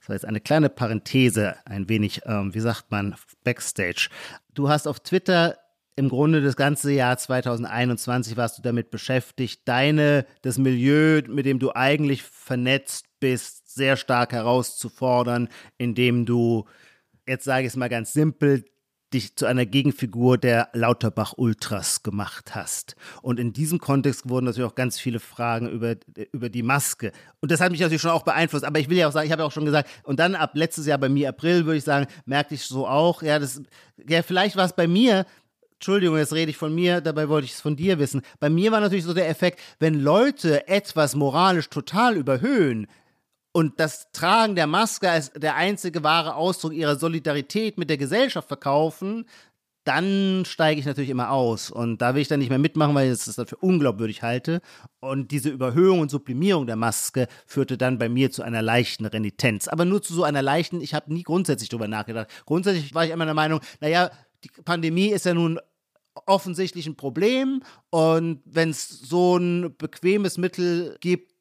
Das 0.00 0.08
war 0.08 0.16
jetzt 0.16 0.24
eine 0.24 0.40
kleine 0.40 0.68
Parenthese, 0.68 1.56
ein 1.64 1.88
wenig, 1.88 2.22
ähm, 2.26 2.54
wie 2.54 2.60
sagt 2.60 2.90
man, 2.90 3.16
Backstage. 3.44 4.08
Du 4.54 4.68
hast 4.68 4.86
auf 4.86 5.00
Twitter 5.00 5.56
im 5.96 6.10
Grunde 6.10 6.42
das 6.42 6.56
ganze 6.56 6.92
Jahr 6.92 7.16
2021 7.16 8.36
warst 8.36 8.58
du 8.58 8.62
damit 8.62 8.90
beschäftigt, 8.90 9.62
deine, 9.64 10.26
das 10.42 10.58
Milieu, 10.58 11.22
mit 11.26 11.46
dem 11.46 11.58
du 11.58 11.74
eigentlich 11.74 12.22
vernetzt 12.22 13.06
bist, 13.18 13.74
sehr 13.74 13.96
stark 13.96 14.32
herauszufordern, 14.32 15.48
indem 15.78 16.26
du, 16.26 16.66
jetzt 17.26 17.44
sage 17.44 17.62
ich 17.62 17.68
es 17.68 17.76
mal 17.76 17.88
ganz 17.88 18.12
simpel, 18.12 18.64
dich 19.14 19.36
zu 19.36 19.46
einer 19.46 19.64
Gegenfigur 19.64 20.36
der 20.36 20.68
Lauterbach 20.72 21.34
Ultras 21.36 22.02
gemacht 22.02 22.54
hast. 22.54 22.96
Und 23.22 23.38
in 23.38 23.52
diesem 23.52 23.78
Kontext 23.78 24.28
wurden 24.28 24.46
natürlich 24.46 24.68
auch 24.68 24.74
ganz 24.74 24.98
viele 24.98 25.20
Fragen 25.20 25.68
über, 25.68 25.94
über 26.32 26.50
die 26.50 26.62
Maske. 26.62 27.12
Und 27.40 27.50
das 27.50 27.60
hat 27.60 27.70
mich 27.70 27.80
natürlich 27.80 28.02
schon 28.02 28.10
auch 28.10 28.24
beeinflusst. 28.24 28.64
Aber 28.64 28.80
ich 28.80 28.90
will 28.90 28.98
ja 28.98 29.08
auch 29.08 29.12
sagen, 29.12 29.26
ich 29.26 29.32
habe 29.32 29.42
ja 29.42 29.46
auch 29.46 29.52
schon 29.52 29.64
gesagt, 29.64 29.88
und 30.02 30.18
dann 30.18 30.34
ab 30.34 30.50
letztes 30.54 30.86
Jahr 30.86 30.98
bei 30.98 31.08
mir, 31.08 31.28
April, 31.28 31.64
würde 31.64 31.78
ich 31.78 31.84
sagen, 31.84 32.06
merkte 32.26 32.54
ich 32.54 32.62
so 32.62 32.86
auch, 32.86 33.22
ja, 33.22 33.38
das, 33.38 33.62
ja, 34.08 34.22
vielleicht 34.22 34.56
war 34.56 34.66
es 34.66 34.74
bei 34.74 34.88
mir, 34.88 35.24
Entschuldigung, 35.78 36.16
jetzt 36.16 36.32
rede 36.32 36.50
ich 36.50 36.56
von 36.56 36.74
mir, 36.74 37.00
dabei 37.00 37.28
wollte 37.28 37.44
ich 37.44 37.52
es 37.52 37.60
von 37.60 37.76
dir 37.76 37.98
wissen. 37.98 38.22
Bei 38.40 38.50
mir 38.50 38.72
war 38.72 38.80
natürlich 38.80 39.04
so 39.04 39.14
der 39.14 39.28
Effekt, 39.28 39.60
wenn 39.78 40.00
Leute 40.00 40.68
etwas 40.68 41.14
moralisch 41.14 41.68
total 41.68 42.16
überhöhen, 42.16 42.86
und 43.56 43.80
das 43.80 44.12
Tragen 44.12 44.54
der 44.54 44.66
Maske 44.66 45.08
als 45.08 45.32
der 45.32 45.56
einzige 45.56 46.02
wahre 46.02 46.34
Ausdruck 46.34 46.74
ihrer 46.74 46.96
Solidarität 46.96 47.78
mit 47.78 47.88
der 47.88 47.96
Gesellschaft 47.96 48.48
verkaufen, 48.48 49.24
dann 49.86 50.44
steige 50.44 50.78
ich 50.78 50.84
natürlich 50.84 51.08
immer 51.08 51.30
aus. 51.30 51.70
Und 51.70 52.02
da 52.02 52.14
will 52.14 52.20
ich 52.20 52.28
dann 52.28 52.40
nicht 52.40 52.50
mehr 52.50 52.58
mitmachen, 52.58 52.94
weil 52.94 53.10
ich 53.10 53.24
das 53.24 53.36
für 53.48 53.56
unglaubwürdig 53.56 54.22
halte. 54.22 54.60
Und 55.00 55.30
diese 55.30 55.48
Überhöhung 55.48 56.00
und 56.00 56.10
Sublimierung 56.10 56.66
der 56.66 56.76
Maske 56.76 57.28
führte 57.46 57.78
dann 57.78 57.96
bei 57.96 58.10
mir 58.10 58.30
zu 58.30 58.42
einer 58.42 58.60
leichten 58.60 59.06
Renitenz. 59.06 59.68
Aber 59.68 59.86
nur 59.86 60.02
zu 60.02 60.12
so 60.12 60.24
einer 60.24 60.42
leichten, 60.42 60.82
ich 60.82 60.92
habe 60.92 61.14
nie 61.14 61.22
grundsätzlich 61.22 61.70
darüber 61.70 61.88
nachgedacht. 61.88 62.28
Grundsätzlich 62.44 62.94
war 62.94 63.06
ich 63.06 63.12
immer 63.12 63.24
der 63.24 63.32
Meinung, 63.32 63.60
naja, 63.80 64.10
die 64.54 64.62
Pandemie 64.62 65.08
ist 65.08 65.26
ja 65.26 65.34
nun 65.34 65.58
offensichtlich 66.26 66.86
ein 66.86 66.96
Problem. 66.96 67.62
Und 67.90 68.40
wenn 68.44 68.70
es 68.70 68.88
so 68.88 69.36
ein 69.36 69.76
bequemes 69.76 70.38
Mittel 70.38 70.96
gibt, 71.00 71.32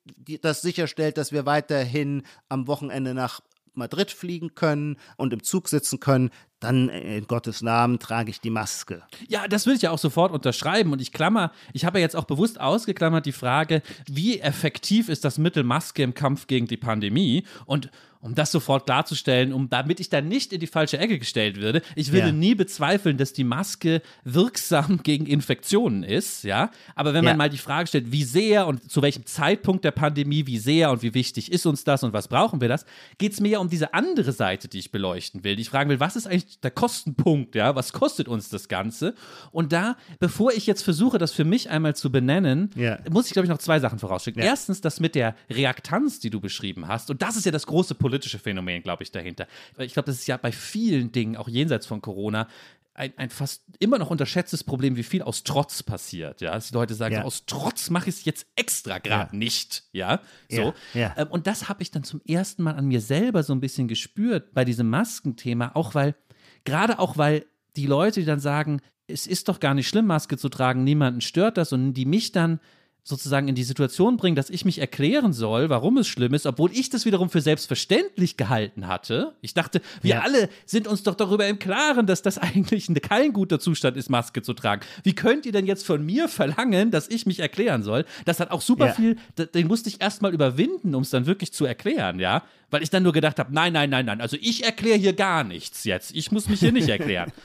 das 0.42 0.62
sicherstellt, 0.62 1.18
dass 1.18 1.32
wir 1.32 1.46
weiterhin 1.46 2.24
am 2.50 2.68
Wochenende 2.68 3.14
nach 3.14 3.42
Madrid 3.74 4.12
fliegen 4.12 4.56
können 4.56 4.98
und 5.18 5.34
im 5.34 5.44
Zug 5.44 5.68
sitzen 5.68 6.00
können, 6.00 6.30
dann 6.60 6.90
äh, 6.90 7.18
in 7.18 7.28
Gottes 7.28 7.62
Namen 7.62 8.00
trage 8.00 8.30
ich 8.30 8.40
die 8.40 8.50
Maske. 8.50 9.04
Ja, 9.28 9.48
das 9.48 9.66
würde 9.66 9.76
ich 9.78 9.82
ja 9.82 9.92
auch 9.92 10.00
sofort 10.00 10.32
unterschreiben. 10.32 10.94
Und 10.94 11.02
ich 11.02 11.12
klammer, 11.12 11.52
ich 11.74 11.86
habe 11.86 12.00
ja 12.00 12.04
jetzt 12.04 12.16
auch 12.16 12.24
bewusst 12.24 12.60
ausgeklammert 12.60 13.26
die 13.26 13.32
Frage, 13.32 13.82
wie 14.08 14.40
effektiv 14.40 15.10
ist 15.10 15.26
das 15.26 15.38
Mittel 15.38 15.64
Maske 15.64 16.04
im 16.04 16.14
Kampf 16.14 16.48
gegen 16.48 16.68
die 16.68 16.78
Pandemie? 16.78 17.46
Und 17.66 17.90
um 18.26 18.34
das 18.34 18.52
sofort 18.52 18.88
klarzustellen, 18.88 19.54
um 19.54 19.70
damit 19.70 20.00
ich 20.00 20.10
dann 20.10 20.28
nicht 20.28 20.52
in 20.52 20.60
die 20.60 20.66
falsche 20.66 20.98
Ecke 20.98 21.20
gestellt 21.20 21.58
würde. 21.58 21.84
Ich 21.96 22.12
würde 22.12 22.28
ja. 22.28 22.34
nie 22.34 22.56
bezweifeln, 22.56 23.18
dass 23.18 23.34
die 23.34 23.44
Maske 23.44 24.02
wirksam 24.24 25.00
gegen 25.04 25.28
Infektionen 25.28 26.02
ist, 26.02 26.44
ja. 26.44 26.72
Aber 26.96 27.14
wenn 27.14 27.24
man 27.24 27.34
ja. 27.34 27.38
mal 27.38 27.50
die 27.52 27.60
Frage 27.60 27.88
stellt, 27.88 28.12
wie 28.12 28.24
sehr 28.24 28.66
und 28.66 28.90
zu 28.92 29.04
welchem 29.04 29.28
Zeitpunkt 29.28 29.86
der 29.86 29.92
Pandemie, 29.92 30.48
wie 30.48 30.58
sehr 30.58 30.90
und 30.90 31.04
wie 31.04 31.14
wichtig 31.14 31.52
ist 31.52 31.68
uns 31.68 31.84
das 31.84 32.02
und 32.02 32.14
was 32.14 32.28
brauchen 32.28 32.62
wir 32.62 32.68
das, 32.68 32.88
geht 33.20 33.34
es 33.34 33.40
mir 33.42 33.50
ja 33.50 33.60
um 33.60 33.70
diese 33.70 33.94
andere 33.94 34.32
Seite, 34.32 34.68
die 34.70 34.80
ich 34.80 34.90
beleuchten 34.90 35.44
will. 35.44 35.56
Die 35.56 35.62
ich 35.62 35.70
fragen 35.70 35.92
will, 35.92 36.00
was 36.00 36.16
ist 36.16 36.26
eigentlich 36.26 36.60
der 36.62 36.72
Kostenpunkt, 36.72 37.54
ja? 37.54 37.76
Was 37.76 37.94
kostet 37.94 38.28
uns 38.28 38.50
das 38.50 38.68
Ganze? 38.68 39.14
Und 39.52 39.72
da, 39.72 39.98
bevor 40.20 40.52
ich 40.52 40.66
jetzt 40.66 40.82
versuche, 40.82 41.20
das 41.20 41.32
für 41.32 41.46
mich 41.46 41.70
einmal 41.70 41.96
zu 41.96 42.12
benennen, 42.12 42.72
ja. 42.76 42.98
muss 43.12 43.28
ich, 43.28 43.34
glaube 43.34 43.46
ich, 43.46 43.52
noch 43.52 43.60
zwei 43.60 43.80
Sachen 43.80 44.00
vorausschicken. 44.00 44.42
Erstens, 44.42 44.82
das 44.82 45.00
mit 45.00 45.14
der 45.14 45.36
Reaktanz, 45.48 46.20
die 46.20 46.32
du 46.32 46.40
beschrieben 46.40 46.88
hast. 46.88 47.12
Und 47.12 47.22
das 47.22 47.36
ist 47.36 47.46
ja 47.46 47.52
das 47.52 47.68
große 47.68 47.94
politische 47.94 48.15
politische 48.16 48.40
Phänomen, 48.40 48.82
glaube 48.82 49.04
ich, 49.04 49.12
dahinter. 49.12 49.46
Ich 49.78 49.94
glaube, 49.94 50.08
das 50.08 50.20
ist 50.20 50.28
ja 50.28 50.38
bei 50.38 50.52
vielen 50.52 51.12
Dingen, 51.12 51.36
auch 51.36 51.50
jenseits 51.50 51.86
von 51.86 52.02
Corona, 52.02 52.48
ein, 52.94 53.12
ein, 53.18 53.30
fast 53.30 53.64
immer 53.80 53.98
noch 53.98 54.10
unterschätztes 54.10 54.64
Problem, 54.64 54.96
wie 54.96 55.04
viel 55.04 55.22
aus 55.22 55.44
Trotz 55.44 55.84
passiert. 55.84 56.40
Ja, 56.40 56.54
dass 56.54 56.70
die 56.70 56.74
Leute 56.74 56.94
sagen, 56.94 57.16
ja. 57.16 57.24
aus 57.24 57.44
Trotz 57.46 57.90
mache 57.90 58.10
ich 58.10 58.16
es 58.16 58.26
jetzt 58.26 58.48
extra 58.56 59.00
gerade 59.00 59.34
ja. 59.34 59.38
nicht. 59.38 59.84
Ja, 59.92 60.22
so. 60.50 60.74
Ja. 60.94 61.14
Ähm, 61.18 61.28
und 61.28 61.46
das 61.46 61.68
habe 61.68 61.84
ich 61.84 61.92
dann 61.92 62.06
zum 62.06 62.22
ersten 62.26 62.64
Mal 62.64 62.76
an 62.76 62.86
mir 62.88 63.02
selber 63.02 63.44
so 63.44 63.52
ein 63.52 63.60
bisschen 63.60 63.90
gespürt 63.90 64.54
bei 64.54 64.64
diesem 64.64 64.90
Maskenthema, 64.90 65.72
auch 65.74 65.94
weil, 65.94 66.16
gerade 66.64 67.00
auch 67.00 67.18
weil 67.18 67.46
die 67.76 67.88
Leute, 67.88 68.22
die 68.22 68.26
dann 68.26 68.40
sagen, 68.40 68.80
es 69.08 69.28
ist 69.28 69.50
doch 69.50 69.60
gar 69.60 69.74
nicht 69.74 69.90
schlimm, 69.90 70.08
Maske 70.08 70.38
zu 70.38 70.48
tragen, 70.48 70.86
niemanden 70.86 71.20
stört 71.20 71.58
das 71.58 71.74
und 71.74 71.94
die 71.96 72.06
mich 72.06 72.32
dann 72.32 72.62
sozusagen 73.08 73.48
in 73.48 73.54
die 73.54 73.64
Situation 73.64 74.18
bringen, 74.18 74.36
dass 74.36 74.50
ich 74.50 74.66
mich 74.66 74.80
erklären 74.80 75.32
soll, 75.32 75.70
warum 75.70 75.98
es 76.00 76.08
schlimm 76.08 76.34
ist, 76.34 76.48
obwohl 76.48 76.72
ich 76.74 76.90
das 76.90 77.06
wiederum 77.06 77.30
für 77.30 77.40
selbstverständlich 77.40 78.36
gehalten 78.36 78.88
hatte. 78.88 79.36
Ich 79.42 79.54
dachte, 79.54 79.80
wir 80.02 80.16
ja. 80.16 80.22
alle 80.22 80.50
sind 80.66 80.88
uns 80.88 81.04
doch 81.04 81.14
darüber 81.14 81.48
im 81.48 81.60
Klaren, 81.60 82.08
dass 82.08 82.24
das 82.24 82.38
eigentlich 82.40 82.90
kein 83.04 83.32
guter 83.32 83.60
Zustand 83.60 83.96
ist, 83.96 84.10
Maske 84.10 84.42
zu 84.42 84.54
tragen. 84.54 84.82
Wie 85.04 85.14
könnt 85.14 85.46
ihr 85.46 85.52
denn 85.52 85.68
jetzt 85.68 85.86
von 85.86 86.04
mir 86.04 86.28
verlangen, 86.28 86.90
dass 86.90 87.08
ich 87.08 87.28
mich 87.28 87.40
erklären 87.40 87.84
soll? 87.84 88.06
Das 88.26 88.40
hat 88.40 88.50
auch 88.50 88.62
super 88.62 88.88
ja. 88.88 88.94
viel, 88.94 89.18
den 89.54 89.68
musste 89.68 89.88
ich 89.88 90.02
erstmal 90.02 90.34
überwinden, 90.34 90.96
um 90.96 91.04
es 91.04 91.12
dann 91.12 91.28
wirklich 91.28 91.54
zu 91.54 91.66
erklären, 91.66 92.20
ja? 92.20 92.42
Weil 92.72 92.82
ich 92.82 92.90
dann 92.90 93.04
nur 93.04 93.14
gedacht 93.14 93.38
habe, 93.38 93.54
nein, 93.54 93.74
nein, 93.74 93.92
nein, 93.92 94.08
nein, 94.08 94.20
also 94.20 94.36
ich 94.42 94.66
erkläre 94.66 94.98
hier 94.98 95.14
gar 95.14 95.44
nichts 95.44 95.84
jetzt. 95.84 96.16
Ich 96.16 96.32
muss 96.32 96.50
mich 96.50 96.60
hier 96.60 96.72
nicht 96.72 96.90
erklären. 96.90 97.32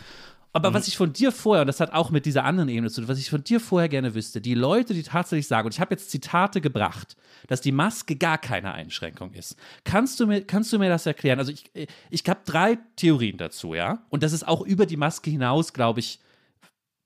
Aber 0.53 0.71
mhm. 0.71 0.75
was 0.75 0.89
ich 0.89 0.97
von 0.97 1.13
dir 1.13 1.31
vorher, 1.33 1.63
und 1.63 1.69
das 1.69 1.81
hat 1.81 1.93
auch 1.93 2.11
mit 2.11 2.27
dieser 2.27 2.45
anderen 2.45 2.69
Ebene 2.69 2.91
zu 2.91 3.01
tun, 3.01 3.09
was 3.09 3.19
ich 3.19 3.31
von 3.31 3.45
dir 3.45 3.61
vorher 3.61 3.89
gerne 3.89 4.15
wüsste, 4.15 4.41
die 4.41 4.55
Leute, 4.55 4.95
die 4.95 5.03
tatsächlich 5.03 5.47
sagen, 5.47 5.67
und 5.67 5.75
ich 5.75 5.81
habe 5.81 5.95
jetzt 5.95 6.11
Zitate 6.11 6.61
gebracht, 6.61 7.17
dass 7.47 7.61
die 7.61 7.73
Maske 7.73 8.17
gar 8.17 8.39
keine 8.39 8.73
Einschränkung 8.73 9.33
ist. 9.33 9.57
Kannst 9.85 10.19
du 10.19 10.27
mir, 10.27 10.43
kannst 10.43 10.73
du 10.73 10.79
mir 10.79 10.89
das 10.89 11.07
erklären? 11.07 11.39
Also 11.39 11.53
ich, 11.53 11.65
ich 12.11 12.23
habe 12.29 12.41
drei 12.45 12.79
Theorien 12.97 13.37
dazu, 13.37 13.75
ja. 13.75 14.05
Und 14.09 14.23
das 14.23 14.33
ist 14.33 14.47
auch 14.47 14.63
über 14.63 14.87
die 14.87 14.97
Maske 14.97 15.31
hinaus, 15.31 15.73
glaube 15.73 16.01
ich, 16.01 16.19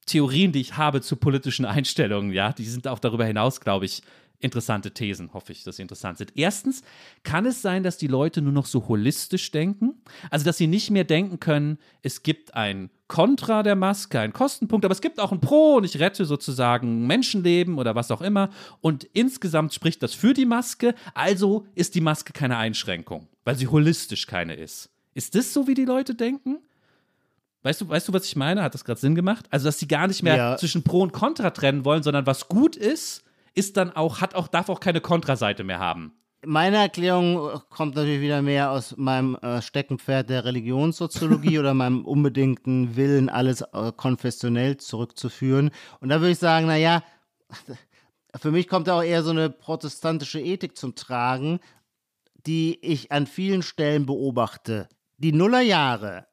Theorien, 0.06 0.52
die 0.52 0.60
ich 0.60 0.76
habe 0.76 1.00
zu 1.00 1.16
politischen 1.16 1.64
Einstellungen, 1.66 2.32
ja. 2.32 2.52
Die 2.52 2.64
sind 2.64 2.88
auch 2.88 2.98
darüber 2.98 3.26
hinaus, 3.26 3.60
glaube 3.60 3.84
ich, 3.84 4.02
interessante 4.40 4.92
Thesen, 4.92 5.32
hoffe 5.32 5.52
ich, 5.52 5.64
dass 5.64 5.76
sie 5.76 5.82
interessant 5.82 6.18
sind. 6.18 6.32
Erstens, 6.34 6.82
kann 7.22 7.46
es 7.46 7.62
sein, 7.62 7.82
dass 7.82 7.96
die 7.98 8.06
Leute 8.06 8.42
nur 8.42 8.52
noch 8.52 8.66
so 8.66 8.88
holistisch 8.88 9.50
denken? 9.50 10.02
Also, 10.30 10.44
dass 10.44 10.58
sie 10.58 10.66
nicht 10.66 10.90
mehr 10.90 11.04
denken 11.04 11.40
können, 11.40 11.78
es 12.02 12.22
gibt 12.22 12.54
ein 12.54 12.90
Kontra 13.14 13.62
der 13.62 13.76
Maske, 13.76 14.18
ein 14.18 14.32
Kostenpunkt, 14.32 14.84
aber 14.84 14.90
es 14.90 15.00
gibt 15.00 15.20
auch 15.20 15.30
ein 15.30 15.40
Pro 15.40 15.76
und 15.76 15.84
ich 15.84 16.00
rette 16.00 16.24
sozusagen 16.24 17.06
Menschenleben 17.06 17.78
oder 17.78 17.94
was 17.94 18.10
auch 18.10 18.20
immer. 18.20 18.50
Und 18.80 19.04
insgesamt 19.04 19.72
spricht 19.72 20.02
das 20.02 20.14
für 20.14 20.34
die 20.34 20.46
Maske, 20.46 20.96
also 21.14 21.64
ist 21.76 21.94
die 21.94 22.00
Maske 22.00 22.32
keine 22.32 22.56
Einschränkung, 22.56 23.28
weil 23.44 23.54
sie 23.54 23.68
holistisch 23.68 24.26
keine 24.26 24.54
ist. 24.54 24.90
Ist 25.14 25.36
das 25.36 25.52
so, 25.52 25.68
wie 25.68 25.74
die 25.74 25.84
Leute 25.84 26.16
denken? 26.16 26.58
Weißt 27.62 27.82
du, 27.82 27.88
weißt 27.88 28.08
du, 28.08 28.12
was 28.12 28.24
ich 28.24 28.34
meine? 28.34 28.64
Hat 28.64 28.74
das 28.74 28.84
gerade 28.84 28.98
Sinn 28.98 29.14
gemacht? 29.14 29.46
Also, 29.48 29.66
dass 29.66 29.78
sie 29.78 29.86
gar 29.86 30.08
nicht 30.08 30.24
mehr 30.24 30.36
ja. 30.36 30.56
zwischen 30.56 30.82
Pro 30.82 31.00
und 31.00 31.12
Contra 31.12 31.50
trennen 31.50 31.84
wollen, 31.84 32.02
sondern 32.02 32.26
was 32.26 32.48
gut 32.48 32.74
ist, 32.74 33.22
ist 33.54 33.76
dann 33.76 33.92
auch, 33.92 34.22
hat 34.22 34.34
auch, 34.34 34.48
darf 34.48 34.68
auch 34.68 34.80
keine 34.80 35.00
Kontraseite 35.00 35.62
mehr 35.62 35.78
haben. 35.78 36.14
Meine 36.46 36.76
Erklärung 36.78 37.60
kommt 37.70 37.94
natürlich 37.94 38.20
wieder 38.20 38.42
mehr 38.42 38.70
aus 38.70 38.96
meinem 38.96 39.36
äh, 39.36 39.62
Steckenpferd 39.62 40.28
der 40.28 40.44
Religionssoziologie 40.44 41.58
oder 41.60 41.74
meinem 41.74 42.04
unbedingten 42.04 42.96
Willen, 42.96 43.28
alles 43.28 43.62
äh, 43.62 43.92
konfessionell 43.96 44.76
zurückzuführen. 44.76 45.70
Und 46.00 46.08
da 46.08 46.20
würde 46.20 46.32
ich 46.32 46.38
sagen, 46.38 46.66
naja, 46.66 47.02
für 48.36 48.50
mich 48.50 48.68
kommt 48.68 48.88
da 48.88 48.98
auch 48.98 49.02
eher 49.02 49.22
so 49.22 49.30
eine 49.30 49.50
protestantische 49.50 50.40
Ethik 50.40 50.76
zum 50.76 50.94
Tragen, 50.94 51.60
die 52.46 52.78
ich 52.82 53.12
an 53.12 53.26
vielen 53.26 53.62
Stellen 53.62 54.06
beobachte. 54.06 54.88
Die 55.18 55.32
Nullerjahre 55.32 56.26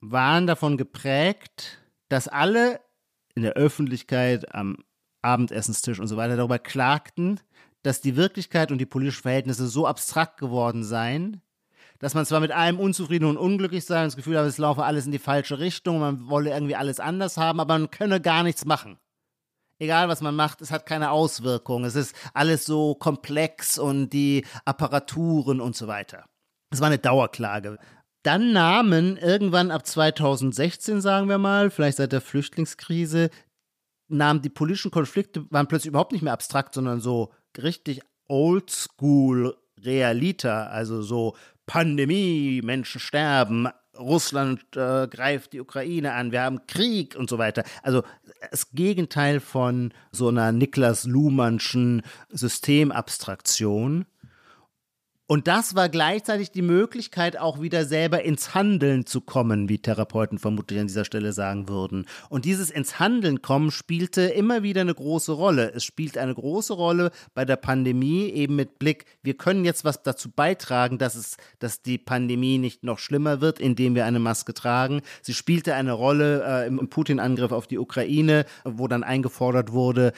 waren 0.00 0.46
davon 0.46 0.76
geprägt, 0.76 1.78
dass 2.08 2.28
alle 2.28 2.80
in 3.34 3.42
der 3.42 3.52
Öffentlichkeit 3.52 4.54
am 4.54 4.78
Abendessenstisch 5.22 6.00
und 6.00 6.06
so 6.06 6.16
weiter 6.16 6.36
darüber 6.36 6.58
klagten, 6.58 7.40
dass 7.82 8.00
die 8.00 8.16
Wirklichkeit 8.16 8.70
und 8.70 8.78
die 8.78 8.86
politischen 8.86 9.22
Verhältnisse 9.22 9.66
so 9.66 9.86
abstrakt 9.86 10.38
geworden 10.38 10.84
seien, 10.84 11.40
dass 11.98 12.14
man 12.14 12.26
zwar 12.26 12.40
mit 12.40 12.50
allem 12.50 12.80
unzufrieden 12.80 13.26
und 13.26 13.36
unglücklich 13.36 13.84
sei 13.84 13.98
und 13.98 14.06
das 14.06 14.16
Gefühl 14.16 14.38
habe, 14.38 14.48
es 14.48 14.58
laufe 14.58 14.84
alles 14.84 15.06
in 15.06 15.12
die 15.12 15.18
falsche 15.18 15.58
Richtung, 15.58 16.00
man 16.00 16.28
wolle 16.28 16.50
irgendwie 16.50 16.76
alles 16.76 16.98
anders 16.98 17.36
haben, 17.36 17.60
aber 17.60 17.78
man 17.78 17.90
könne 17.90 18.20
gar 18.20 18.42
nichts 18.42 18.64
machen. 18.64 18.98
Egal 19.78 20.08
was 20.08 20.20
man 20.20 20.36
macht, 20.36 20.60
es 20.60 20.70
hat 20.70 20.84
keine 20.84 21.10
Auswirkung. 21.10 21.84
Es 21.84 21.94
ist 21.94 22.14
alles 22.34 22.66
so 22.66 22.94
komplex 22.94 23.78
und 23.78 24.10
die 24.10 24.44
Apparaturen 24.66 25.60
und 25.60 25.74
so 25.74 25.88
weiter. 25.88 26.26
Es 26.70 26.80
war 26.80 26.88
eine 26.88 26.98
Dauerklage. 26.98 27.78
Dann 28.22 28.52
nahmen 28.52 29.16
irgendwann 29.16 29.70
ab 29.70 29.86
2016, 29.86 31.00
sagen 31.00 31.28
wir 31.28 31.38
mal, 31.38 31.70
vielleicht 31.70 31.96
seit 31.96 32.12
der 32.12 32.20
Flüchtlingskrise, 32.20 33.30
nahmen 34.08 34.42
die 34.42 34.50
politischen 34.50 34.90
Konflikte, 34.90 35.50
waren 35.50 35.66
plötzlich 35.66 35.88
überhaupt 35.88 36.12
nicht 36.12 36.22
mehr 36.22 36.34
abstrakt, 36.34 36.74
sondern 36.74 37.00
so 37.00 37.32
richtig 37.58 38.00
oldschool 38.28 39.56
realiter, 39.82 40.70
also 40.70 41.02
so 41.02 41.36
Pandemie, 41.66 42.60
Menschen 42.62 43.00
sterben, 43.00 43.68
Russland 43.98 44.60
äh, 44.76 45.06
greift 45.08 45.52
die 45.52 45.60
Ukraine 45.60 46.14
an, 46.14 46.32
wir 46.32 46.42
haben 46.42 46.66
Krieg 46.66 47.16
und 47.16 47.28
so 47.28 47.38
weiter. 47.38 47.64
Also 47.82 48.02
das 48.50 48.70
Gegenteil 48.72 49.40
von 49.40 49.92
so 50.10 50.28
einer 50.28 50.52
Niklas 50.52 51.04
Luhmannschen 51.04 52.02
Systemabstraktion. 52.30 54.06
Und 55.30 55.46
das 55.46 55.76
war 55.76 55.88
gleichzeitig 55.88 56.50
die 56.50 56.60
Möglichkeit, 56.60 57.38
auch 57.38 57.60
wieder 57.60 57.84
selber 57.84 58.24
ins 58.24 58.52
Handeln 58.52 59.06
zu 59.06 59.20
kommen, 59.20 59.68
wie 59.68 59.78
Therapeuten 59.78 60.40
vermutlich 60.40 60.80
an 60.80 60.88
dieser 60.88 61.04
Stelle 61.04 61.32
sagen 61.32 61.68
würden. 61.68 62.06
Und 62.30 62.46
dieses 62.46 62.68
ins 62.68 62.98
Handeln 62.98 63.40
kommen 63.40 63.70
spielte 63.70 64.22
immer 64.22 64.64
wieder 64.64 64.80
eine 64.80 64.92
große 64.92 65.30
Rolle. 65.30 65.70
Es 65.72 65.84
spielt 65.84 66.18
eine 66.18 66.34
große 66.34 66.72
Rolle 66.72 67.12
bei 67.32 67.44
der 67.44 67.54
Pandemie, 67.54 68.24
eben 68.30 68.56
mit 68.56 68.80
Blick, 68.80 69.04
wir 69.22 69.34
können 69.34 69.64
jetzt 69.64 69.84
was 69.84 70.02
dazu 70.02 70.32
beitragen, 70.32 70.98
dass 70.98 71.14
es, 71.14 71.36
dass 71.60 71.80
die 71.80 71.98
Pandemie 71.98 72.58
nicht 72.58 72.82
noch 72.82 72.98
schlimmer 72.98 73.40
wird, 73.40 73.60
indem 73.60 73.94
wir 73.94 74.06
eine 74.06 74.18
Maske 74.18 74.52
tragen. 74.52 75.00
Sie 75.22 75.34
spielte 75.34 75.76
eine 75.76 75.92
Rolle 75.92 76.42
äh, 76.44 76.66
im 76.66 76.88
Putin-Angriff 76.88 77.52
auf 77.52 77.68
die 77.68 77.78
Ukraine, 77.78 78.46
wo 78.64 78.88
dann 78.88 79.04
eingefordert 79.04 79.70
wurde, 79.70 80.12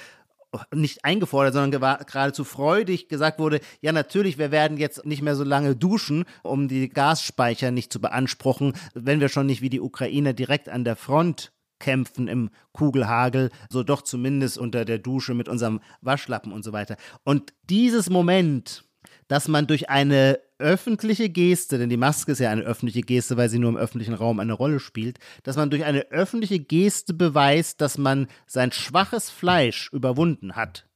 nicht 0.74 1.04
eingefordert, 1.04 1.54
sondern 1.54 1.98
geradezu 2.06 2.44
freudig 2.44 3.08
gesagt 3.08 3.38
wurde, 3.38 3.60
ja 3.80 3.92
natürlich, 3.92 4.38
wir 4.38 4.50
werden 4.50 4.76
jetzt 4.76 5.04
nicht 5.06 5.22
mehr 5.22 5.36
so 5.36 5.44
lange 5.44 5.76
duschen, 5.76 6.24
um 6.42 6.68
die 6.68 6.88
Gasspeicher 6.88 7.70
nicht 7.70 7.92
zu 7.92 8.00
beanspruchen, 8.00 8.74
wenn 8.94 9.20
wir 9.20 9.28
schon 9.28 9.46
nicht 9.46 9.62
wie 9.62 9.70
die 9.70 9.80
Ukrainer 9.80 10.32
direkt 10.32 10.68
an 10.68 10.84
der 10.84 10.96
Front 10.96 11.52
kämpfen 11.78 12.28
im 12.28 12.50
Kugelhagel, 12.72 13.50
so 13.68 13.82
doch 13.82 14.02
zumindest 14.02 14.56
unter 14.56 14.84
der 14.84 14.98
Dusche 14.98 15.34
mit 15.34 15.48
unserem 15.48 15.80
Waschlappen 16.00 16.52
und 16.52 16.62
so 16.62 16.72
weiter. 16.72 16.96
Und 17.24 17.52
dieses 17.64 18.08
Moment, 18.08 18.84
dass 19.26 19.48
man 19.48 19.66
durch 19.66 19.90
eine 19.90 20.38
öffentliche 20.62 21.28
Geste, 21.28 21.78
denn 21.78 21.90
die 21.90 21.96
Maske 21.96 22.32
ist 22.32 22.38
ja 22.38 22.50
eine 22.50 22.62
öffentliche 22.62 23.02
Geste, 23.02 23.36
weil 23.36 23.50
sie 23.50 23.58
nur 23.58 23.70
im 23.70 23.76
öffentlichen 23.76 24.14
Raum 24.14 24.40
eine 24.40 24.54
Rolle 24.54 24.80
spielt, 24.80 25.18
dass 25.42 25.56
man 25.56 25.68
durch 25.68 25.84
eine 25.84 26.10
öffentliche 26.10 26.60
Geste 26.60 27.12
beweist, 27.12 27.80
dass 27.80 27.98
man 27.98 28.28
sein 28.46 28.72
schwaches 28.72 29.28
Fleisch 29.28 29.92
überwunden 29.92 30.56
hat. 30.56 30.86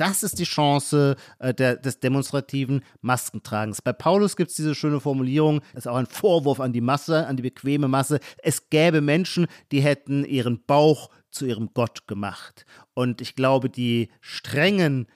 Das 0.00 0.22
ist 0.22 0.38
die 0.38 0.44
Chance 0.44 1.16
äh, 1.40 1.52
der, 1.52 1.76
des 1.76 2.00
demonstrativen 2.00 2.82
Maskentragens. 3.02 3.82
Bei 3.82 3.92
Paulus 3.92 4.34
gibt 4.34 4.48
es 4.48 4.56
diese 4.56 4.74
schöne 4.74 4.98
Formulierung, 4.98 5.60
das 5.74 5.84
ist 5.84 5.88
auch 5.88 5.96
ein 5.96 6.06
Vorwurf 6.06 6.58
an 6.58 6.72
die 6.72 6.80
Masse, 6.80 7.26
an 7.26 7.36
die 7.36 7.42
bequeme 7.42 7.86
Masse. 7.86 8.18
Es 8.38 8.70
gäbe 8.70 9.02
Menschen, 9.02 9.46
die 9.72 9.82
hätten 9.82 10.24
ihren 10.24 10.64
Bauch 10.64 11.10
zu 11.30 11.44
ihrem 11.44 11.74
Gott 11.74 12.06
gemacht. 12.06 12.64
Und 12.94 13.20
ich 13.20 13.34
glaube, 13.34 13.68
die 13.68 14.08
strengen 14.22 15.06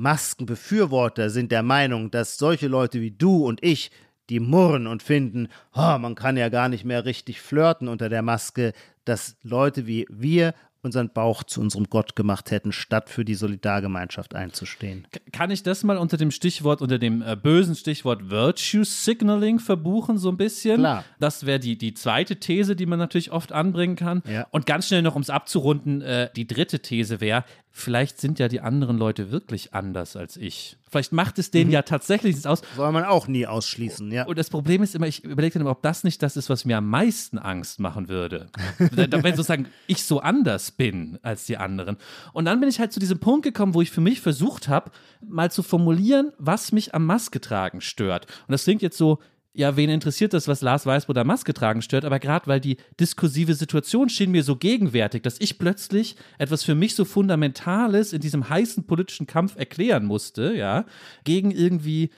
Maskenbefürworter 0.00 1.28
sind 1.28 1.52
der 1.52 1.62
Meinung, 1.62 2.10
dass 2.10 2.38
solche 2.38 2.68
Leute 2.68 3.00
wie 3.00 3.10
du 3.10 3.44
und 3.46 3.62
ich, 3.62 3.90
die 4.30 4.40
murren 4.40 4.86
und 4.86 5.02
finden, 5.02 5.48
oh, 5.74 5.98
man 5.98 6.14
kann 6.14 6.36
ja 6.36 6.48
gar 6.48 6.68
nicht 6.68 6.84
mehr 6.84 7.04
richtig 7.04 7.40
flirten 7.40 7.86
unter 7.86 8.08
der 8.08 8.22
Maske, 8.22 8.72
dass 9.04 9.36
Leute 9.42 9.86
wie 9.86 10.06
wir 10.08 10.54
unseren 10.82 11.10
Bauch 11.12 11.42
zu 11.42 11.60
unserem 11.60 11.84
Gott 11.90 12.16
gemacht 12.16 12.50
hätten, 12.50 12.72
statt 12.72 13.10
für 13.10 13.24
die 13.24 13.34
Solidargemeinschaft 13.34 14.34
einzustehen. 14.34 15.06
Kann 15.32 15.50
ich 15.50 15.62
das 15.62 15.84
mal 15.84 15.98
unter 15.98 16.16
dem 16.16 16.30
Stichwort, 16.30 16.80
unter 16.80 16.98
dem 16.98 17.22
äh, 17.22 17.36
bösen 17.36 17.74
Stichwort 17.74 18.30
Virtue 18.30 18.84
Signaling 18.84 19.58
verbuchen, 19.58 20.16
so 20.16 20.30
ein 20.30 20.38
bisschen? 20.38 20.78
Klar. 20.78 21.04
Das 21.18 21.44
wäre 21.44 21.60
die, 21.60 21.76
die 21.76 21.92
zweite 21.92 22.36
These, 22.36 22.76
die 22.76 22.86
man 22.86 22.98
natürlich 22.98 23.30
oft 23.30 23.52
anbringen 23.52 23.96
kann. 23.96 24.22
Ja. 24.30 24.46
Und 24.50 24.64
ganz 24.64 24.88
schnell 24.88 25.02
noch, 25.02 25.16
um 25.16 25.22
es 25.22 25.28
abzurunden, 25.28 26.00
äh, 26.00 26.30
die 26.34 26.46
dritte 26.46 26.80
These 26.80 27.20
wäre, 27.20 27.44
vielleicht 27.72 28.20
sind 28.20 28.38
ja 28.38 28.48
die 28.48 28.60
anderen 28.60 28.98
Leute 28.98 29.30
wirklich 29.30 29.74
anders 29.74 30.16
als 30.16 30.36
ich. 30.36 30.76
Vielleicht 30.90 31.12
macht 31.12 31.38
es 31.38 31.50
denen 31.50 31.70
ja 31.70 31.82
tatsächlich 31.82 32.34
nichts 32.34 32.46
aus. 32.46 32.62
Soll 32.76 32.90
man 32.92 33.04
auch 33.04 33.28
nie 33.28 33.46
ausschließen, 33.46 34.10
ja. 34.10 34.26
Und 34.26 34.38
das 34.38 34.50
Problem 34.50 34.82
ist 34.82 34.94
immer, 34.94 35.06
ich 35.06 35.24
überlege 35.24 35.54
dann 35.54 35.62
immer, 35.62 35.70
ob 35.70 35.82
das 35.82 36.02
nicht 36.02 36.22
das 36.22 36.36
ist, 36.36 36.50
was 36.50 36.64
mir 36.64 36.78
am 36.78 36.88
meisten 36.88 37.38
Angst 37.38 37.78
machen 37.78 38.08
würde. 38.08 38.48
Wenn 38.78 39.36
sozusagen 39.36 39.66
ich 39.86 40.04
so 40.04 40.20
anders 40.20 40.72
bin 40.72 41.18
als 41.22 41.46
die 41.46 41.56
anderen. 41.56 41.96
Und 42.32 42.44
dann 42.44 42.58
bin 42.60 42.68
ich 42.68 42.80
halt 42.80 42.92
zu 42.92 43.00
diesem 43.00 43.20
Punkt 43.20 43.44
gekommen, 43.44 43.74
wo 43.74 43.82
ich 43.82 43.90
für 43.90 44.00
mich 44.00 44.20
versucht 44.20 44.68
habe, 44.68 44.90
mal 45.20 45.50
zu 45.50 45.62
formulieren, 45.62 46.32
was 46.38 46.72
mich 46.72 46.94
am 46.94 47.06
Maske 47.06 47.40
tragen 47.40 47.80
stört. 47.80 48.26
Und 48.48 48.52
das 48.52 48.64
klingt 48.64 48.82
jetzt 48.82 48.98
so, 48.98 49.20
ja, 49.52 49.76
wen 49.76 49.90
interessiert 49.90 50.32
das, 50.32 50.46
was 50.46 50.60
Lars 50.60 50.86
Weißbrot 50.86 51.18
am 51.18 51.26
Maske 51.26 51.52
tragen 51.52 51.82
stört? 51.82 52.04
Aber 52.04 52.20
gerade 52.20 52.46
weil 52.46 52.60
die 52.60 52.76
diskursive 53.00 53.54
Situation 53.54 54.08
schien 54.08 54.30
mir 54.30 54.44
so 54.44 54.56
gegenwärtig, 54.56 55.22
dass 55.22 55.40
ich 55.40 55.58
plötzlich 55.58 56.16
etwas 56.38 56.62
für 56.62 56.76
mich 56.76 56.94
so 56.94 57.04
Fundamentales 57.04 58.12
in 58.12 58.20
diesem 58.20 58.48
heißen 58.48 58.86
politischen 58.86 59.26
Kampf 59.26 59.56
erklären 59.56 60.04
musste, 60.04 60.54
ja, 60.54 60.84
gegen 61.24 61.50
irgendwie 61.50 62.10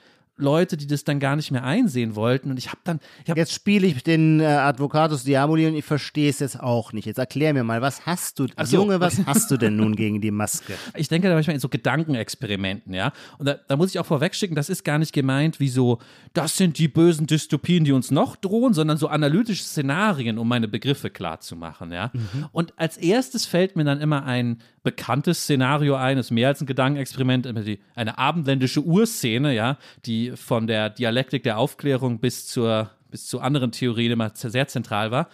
Leute, 0.43 0.77
die 0.77 0.87
das 0.87 1.05
dann 1.05 1.21
gar 1.21 1.37
nicht 1.37 1.51
mehr 1.51 1.65
einsehen 1.65 2.17
wollten. 2.17 2.51
Und 2.51 2.59
ich 2.59 2.69
habe 2.69 2.81
dann, 2.85 3.01
ich 3.25 3.31
habe 3.31 3.41
Jetzt 3.43 3.55
spiele 3.55 3.89
ich 3.89 4.05
den 4.05 4.39
äh, 4.39 4.45
Advocatus 4.45 5.25
Diaboli 5.25 5.67
und 5.67 5.75
ich 5.75 5.85
verstehe 5.85 6.31
es 6.31 6.39
jetzt 6.39 6.61
auch 6.61 6.93
nicht. 6.93 7.07
Jetzt 7.07 7.19
erklär 7.19 7.53
mir 7.53 7.65
mal, 7.65 7.83
was 7.83 8.07
hast 8.07 8.39
du, 8.39 8.47
so. 8.63 8.77
Junge, 8.77 9.01
was 9.01 9.27
hast 9.27 9.51
du 9.51 9.57
denn 9.57 9.75
nun 9.75 9.97
gegen 9.97 10.21
die 10.21 10.31
Maske? 10.31 10.75
Ich 10.95 11.09
denke 11.09 11.29
da 11.29 11.35
manchmal 11.35 11.55
in 11.55 11.61
so 11.61 11.69
Gedankenexperimenten, 11.69 12.95
ja. 12.95 13.13
Und 13.39 13.47
da, 13.47 13.57
da 13.67 13.77
muss 13.77 13.91
ich 13.91 13.99
auch 13.99 14.07
vorwegschicken, 14.07 14.55
das 14.55 14.69
ist 14.69 14.85
gar 14.85 14.99
nicht 14.99 15.13
gemeint 15.13 15.59
wie 15.59 15.69
so, 15.69 15.99
das 16.35 16.57
sind 16.57 16.79
die 16.79 16.87
bösen 16.87 17.27
Dystopien, 17.27 17.85
die 17.85 17.93
uns 17.93 18.11
noch 18.11 18.37
drohen, 18.37 18.75
sondern 18.75 18.99
so 18.99 19.09
analytische 19.09 19.65
Szenarien, 19.65 20.39
um 20.39 20.47
meine 20.47 20.69
Begriffe 20.69 21.11
klar 21.11 21.41
zu 21.41 21.57
machen, 21.57 21.93
ja. 21.93 22.13
Und 22.53 22.75
als 22.77 22.97
erstes 22.97 23.47
fällt 23.47 23.75
mir 23.75 23.85
dann 23.85 24.01
immer 24.01 24.25
ein 24.25 24.59
bekanntes 24.83 25.43
Szenario 25.43 25.95
ein, 25.95 26.19
ist 26.19 26.31
mehr 26.31 26.49
als 26.49 26.61
ein 26.61 26.67
Gedankenexperiment, 26.67 27.49
eine 27.95 28.19
abendländische 28.19 28.83
Urszene, 28.83 29.55
ja, 29.55 29.79
die 30.05 30.32
von 30.35 30.67
der 30.67 30.91
Dialektik 30.91 31.43
der 31.43 31.59
Aufklärung 31.59 32.21
bis 32.21 32.47
zur, 32.47 32.91
bis 33.11 33.27
zu 33.27 33.41
anderen 33.41 33.73
Theorien 33.73 34.13
immer 34.13 34.33
sehr 34.35 34.69
zentral 34.69 35.11
war. 35.11 35.29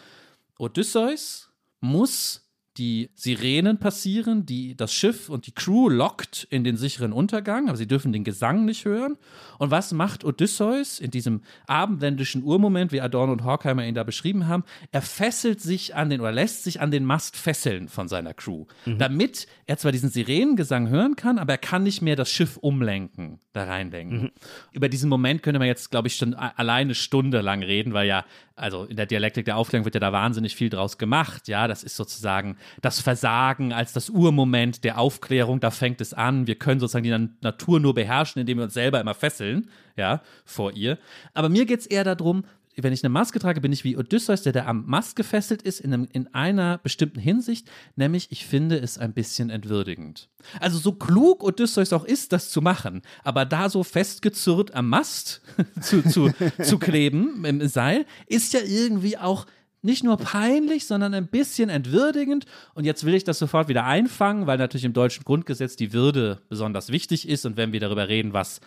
Odysseus 0.58 1.50
muss 1.80 2.47
die 2.78 3.10
Sirenen 3.14 3.78
passieren, 3.78 4.46
die 4.46 4.76
das 4.76 4.92
Schiff 4.92 5.28
und 5.28 5.46
die 5.46 5.52
Crew 5.52 5.88
lockt 5.88 6.46
in 6.50 6.64
den 6.64 6.76
sicheren 6.76 7.12
Untergang, 7.12 7.68
aber 7.68 7.76
sie 7.76 7.86
dürfen 7.86 8.12
den 8.12 8.24
Gesang 8.24 8.64
nicht 8.64 8.84
hören. 8.84 9.16
Und 9.58 9.70
was 9.70 9.92
macht 9.92 10.24
Odysseus 10.24 11.00
in 11.00 11.10
diesem 11.10 11.42
abendländischen 11.66 12.42
Urmoment, 12.42 12.92
wie 12.92 13.00
Adorno 13.00 13.32
und 13.32 13.44
Horkheimer 13.44 13.84
ihn 13.84 13.94
da 13.94 14.04
beschrieben 14.04 14.48
haben? 14.48 14.64
Er 14.92 15.02
fesselt 15.02 15.60
sich 15.60 15.94
an 15.94 16.10
den 16.10 16.20
oder 16.20 16.32
lässt 16.32 16.64
sich 16.64 16.80
an 16.80 16.90
den 16.90 17.04
Mast 17.04 17.36
fesseln 17.36 17.88
von 17.88 18.08
seiner 18.08 18.34
Crew, 18.34 18.66
damit 18.86 19.46
er 19.66 19.76
zwar 19.76 19.92
diesen 19.92 20.10
Sirenengesang 20.10 20.88
hören 20.88 21.16
kann, 21.16 21.38
aber 21.38 21.54
er 21.54 21.58
kann 21.58 21.82
nicht 21.82 22.00
mehr 22.00 22.16
das 22.16 22.30
Schiff 22.30 22.56
umlenken, 22.56 23.40
da 23.52 23.64
reinlenken. 23.64 24.30
Über 24.72 24.88
diesen 24.88 25.10
Moment 25.10 25.42
könnte 25.42 25.58
man 25.58 25.68
jetzt, 25.68 25.90
glaube 25.90 26.08
ich, 26.08 26.16
schon 26.16 26.34
alleine 26.34 26.78
eine 26.88 26.94
Stunde 26.94 27.40
lang 27.40 27.62
reden, 27.62 27.92
weil 27.92 28.08
ja, 28.08 28.24
also 28.54 28.84
in 28.84 28.96
der 28.96 29.06
Dialektik 29.06 29.44
der 29.44 29.56
Aufklärung 29.56 29.84
wird 29.84 29.94
ja 29.94 30.00
da 30.00 30.12
wahnsinnig 30.12 30.56
viel 30.56 30.70
draus 30.70 30.96
gemacht. 30.96 31.48
Ja, 31.48 31.68
das 31.68 31.84
ist 31.84 31.96
sozusagen 31.96 32.56
das 32.82 33.00
Versagen 33.00 33.72
als 33.72 33.92
das 33.92 34.10
Urmoment 34.10 34.84
der 34.84 34.98
Aufklärung. 34.98 35.60
Da 35.60 35.70
fängt 35.70 36.00
es 36.00 36.14
an. 36.14 36.46
Wir 36.46 36.56
können 36.56 36.80
sozusagen 36.80 37.04
die 37.04 37.10
Na- 37.10 37.28
Natur 37.40 37.80
nur 37.80 37.94
beherrschen, 37.94 38.40
indem 38.40 38.58
wir 38.58 38.64
uns 38.64 38.74
selber 38.74 39.00
immer 39.00 39.14
fesseln, 39.14 39.70
ja, 39.96 40.22
vor 40.44 40.72
ihr. 40.72 40.98
Aber 41.34 41.48
mir 41.48 41.66
geht 41.66 41.80
es 41.80 41.86
eher 41.86 42.04
darum, 42.04 42.44
wenn 42.80 42.92
ich 42.92 43.02
eine 43.02 43.08
Maske 43.12 43.40
trage, 43.40 43.60
bin 43.60 43.72
ich 43.72 43.82
wie 43.82 43.96
Odysseus, 43.96 44.42
der 44.42 44.52
da 44.52 44.66
am 44.66 44.84
Mast 44.86 45.16
gefesselt 45.16 45.62
ist, 45.62 45.80
in, 45.80 45.92
einem, 45.92 46.06
in 46.12 46.32
einer 46.32 46.78
bestimmten 46.78 47.18
Hinsicht, 47.18 47.68
nämlich 47.96 48.28
ich 48.30 48.46
finde 48.46 48.78
es 48.78 48.98
ein 48.98 49.12
bisschen 49.14 49.50
entwürdigend. 49.50 50.28
Also 50.60 50.78
so 50.78 50.92
klug 50.92 51.42
Odysseus 51.42 51.92
auch 51.92 52.04
ist, 52.04 52.32
das 52.32 52.50
zu 52.50 52.62
machen, 52.62 53.02
aber 53.24 53.44
da 53.44 53.68
so 53.68 53.82
festgezurrt 53.82 54.74
am 54.74 54.88
Mast 54.90 55.42
zu, 55.80 56.02
zu, 56.02 56.30
zu 56.62 56.78
kleben 56.78 57.44
im 57.44 57.66
Seil, 57.66 58.06
ist 58.28 58.52
ja 58.52 58.60
irgendwie 58.64 59.18
auch 59.18 59.46
nicht 59.82 60.04
nur 60.04 60.16
peinlich, 60.16 60.86
sondern 60.86 61.14
ein 61.14 61.26
bisschen 61.26 61.70
entwürdigend. 61.70 62.46
Und 62.74 62.84
jetzt 62.84 63.04
will 63.04 63.14
ich 63.14 63.24
das 63.24 63.38
sofort 63.38 63.68
wieder 63.68 63.84
einfangen, 63.84 64.46
weil 64.46 64.58
natürlich 64.58 64.84
im 64.84 64.92
deutschen 64.92 65.24
Grundgesetz 65.24 65.76
die 65.76 65.92
Würde 65.92 66.40
besonders 66.48 66.90
wichtig 66.90 67.28
ist. 67.28 67.46
Und 67.46 67.56
wenn 67.56 67.72
wir 67.72 67.80
darüber 67.80 68.08
reden, 68.08 68.32
was 68.32 68.60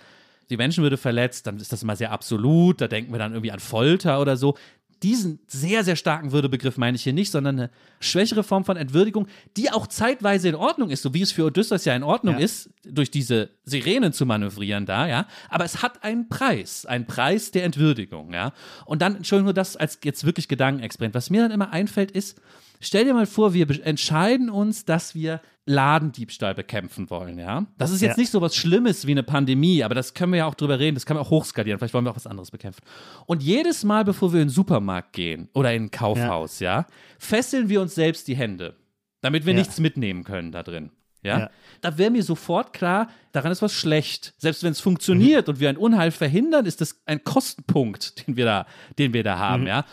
die 0.50 0.58
Menschenwürde 0.58 0.98
verletzt, 0.98 1.48
dann 1.48 1.58
ist 1.58 1.72
das 1.72 1.84
immer 1.84 1.96
sehr 1.96 2.12
absolut. 2.12 2.82
Da 2.82 2.88
denken 2.88 3.12
wir 3.12 3.20
dann 3.20 3.32
irgendwie 3.32 3.52
an 3.52 3.60
Folter 3.60 4.22
oder 4.22 4.38
so. 4.38 4.58
Diesen 5.04 5.40
sehr, 5.48 5.84
sehr 5.84 5.96
starken 5.96 6.32
Würdebegriff 6.32 6.78
meine 6.78 6.96
ich 6.96 7.04
hier 7.04 7.14
nicht, 7.14 7.32
sondern 7.32 7.58
eine 7.60 7.70
schwächere 8.00 8.44
Form 8.44 8.66
von 8.66 8.78
Entwürdigung, 8.78 9.28
die 9.58 9.72
auch 9.72 9.88
zeitweise 9.88 10.50
in 10.50 10.56
Ordnung 10.56 10.92
ist, 10.92 11.02
so 11.02 11.14
wie 11.14 11.22
es 11.24 11.32
für 11.32 11.46
Odysseus 11.46 11.86
ja 11.86 11.96
in 11.96 12.04
Ordnung 12.04 12.36
Ja. 12.38 12.42
ist, 12.42 12.70
durch 12.84 13.10
diese 13.10 13.50
Sirenen 13.66 14.14
zu 14.14 14.26
manövrieren 14.28 14.86
da, 14.86 15.08
ja. 15.08 15.28
Aber 15.50 15.66
es 15.66 15.82
hat 15.82 16.04
einen 16.04 16.30
Preis, 16.30 16.86
einen 16.86 17.08
Preis 17.08 17.50
der 17.52 17.64
Entwürdigung, 17.64 18.32
ja. 18.34 18.54
Und 18.86 19.02
dann, 19.02 19.16
Entschuldigung, 19.16 19.46
nur 19.46 19.54
das 19.54 19.76
als 19.76 19.98
jetzt 20.04 20.24
wirklich 20.24 20.48
Gedankenexperiment. 20.48 21.16
Was 21.16 21.30
mir 21.32 21.42
dann 21.42 21.52
immer 21.52 21.72
einfällt, 21.74 22.12
ist, 22.12 22.40
stell 22.82 23.06
dir 23.06 23.14
mal 23.14 23.26
vor, 23.26 23.54
wir 23.54 23.68
entscheiden 23.86 24.50
uns, 24.50 24.84
dass 24.86 25.16
wir 25.16 25.40
Ladendiebstahl 25.66 26.54
bekämpfen 26.56 27.10
wollen, 27.10 27.38
ja. 27.40 27.66
Das 27.78 27.92
ist 27.92 28.02
jetzt 28.02 28.18
Ja. 28.18 28.22
nicht 28.22 28.32
so 28.32 28.42
was 28.42 28.56
Schlimmes 28.56 29.08
wie 29.08 29.12
eine 29.12 29.24
Pandemie, 29.24 29.84
aber 29.84 29.96
das 29.96 30.14
können 30.14 30.34
wir 30.34 30.40
ja 30.40 30.46
auch 30.48 30.56
drüber 30.56 30.80
reden, 30.80 30.96
das 30.96 31.06
kann 31.06 31.16
man 31.16 31.26
auch 31.26 31.30
hochskalieren, 31.30 31.80
vielleicht 31.80 31.94
wollen 31.94 32.04
wir 32.06 32.12
auch 32.12 32.16
was 32.16 32.28
anderes 32.28 32.52
bekämpfen. 32.52 32.82
Und 33.26 33.42
jedes 33.44 33.84
Mal, 33.84 34.04
bevor 34.04 34.34
wir 34.34 34.42
in 34.42 34.48
den 34.48 34.54
Supermarkt 34.54 35.14
gehen 35.14 35.50
oder 35.54 35.74
in 35.74 35.84
ein 35.86 35.92
Kaufhaus, 35.92 36.60
ja, 36.60 36.86
fesseln 37.20 37.70
wir 37.70 37.82
uns 37.82 37.96
selbst 37.96 38.28
die 38.28 38.36
Hände, 38.36 38.76
damit 39.22 39.46
wir 39.46 39.54
Ja. 39.54 39.60
nichts 39.60 39.80
mitnehmen 39.80 40.24
können 40.24 40.52
da 40.52 40.64
drin. 40.64 40.92
Ja? 41.24 41.40
Ja. 41.40 41.50
Da 41.82 41.98
wäre 42.00 42.10
mir 42.10 42.24
sofort 42.24 42.74
klar, 42.74 43.08
daran 43.32 43.52
ist 43.52 43.62
was 43.62 43.74
schlecht. 43.74 44.34
Selbst 44.40 44.64
wenn 44.64 44.72
es 44.72 44.80
funktioniert 44.80 45.48
und 45.50 45.60
wir 45.60 45.70
ein 45.70 45.78
Unheil 45.78 46.10
verhindern, 46.10 46.66
ist 46.66 46.82
das 46.82 47.00
ein 47.06 47.24
Kostenpunkt, 47.24 48.28
den 48.28 48.36
wir 48.36 48.46
da, 48.46 48.66
den 48.98 49.14
wir 49.14 49.24
da 49.24 49.38
haben, 49.38 49.68
ja. 49.68 49.86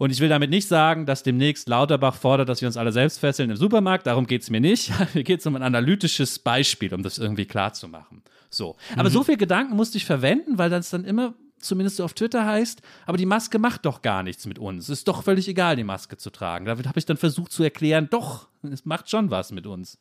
Und 0.00 0.10
ich 0.10 0.20
will 0.20 0.30
damit 0.30 0.48
nicht 0.48 0.66
sagen, 0.66 1.04
dass 1.04 1.22
demnächst 1.24 1.68
Lauterbach 1.68 2.14
fordert, 2.14 2.48
dass 2.48 2.62
wir 2.62 2.68
uns 2.68 2.78
alle 2.78 2.90
selbst 2.90 3.18
fesseln 3.18 3.50
im 3.50 3.56
Supermarkt. 3.56 4.06
Darum 4.06 4.26
geht 4.26 4.40
es 4.40 4.48
mir 4.48 4.58
nicht. 4.58 4.90
Mir 5.14 5.24
geht 5.24 5.40
es 5.40 5.46
um 5.46 5.54
ein 5.56 5.62
analytisches 5.62 6.38
Beispiel, 6.38 6.94
um 6.94 7.02
das 7.02 7.18
irgendwie 7.18 7.44
klar 7.44 7.74
zu 7.74 7.86
machen. 7.86 8.22
So. 8.48 8.76
Aber 8.96 9.10
so 9.10 9.22
viel 9.22 9.36
Gedanken 9.36 9.76
musste 9.76 9.98
ich 9.98 10.06
verwenden, 10.06 10.56
weil 10.56 10.70
das 10.70 10.88
dann 10.88 11.04
immer, 11.04 11.34
zumindest 11.58 11.98
so 11.98 12.04
auf 12.04 12.14
Twitter 12.14 12.46
heißt, 12.46 12.80
aber 13.04 13.18
die 13.18 13.26
Maske 13.26 13.58
macht 13.58 13.84
doch 13.84 14.00
gar 14.00 14.22
nichts 14.22 14.46
mit 14.46 14.58
uns. 14.58 14.84
Es 14.84 15.00
ist 15.00 15.08
doch 15.08 15.22
völlig 15.22 15.46
egal, 15.48 15.76
die 15.76 15.84
Maske 15.84 16.16
zu 16.16 16.30
tragen. 16.30 16.64
Damit 16.64 16.88
habe 16.88 16.98
ich 16.98 17.04
dann 17.04 17.18
versucht 17.18 17.52
zu 17.52 17.62
erklären, 17.62 18.08
doch, 18.10 18.48
es 18.62 18.86
macht 18.86 19.10
schon 19.10 19.30
was 19.30 19.52
mit 19.52 19.66
uns. 19.66 19.98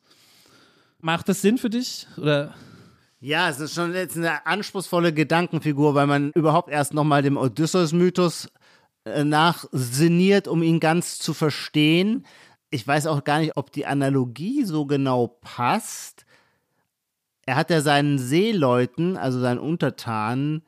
Macht 1.01 1.27
das 1.27 1.41
Sinn 1.41 1.57
für 1.57 1.69
dich? 1.69 2.07
Oder 2.15 2.53
Ja, 3.19 3.49
es 3.49 3.59
ist 3.59 3.75
schon 3.75 3.93
jetzt 3.93 4.15
eine 4.15 4.45
anspruchsvolle 4.45 5.11
Gedankenfigur, 5.11 5.93
weil 5.93 6.07
man 6.07 6.31
überhaupt 6.35 6.69
erst 6.69 6.93
nochmal 6.93 7.21
dem 7.21 7.35
Odysseus-Mythos 7.35 8.47
nachsinniert, 9.23 10.47
um 10.47 10.63
ihn 10.63 10.79
ganz 10.79 11.19
zu 11.19 11.33
verstehen. 11.33 12.25
Ich 12.69 12.87
weiß 12.87 13.07
auch 13.07 13.23
gar 13.23 13.39
nicht, 13.39 13.57
ob 13.57 13.71
die 13.71 13.85
Analogie 13.85 14.63
so 14.63 14.85
genau 14.85 15.27
passt. 15.27 16.25
Er 17.45 17.55
hat 17.55 17.69
ja 17.69 17.81
seinen 17.81 18.19
Seeleuten, 18.19 19.17
also 19.17 19.39
seinen 19.39 19.59
Untertanen, 19.59 20.63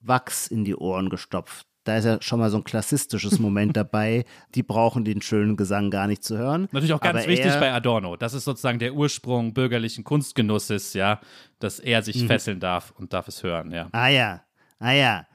Wachs 0.00 0.46
in 0.46 0.64
die 0.64 0.76
Ohren 0.76 1.08
gestopft. 1.08 1.66
Da 1.84 1.96
ist 1.96 2.04
ja 2.04 2.20
schon 2.20 2.40
mal 2.40 2.50
so 2.50 2.58
ein 2.58 2.64
klassistisches 2.64 3.38
Moment 3.38 3.76
dabei. 3.76 4.24
Die 4.54 4.62
brauchen 4.62 5.04
den 5.04 5.22
schönen 5.22 5.56
Gesang 5.56 5.90
gar 5.90 6.06
nicht 6.06 6.24
zu 6.24 6.36
hören. 6.36 6.68
Natürlich 6.72 6.92
auch 6.92 7.00
ganz 7.00 7.20
Aber 7.20 7.28
wichtig 7.28 7.54
bei 7.60 7.72
Adorno. 7.72 8.16
Das 8.16 8.34
ist 8.34 8.44
sozusagen 8.44 8.78
der 8.78 8.94
Ursprung 8.94 9.54
bürgerlichen 9.54 10.04
Kunstgenusses, 10.04 10.94
ja, 10.94 11.20
dass 11.58 11.78
er 11.78 12.02
sich 12.02 12.26
fesseln 12.26 12.60
darf 12.60 12.92
und 12.98 13.12
darf 13.12 13.28
es 13.28 13.42
hören, 13.42 13.70
ja. 13.70 13.88
Ah 13.92 14.08
ja. 14.08 14.42
Ah 14.78 14.92
ja. 14.92 15.26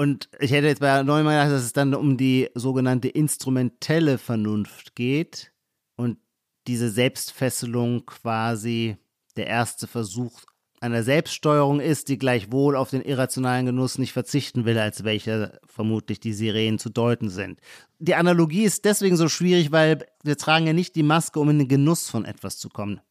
Und 0.00 0.30
ich 0.38 0.50
hätte 0.50 0.66
jetzt 0.66 0.80
bei 0.80 1.02
Neumann 1.02 1.34
gedacht, 1.34 1.52
dass 1.52 1.62
es 1.62 1.74
dann 1.74 1.94
um 1.94 2.16
die 2.16 2.48
sogenannte 2.54 3.08
instrumentelle 3.08 4.16
Vernunft 4.16 4.94
geht 4.94 5.52
und 5.96 6.16
diese 6.66 6.88
Selbstfesselung 6.88 8.06
quasi 8.06 8.96
der 9.36 9.48
erste 9.48 9.86
Versuch 9.86 10.40
einer 10.80 11.02
Selbststeuerung 11.02 11.80
ist, 11.80 12.08
die 12.08 12.16
gleichwohl 12.16 12.76
auf 12.76 12.88
den 12.88 13.02
irrationalen 13.02 13.66
Genuss 13.66 13.98
nicht 13.98 14.14
verzichten 14.14 14.64
will, 14.64 14.78
als 14.78 15.04
welcher 15.04 15.60
vermutlich 15.66 16.18
die 16.18 16.32
Sirenen 16.32 16.78
zu 16.78 16.88
deuten 16.88 17.28
sind. 17.28 17.60
Die 17.98 18.14
Analogie 18.14 18.64
ist 18.64 18.86
deswegen 18.86 19.18
so 19.18 19.28
schwierig, 19.28 19.70
weil 19.70 20.06
wir 20.22 20.38
tragen 20.38 20.66
ja 20.66 20.72
nicht 20.72 20.96
die 20.96 21.02
Maske, 21.02 21.38
um 21.38 21.50
in 21.50 21.58
den 21.58 21.68
Genuss 21.68 22.08
von 22.08 22.24
etwas 22.24 22.56
zu 22.56 22.70
kommen, 22.70 23.02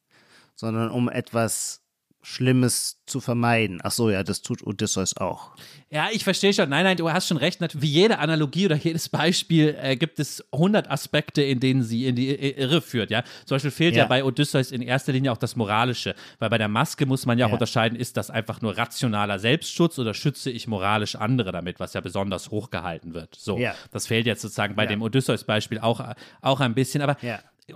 sondern 0.56 0.90
um 0.90 1.08
etwas 1.08 1.79
Schlimmes 2.22 3.02
zu 3.06 3.22
vermeiden. 3.22 3.80
Ach 3.84 3.92
so, 3.92 4.10
ja, 4.10 4.24
das 4.24 4.42
tut 4.42 4.66
Odysseus 4.66 5.16
auch. 5.18 5.52
Ja, 5.90 6.10
ich 6.12 6.24
verstehe 6.24 6.54
schon. 6.54 6.70
Nein, 6.70 6.84
nein, 6.84 6.98
du 6.98 7.10
hast 7.12 7.28
schon 7.28 7.38
recht. 7.38 7.60
Wie 7.82 7.88
jede 7.88 8.20
Analogie 8.20 8.66
oder 8.66 8.76
jedes 8.76 9.10
Beispiel 9.10 9.76
äh, 9.82 9.96
gibt 9.96 10.20
es 10.20 10.44
100 10.52 10.92
Aspekte, 10.92 11.42
in 11.42 11.60
denen 11.60 11.82
sie 11.82 12.08
in 12.08 12.16
die 12.16 12.30
Irre 12.30 12.82
führt. 12.82 13.10
Ja, 13.10 13.24
zum 13.46 13.56
Beispiel 13.56 13.72
fehlt 13.72 13.96
ja. 13.96 14.04
ja. 14.04 14.08
bei 14.08 14.24
Odysseus 14.24 14.72
in 14.72 14.82
erster 14.82 15.14
Linie 15.14 15.32
auch 15.32 15.38
das 15.38 15.56
Moralische, 15.56 16.14
weil 16.40 16.50
bei 16.50 16.58
der 16.58 16.68
Maske 16.68 17.06
muss 17.06 17.26
man 17.26 17.40
ja 17.40 17.46
auch 17.46 17.50
ja. 17.50 17.56
unterscheiden, 17.56 17.98
ist 17.98 18.18
das 18.18 18.30
einfach 18.30 18.62
nur 18.62 18.78
rationaler 18.78 19.40
Selbstschutz 19.40 19.98
oder 19.98 20.14
schütze 20.14 20.52
ich 20.52 20.68
moralisch 20.68 21.16
andere 21.16 21.52
damit, 21.52 21.80
was 21.80 21.94
ja 21.94 22.02
besonders 22.02 22.52
hochgehalten 22.52 23.14
wird. 23.14 23.36
So, 23.36 23.58
ja. 23.58 23.74
das 23.92 24.08
fehlt 24.08 24.26
jetzt 24.26 24.42
sozusagen 24.42 24.76
bei 24.76 24.86
dem 24.86 25.02
Odysseus-Beispiel 25.02 25.80
auch, 25.80 26.02
auch 26.42 26.60
ein 26.60 26.76
bisschen. 26.76 27.02
Aber 27.02 27.18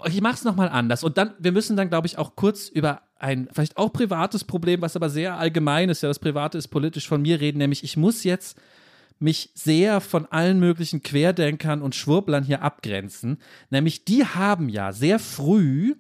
ich 0.06 0.22
mache 0.22 0.36
es 0.36 0.44
nochmal 0.44 0.70
anders. 0.70 1.04
Und 1.04 1.18
dann, 1.18 1.34
wir 1.40 1.52
müssen 1.52 1.78
dann, 1.78 1.90
glaube 1.90 2.08
ich, 2.08 2.18
auch 2.18 2.36
kurz 2.36 2.68
über 2.68 3.02
ein 3.24 3.48
vielleicht 3.52 3.78
auch 3.78 3.92
privates 3.94 4.44
Problem, 4.44 4.82
was 4.82 4.96
aber 4.96 5.10
sehr 5.10 5.38
allgemein 5.38 5.90
ist, 5.90 6.04
ja, 6.04 6.10
das 6.10 6.20
Private 6.20 6.58
ist 6.58 6.68
politisch 6.68 7.08
von 7.08 7.22
mir 7.22 7.40
reden, 7.40 7.58
nämlich 7.58 7.84
ich 7.84 7.96
muss 7.98 8.24
jetzt 8.24 8.60
mich 9.20 9.52
sehr 9.54 10.02
von 10.02 10.26
allen 10.26 10.60
möglichen 10.60 11.02
Querdenkern 11.02 11.82
und 11.82 11.96
Schwurblern 11.96 12.44
hier 12.44 12.62
abgrenzen. 12.62 13.38
Nämlich 13.70 14.04
die 14.04 14.26
haben 14.26 14.68
ja 14.68 14.92
sehr 14.92 15.20
früh 15.20 15.96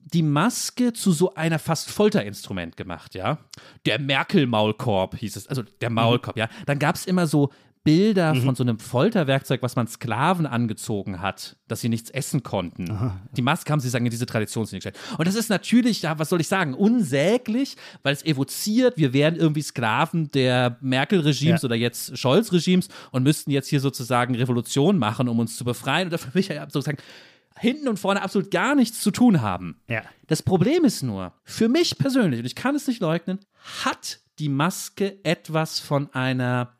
die 0.00 0.22
Maske 0.22 0.92
zu 0.92 1.12
so 1.12 1.34
einer 1.34 1.58
fast 1.58 1.90
Folterinstrument 1.90 2.76
gemacht, 2.76 3.14
ja. 3.14 3.38
Der 3.86 3.98
Merkel-Maulkorb 3.98 5.16
hieß 5.16 5.36
es, 5.36 5.46
also 5.46 5.62
der 5.80 5.90
Maulkorb, 5.90 6.36
mhm. 6.36 6.40
ja. 6.40 6.48
Dann 6.66 6.78
gab 6.78 6.96
es 6.96 7.06
immer 7.06 7.26
so 7.26 7.50
Bilder 7.84 8.34
mhm. 8.34 8.42
von 8.42 8.54
so 8.54 8.62
einem 8.62 8.78
Folterwerkzeug, 8.78 9.62
was 9.62 9.74
man 9.74 9.88
Sklaven 9.88 10.46
angezogen 10.46 11.20
hat, 11.20 11.56
dass 11.66 11.80
sie 11.80 11.88
nichts 11.88 12.10
essen 12.10 12.42
konnten. 12.42 12.90
Aha. 12.90 13.20
Die 13.36 13.42
Maske 13.42 13.72
haben 13.72 13.80
sie 13.80 13.88
sagen 13.88 14.06
in 14.06 14.10
diese 14.10 14.26
Traditionslinie 14.26 14.78
gestellt. 14.78 14.98
Und 15.18 15.26
das 15.26 15.34
ist 15.34 15.48
natürlich, 15.48 16.02
ja, 16.02 16.18
was 16.18 16.28
soll 16.28 16.40
ich 16.40 16.48
sagen, 16.48 16.74
unsäglich, 16.74 17.76
weil 18.02 18.12
es 18.12 18.24
evoziert, 18.24 18.96
wir 18.98 19.12
wären 19.12 19.34
irgendwie 19.34 19.62
Sklaven 19.62 20.30
der 20.30 20.76
Merkel-Regimes 20.80 21.62
ja. 21.62 21.66
oder 21.66 21.74
jetzt 21.74 22.16
Scholz-Regimes 22.16 22.88
und 23.10 23.24
müssten 23.24 23.50
jetzt 23.50 23.68
hier 23.68 23.80
sozusagen 23.80 24.34
Revolution 24.36 24.98
machen, 24.98 25.28
um 25.28 25.40
uns 25.40 25.56
zu 25.56 25.64
befreien. 25.64 26.06
Und 26.06 26.12
dafür 26.12 26.34
will 26.34 26.40
ich 26.40 26.48
ja 26.48 26.62
sozusagen 26.70 26.98
hinten 27.58 27.88
und 27.88 27.98
vorne 27.98 28.22
absolut 28.22 28.50
gar 28.50 28.74
nichts 28.74 29.00
zu 29.00 29.10
tun 29.10 29.42
haben. 29.42 29.80
Ja. 29.88 30.02
Das 30.28 30.42
Problem 30.42 30.84
ist 30.84 31.02
nur, 31.02 31.32
für 31.44 31.68
mich 31.68 31.98
persönlich, 31.98 32.40
und 32.40 32.46
ich 32.46 32.54
kann 32.54 32.74
es 32.74 32.86
nicht 32.86 33.00
leugnen, 33.00 33.40
hat 33.84 34.20
die 34.38 34.48
Maske 34.48 35.18
etwas 35.24 35.78
von 35.78 36.12
einer 36.14 36.76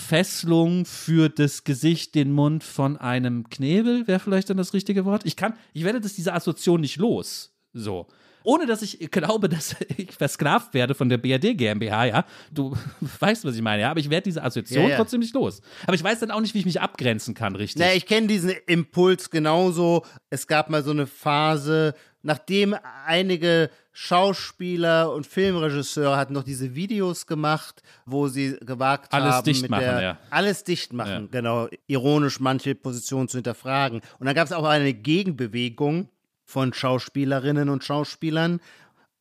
Fesselung 0.00 0.86
für 0.86 1.28
das 1.28 1.64
Gesicht, 1.64 2.14
den 2.14 2.32
Mund 2.32 2.64
von 2.64 2.96
einem 2.96 3.48
Knebel, 3.48 4.06
wäre 4.08 4.18
vielleicht 4.18 4.50
dann 4.50 4.56
das 4.56 4.74
richtige 4.74 5.04
Wort. 5.04 5.22
Ich 5.24 5.36
kann, 5.36 5.54
ich 5.72 5.84
werde 5.84 6.00
das 6.00 6.14
diese 6.14 6.32
Assoziation 6.32 6.80
nicht 6.80 6.96
los. 6.96 7.54
So. 7.72 8.06
Ohne 8.42 8.66
dass 8.66 8.80
ich 8.82 9.10
glaube, 9.10 9.48
dass 9.48 9.76
ich 9.96 10.12
versklavt 10.12 10.74
werde 10.74 10.94
von 10.94 11.08
der 11.08 11.18
BRD 11.18 11.56
GmbH, 11.56 12.04
ja. 12.06 12.24
Du 12.50 12.76
weißt, 13.20 13.44
was 13.44 13.54
ich 13.54 13.62
meine, 13.62 13.82
ja. 13.82 13.90
Aber 13.90 14.00
ich 14.00 14.10
werde 14.10 14.24
diese 14.24 14.42
Assoziation 14.42 14.84
ja, 14.84 14.90
ja. 14.90 14.96
trotzdem 14.96 15.20
nicht 15.20 15.34
los. 15.34 15.60
Aber 15.84 15.94
ich 15.94 16.02
weiß 16.02 16.20
dann 16.20 16.30
auch 16.30 16.40
nicht, 16.40 16.54
wie 16.54 16.60
ich 16.60 16.66
mich 16.66 16.80
abgrenzen 16.80 17.34
kann, 17.34 17.54
richtig. 17.54 17.80
Na, 17.80 17.92
ich 17.94 18.06
kenne 18.06 18.26
diesen 18.26 18.50
Impuls 18.66 19.30
genauso. 19.30 20.04
Es 20.30 20.46
gab 20.46 20.70
mal 20.70 20.82
so 20.82 20.90
eine 20.90 21.06
Phase, 21.06 21.94
nachdem 22.22 22.74
einige 23.06 23.70
Schauspieler 24.02 25.12
und 25.12 25.26
Filmregisseure 25.26 26.16
hatten 26.16 26.32
noch 26.32 26.42
diese 26.42 26.74
Videos 26.74 27.26
gemacht, 27.26 27.82
wo 28.06 28.28
sie 28.28 28.56
gewagt 28.62 29.12
alles 29.12 29.34
haben, 29.34 29.44
dicht 29.44 29.68
machen, 29.68 29.84
der, 29.84 30.00
ja. 30.00 30.18
alles 30.30 30.64
dicht 30.64 30.94
machen, 30.94 31.24
ja. 31.24 31.28
genau, 31.30 31.68
ironisch 31.86 32.40
manche 32.40 32.74
Positionen 32.74 33.28
zu 33.28 33.36
hinterfragen. 33.36 34.00
Und 34.18 34.24
dann 34.24 34.34
gab 34.34 34.46
es 34.46 34.54
auch 34.54 34.64
eine 34.64 34.94
Gegenbewegung 34.94 36.08
von 36.46 36.72
Schauspielerinnen 36.72 37.68
und 37.68 37.84
Schauspielern 37.84 38.60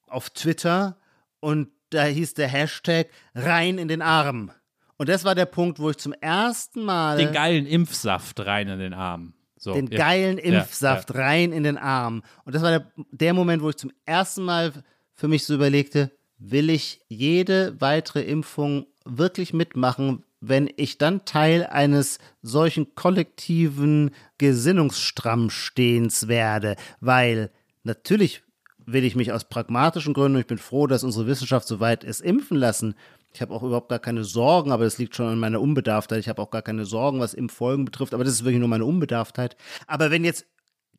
auf 0.08 0.30
Twitter 0.30 0.96
und 1.42 1.68
da 1.90 2.06
hieß 2.06 2.36
der 2.36 2.48
Hashtag 2.48 3.10
rein 3.36 3.80
in 3.80 3.90
den 3.90 4.02
Arm. 4.02 4.50
Und 4.96 5.10
das 5.10 5.26
war 5.26 5.36
der 5.36 5.46
Punkt, 5.46 5.80
wo 5.80 5.90
ich 5.90 5.98
zum 5.98 6.14
ersten 6.14 6.86
Mal 6.86 7.18
den 7.18 7.34
geilen 7.34 7.66
Impfsaft 7.66 8.40
rein 8.46 8.70
in 8.70 8.80
den 8.80 8.94
Arm. 8.94 9.34
So, 9.60 9.74
den 9.74 9.90
geilen 9.90 10.38
Impfsaft 10.38 11.10
ja, 11.14 11.18
rein 11.18 11.52
in 11.52 11.64
den 11.64 11.78
Arm. 11.78 12.24
Und 12.46 12.56
das 12.56 12.62
war 12.62 12.72
der, 12.72 12.92
der 13.12 13.34
Moment, 13.34 13.62
wo 13.62 13.70
ich 13.70 13.76
zum 13.76 13.92
ersten 14.06 14.44
Mal 14.44 14.72
für 15.16 15.28
mich 15.28 15.46
so 15.46 15.54
überlegte, 15.54 16.12
will 16.38 16.70
ich 16.70 17.02
jede 17.10 17.80
weitere 17.80 18.22
Impfung 18.22 18.88
wirklich 19.04 19.54
mitmachen, 19.54 20.24
wenn 20.40 20.70
ich 20.78 20.98
dann 20.98 21.26
Teil 21.26 21.66
eines 21.66 22.20
solchen 22.42 22.96
kollektiven 22.96 24.12
Gesinnungsstrammstehens 24.38 26.30
werde, 26.30 26.78
weil 27.02 27.52
natürlich 27.84 28.44
will 28.86 29.04
ich 29.04 29.16
mich 29.16 29.34
aus 29.34 29.44
pragmatischen 29.44 30.14
Gründen, 30.14 30.40
ich 30.40 30.48
bin 30.48 30.58
froh, 30.58 30.88
dass 30.88 31.04
unsere 31.04 31.28
Wissenschaft 31.28 31.68
so 31.68 31.80
weit 31.80 32.04
ist, 32.04 32.22
impfen 32.22 32.58
lassen. 32.58 32.96
Ich 33.34 33.42
habe 33.42 33.54
auch 33.54 33.64
überhaupt 33.64 33.90
gar 33.90 34.00
keine 34.00 34.24
Sorgen, 34.24 34.72
aber 34.72 34.86
das 34.86 34.98
liegt 34.98 35.16
schon 35.16 35.28
an 35.28 35.40
meiner 35.40 35.62
Unbedarftheit. 35.62 36.20
Ich 36.20 36.30
habe 36.30 36.42
auch 36.42 36.50
gar 36.50 36.62
keine 36.62 36.86
Sorgen, 36.86 37.20
was 37.20 37.34
Impffolgen 37.34 37.86
betrifft, 37.86 38.14
aber 38.14 38.24
das 38.24 38.34
ist 38.34 38.44
wirklich 38.44 38.60
nur 38.60 38.68
meine 38.68 38.86
Unbedarftheit. 38.86 39.56
Aber 39.88 40.10
wenn 40.12 40.26
jetzt 40.26 40.46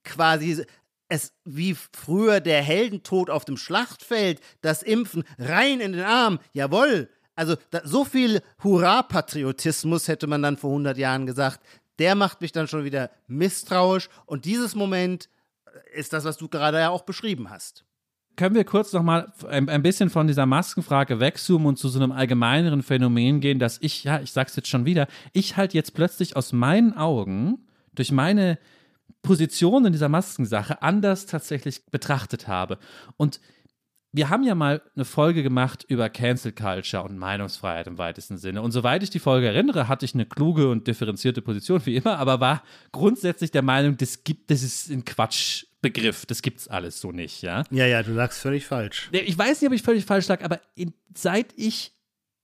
quasi 0.04 0.64
es 1.08 1.32
wie 1.44 1.74
früher 1.74 2.40
der 2.40 2.62
Heldentod 2.62 3.30
auf 3.30 3.44
dem 3.44 3.56
Schlachtfeld, 3.56 4.40
das 4.60 4.82
Impfen 4.82 5.24
rein 5.38 5.80
in 5.80 5.92
den 5.92 6.04
Arm, 6.04 6.38
jawohl. 6.52 7.10
Also 7.34 7.56
da, 7.70 7.80
so 7.84 8.04
viel 8.04 8.42
Hurra-Patriotismus 8.62 10.06
hätte 10.06 10.28
man 10.28 10.42
dann 10.42 10.56
vor 10.56 10.70
100 10.70 10.96
Jahren 10.98 11.26
gesagt. 11.26 11.60
Der 11.98 12.14
macht 12.14 12.40
mich 12.40 12.52
dann 12.52 12.68
schon 12.68 12.84
wieder 12.84 13.10
misstrauisch. 13.26 14.08
Und 14.24 14.44
dieses 14.44 14.74
Moment 14.74 15.28
ist 15.92 16.12
das, 16.12 16.24
was 16.24 16.36
du 16.36 16.48
gerade 16.48 16.78
ja 16.78 16.90
auch 16.90 17.02
beschrieben 17.02 17.50
hast 17.50 17.84
können 18.36 18.54
wir 18.54 18.64
kurz 18.64 18.92
noch 18.92 19.02
mal 19.02 19.32
ein, 19.48 19.68
ein, 19.68 19.82
bisschen 19.82 20.08
von 20.08 20.26
dieser 20.26 20.46
Maskenfrage 20.46 21.20
wegzoomen 21.20 21.66
und 21.66 21.78
zu 21.78 21.88
so 21.88 22.00
einem 22.00 22.12
allgemeineren 22.12 22.82
Phänomen 22.82 23.40
gehen, 23.40 23.58
dass 23.58 23.78
ich, 23.80 24.04
ja, 24.04 24.20
ich 24.20 24.32
sag's 24.32 24.56
jetzt 24.56 24.68
schon 24.68 24.86
wieder, 24.86 25.08
ich 25.32 25.56
halt 25.56 25.74
jetzt 25.74 25.94
plötzlich 25.94 26.36
aus 26.36 26.52
meinen 26.52 26.96
Augen 26.96 27.58
durch 27.94 28.12
meine 28.12 28.58
Position 29.22 29.84
in 29.84 29.92
dieser 29.92 30.08
Maskensache 30.08 30.82
anders 30.82 31.26
tatsächlich 31.26 31.86
betrachtet 31.86 32.48
habe. 32.48 32.78
Und 33.16 33.40
wir 34.12 34.28
haben 34.28 34.42
ja 34.42 34.54
mal 34.54 34.82
eine 34.94 35.04
Folge 35.04 35.42
gemacht 35.42 35.84
über 35.88 36.08
Cancel 36.10 36.52
Culture 36.52 37.04
und 37.04 37.16
Meinungsfreiheit 37.16 37.86
im 37.86 37.98
weitesten 37.98 38.38
Sinne. 38.38 38.62
Und 38.62 38.72
soweit 38.72 39.02
ich 39.02 39.10
die 39.10 39.20
Folge 39.20 39.46
erinnere, 39.46 39.86
hatte 39.86 40.04
ich 40.04 40.14
eine 40.14 40.26
kluge 40.26 40.68
und 40.68 40.86
differenzierte 40.86 41.42
Position 41.42 41.84
wie 41.84 41.96
immer, 41.96 42.18
aber 42.18 42.40
war 42.40 42.62
grundsätzlich 42.92 43.50
der 43.50 43.62
Meinung, 43.62 43.96
das 43.96 44.24
gibt, 44.24 44.50
das 44.50 44.62
ist 44.62 44.90
ein 44.90 45.04
Quatsch 45.04 45.64
Begriff. 45.82 46.26
Das 46.26 46.42
gibt's 46.42 46.68
alles 46.68 47.00
so 47.00 47.10
nicht, 47.10 47.42
ja? 47.42 47.64
Ja, 47.70 47.86
ja, 47.86 48.02
du 48.02 48.14
sagst 48.14 48.40
völlig 48.40 48.66
falsch. 48.66 49.08
Ich 49.12 49.38
weiß 49.38 49.60
nicht, 49.60 49.68
ob 49.68 49.74
ich 49.74 49.82
völlig 49.82 50.04
falsch 50.04 50.28
lag, 50.28 50.44
aber 50.44 50.60
seit 51.14 51.54
ich 51.56 51.92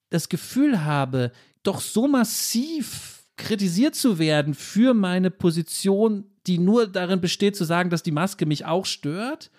das 0.08 0.28
Gefühl 0.28 0.84
habe, 0.84 1.32
doch 1.62 1.80
so 1.80 2.08
massiv 2.08 3.24
kritisiert 3.36 3.94
zu 3.94 4.18
werden 4.18 4.54
für 4.54 4.94
meine 4.94 5.30
Position, 5.30 6.24
die 6.46 6.58
nur 6.58 6.86
darin 6.86 7.20
besteht, 7.20 7.56
zu 7.56 7.64
sagen, 7.64 7.90
dass 7.90 8.02
die 8.02 8.12
Maske 8.12 8.46
mich 8.46 8.64
auch 8.64 8.86
stört, 8.86 9.50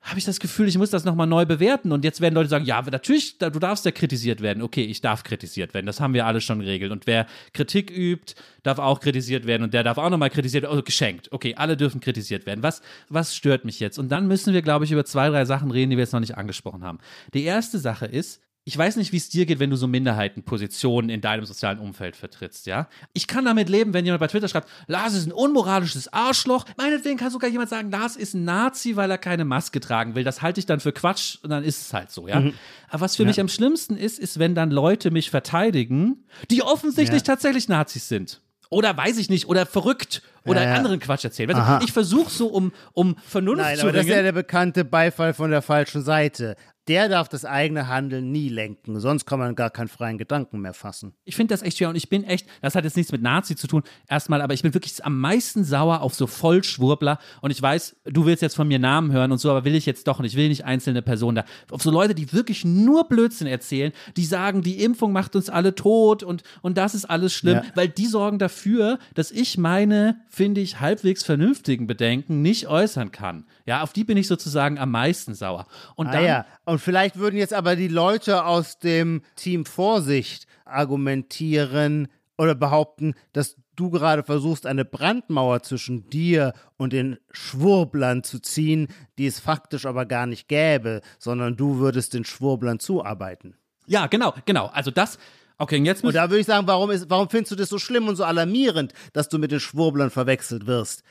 habe 0.00 0.18
ich 0.18 0.24
das 0.24 0.40
Gefühl, 0.40 0.68
ich 0.68 0.78
muss 0.78 0.90
das 0.90 1.04
nochmal 1.04 1.26
neu 1.26 1.44
bewerten. 1.44 1.92
Und 1.92 2.04
jetzt 2.04 2.20
werden 2.20 2.34
Leute 2.34 2.48
sagen, 2.48 2.64
ja, 2.64 2.80
natürlich, 2.82 3.38
du 3.38 3.50
darfst 3.50 3.84
ja 3.84 3.90
kritisiert 3.90 4.40
werden. 4.40 4.62
Okay, 4.62 4.84
ich 4.84 5.00
darf 5.00 5.24
kritisiert 5.24 5.74
werden. 5.74 5.86
Das 5.86 6.00
haben 6.00 6.14
wir 6.14 6.24
alle 6.24 6.40
schon 6.40 6.60
geregelt. 6.60 6.92
Und 6.92 7.06
wer 7.06 7.26
Kritik 7.52 7.90
übt, 7.90 8.34
darf 8.62 8.78
auch 8.78 9.00
kritisiert 9.00 9.46
werden. 9.46 9.64
Und 9.64 9.74
der 9.74 9.82
darf 9.82 9.98
auch 9.98 10.08
nochmal 10.08 10.30
kritisiert 10.30 10.62
werden. 10.62 10.72
Also 10.72 10.82
geschenkt. 10.82 11.32
Okay, 11.32 11.54
alle 11.56 11.76
dürfen 11.76 12.00
kritisiert 12.00 12.46
werden. 12.46 12.62
Was, 12.62 12.80
was 13.08 13.34
stört 13.34 13.64
mich 13.64 13.80
jetzt? 13.80 13.98
Und 13.98 14.08
dann 14.10 14.28
müssen 14.28 14.54
wir, 14.54 14.62
glaube 14.62 14.84
ich, 14.84 14.92
über 14.92 15.04
zwei, 15.04 15.28
drei 15.28 15.44
Sachen 15.44 15.70
reden, 15.70 15.90
die 15.90 15.96
wir 15.96 16.04
jetzt 16.04 16.12
noch 16.12 16.20
nicht 16.20 16.38
angesprochen 16.38 16.84
haben. 16.84 16.98
Die 17.34 17.44
erste 17.44 17.78
Sache 17.78 18.06
ist, 18.06 18.40
ich 18.68 18.76
weiß 18.76 18.96
nicht, 18.96 19.12
wie 19.12 19.16
es 19.16 19.30
dir 19.30 19.46
geht, 19.46 19.60
wenn 19.60 19.70
du 19.70 19.76
so 19.76 19.86
Minderheitenpositionen 19.86 21.08
in 21.08 21.22
deinem 21.22 21.46
sozialen 21.46 21.78
Umfeld 21.78 22.16
vertrittst, 22.16 22.66
ja? 22.66 22.86
Ich 23.14 23.26
kann 23.26 23.46
damit 23.46 23.70
leben, 23.70 23.94
wenn 23.94 24.04
jemand 24.04 24.20
bei 24.20 24.26
Twitter 24.26 24.46
schreibt, 24.46 24.68
Lars 24.86 25.14
ist 25.14 25.26
ein 25.26 25.32
unmoralisches 25.32 26.12
Arschloch. 26.12 26.66
Meinetwegen 26.76 27.16
kann 27.16 27.30
sogar 27.30 27.48
jemand 27.48 27.70
sagen, 27.70 27.90
Lars 27.90 28.14
ist 28.14 28.34
ein 28.34 28.44
Nazi, 28.44 28.94
weil 28.94 29.10
er 29.10 29.16
keine 29.16 29.46
Maske 29.46 29.80
tragen 29.80 30.14
will. 30.14 30.22
Das 30.22 30.42
halte 30.42 30.60
ich 30.60 30.66
dann 30.66 30.80
für 30.80 30.92
Quatsch 30.92 31.38
und 31.42 31.48
dann 31.48 31.64
ist 31.64 31.80
es 31.80 31.94
halt 31.94 32.10
so, 32.10 32.28
ja? 32.28 32.40
Mhm. 32.40 32.52
Aber 32.90 33.00
was 33.00 33.16
für 33.16 33.22
ja. 33.22 33.28
mich 33.28 33.40
am 33.40 33.48
schlimmsten 33.48 33.96
ist, 33.96 34.18
ist, 34.18 34.38
wenn 34.38 34.54
dann 34.54 34.70
Leute 34.70 35.10
mich 35.10 35.30
verteidigen, 35.30 36.26
die 36.50 36.60
offensichtlich 36.60 37.22
ja. 37.22 37.26
tatsächlich 37.26 37.70
Nazis 37.70 38.06
sind. 38.06 38.42
Oder 38.68 38.94
weiß 38.94 39.16
ich 39.16 39.30
nicht, 39.30 39.48
oder 39.48 39.64
verrückt 39.64 40.20
oder 40.48 40.62
Ja, 40.62 40.68
ja. 40.70 40.74
anderen 40.76 40.98
Quatsch 41.00 41.24
erzählen. 41.24 41.50
Weißt 41.50 41.80
du, 41.80 41.84
ich 41.86 41.92
versuche 41.92 42.30
so 42.30 42.48
um, 42.48 42.72
um 42.92 43.16
Vernunft 43.26 43.62
Nein, 43.62 43.76
zu 43.76 43.82
aber 43.82 43.92
das 43.92 44.02
ist 44.02 44.08
ja 44.08 44.14
ringen. 44.16 44.24
der 44.24 44.32
bekannte 44.32 44.84
Beifall 44.84 45.34
von 45.34 45.50
der 45.50 45.62
falschen 45.62 46.02
Seite. 46.02 46.56
Der 46.88 47.10
darf 47.10 47.28
das 47.28 47.44
eigene 47.44 47.86
Handeln 47.88 48.32
nie 48.32 48.48
lenken, 48.48 48.98
sonst 48.98 49.26
kann 49.26 49.38
man 49.38 49.54
gar 49.54 49.68
keinen 49.68 49.88
freien 49.88 50.16
Gedanken 50.16 50.60
mehr 50.62 50.72
fassen. 50.72 51.12
Ich 51.26 51.36
finde 51.36 51.52
das 51.52 51.60
echt 51.60 51.76
schwer 51.76 51.90
und 51.90 51.96
ich 51.96 52.08
bin 52.08 52.24
echt, 52.24 52.46
das 52.62 52.74
hat 52.74 52.84
jetzt 52.84 52.96
nichts 52.96 53.12
mit 53.12 53.20
Nazi 53.20 53.56
zu 53.56 53.66
tun, 53.66 53.82
erstmal, 54.08 54.40
aber 54.40 54.54
ich 54.54 54.62
bin 54.62 54.72
wirklich 54.72 55.04
am 55.04 55.20
meisten 55.20 55.64
sauer 55.64 56.00
auf 56.00 56.14
so 56.14 56.26
Vollschwurbler 56.26 57.18
und 57.42 57.50
ich 57.50 57.60
weiß, 57.60 57.96
du 58.04 58.24
willst 58.24 58.40
jetzt 58.40 58.56
von 58.56 58.66
mir 58.66 58.78
Namen 58.78 59.12
hören 59.12 59.32
und 59.32 59.36
so, 59.38 59.50
aber 59.50 59.66
will 59.66 59.74
ich 59.74 59.84
jetzt 59.84 60.08
doch 60.08 60.18
nicht, 60.20 60.32
ich 60.32 60.38
will 60.38 60.48
nicht 60.48 60.64
einzelne 60.64 61.02
Personen 61.02 61.36
da. 61.36 61.44
Auf 61.70 61.82
so 61.82 61.90
Leute, 61.90 62.14
die 62.14 62.32
wirklich 62.32 62.64
nur 62.64 63.06
Blödsinn 63.06 63.46
erzählen, 63.48 63.92
die 64.16 64.24
sagen, 64.24 64.62
die 64.62 64.82
Impfung 64.82 65.12
macht 65.12 65.36
uns 65.36 65.50
alle 65.50 65.74
tot 65.74 66.22
und, 66.22 66.42
und 66.62 66.78
das 66.78 66.94
ist 66.94 67.04
alles 67.04 67.34
schlimm, 67.34 67.56
Ja. 67.56 67.64
weil 67.74 67.88
die 67.88 68.06
sorgen 68.06 68.38
dafür, 68.38 68.98
dass 69.14 69.30
ich 69.30 69.58
meine, 69.58 70.20
finde 70.38 70.60
ich, 70.60 70.78
halbwegs 70.78 71.24
vernünftigen 71.24 71.88
Bedenken 71.88 72.42
nicht 72.42 72.68
äußern 72.68 73.10
kann. 73.10 73.44
Ja, 73.66 73.82
auf 73.82 73.92
die 73.92 74.04
bin 74.04 74.16
ich 74.16 74.28
sozusagen 74.28 74.78
am 74.78 74.92
meisten 74.92 75.34
sauer. 75.34 75.66
Und 75.96 76.06
Ah 76.06 76.12
dann, 76.12 76.24
ja, 76.24 76.46
und 76.64 76.78
vielleicht 76.78 77.18
würden 77.18 77.36
jetzt 77.36 77.52
aber 77.52 77.74
die 77.74 77.88
Leute 77.88 78.44
aus 78.44 78.78
dem 78.78 79.22
Team 79.34 79.66
Vorsicht 79.66 80.46
argumentieren 80.64 82.06
oder 82.36 82.54
behaupten, 82.54 83.14
dass 83.32 83.56
du 83.74 83.90
gerade 83.90 84.22
versuchst, 84.22 84.64
eine 84.64 84.84
Brandmauer 84.84 85.64
zwischen 85.64 86.08
dir 86.08 86.52
und 86.76 86.92
den 86.92 87.16
Schwurblern 87.32 88.22
zu 88.22 88.38
ziehen, 88.38 88.86
die 89.18 89.26
es 89.26 89.40
faktisch 89.40 89.86
aber 89.86 90.06
gar 90.06 90.26
nicht 90.26 90.46
gäbe, 90.46 91.00
sondern 91.18 91.56
du 91.56 91.78
würdest 91.78 92.14
den 92.14 92.24
Schwurblern 92.24 92.78
zuarbeiten. 92.78 93.56
ja, 93.88 94.06
genau, 94.06 94.34
genau. 94.44 94.66
Also 94.66 94.92
das, 94.92 95.18
okay, 95.58 95.78
und 95.78 95.84
jetzt 95.84 96.04
Und 96.04 96.14
da 96.14 96.30
würde 96.30 96.40
ich 96.40 96.46
sagen, 96.46 96.66
warum, 96.66 96.90
ist, 96.90 97.10
warum 97.10 97.28
findest 97.28 97.52
du 97.52 97.56
das 97.56 97.68
so 97.68 97.78
schlimm 97.78 98.08
und 98.08 98.16
so 98.16 98.24
alarmierend, 98.24 98.92
dass 99.12 99.28
du 99.28 99.38
mit 99.38 99.52
den 99.52 99.60
Schwurblern 99.60 100.10
verwechselt 100.10 100.66
wirst? 100.66 101.02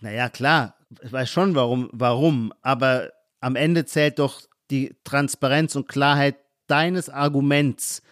Naja, 0.00 0.28
klar, 0.28 0.74
ich 1.02 1.12
weiß 1.12 1.30
schon, 1.30 1.54
warum, 1.54 1.88
warum, 1.92 2.52
aber 2.62 3.12
am 3.40 3.56
Ende 3.56 3.84
zählt 3.84 4.18
doch 4.18 4.42
die 4.70 4.96
Transparenz 5.04 5.76
und 5.76 5.88
Klarheit 5.88 6.36
deines 6.66 7.08
Arguments. 7.08 8.02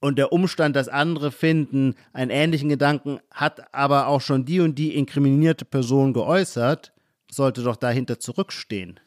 Und 0.00 0.16
der 0.16 0.32
Umstand, 0.32 0.76
dass 0.76 0.88
andere 0.88 1.32
finden, 1.32 1.94
einen 2.12 2.30
ähnlichen 2.30 2.68
Gedanken 2.68 3.18
hat 3.32 3.74
aber 3.74 4.06
auch 4.06 4.20
schon 4.20 4.44
die 4.44 4.60
und 4.60 4.76
die 4.76 4.94
inkriminierte 4.94 5.64
Person 5.64 6.12
geäußert, 6.12 6.92
sollte 7.30 7.62
doch 7.62 7.76
dahinter 7.76 8.20
zurückstehen. 8.20 9.00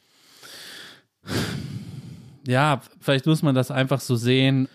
Ja, 2.45 2.81
vielleicht 2.99 3.25
muss 3.25 3.41
man 3.41 3.55
das 3.55 3.71
einfach 3.71 4.01
so 4.01 4.15
sehen. 4.15 4.67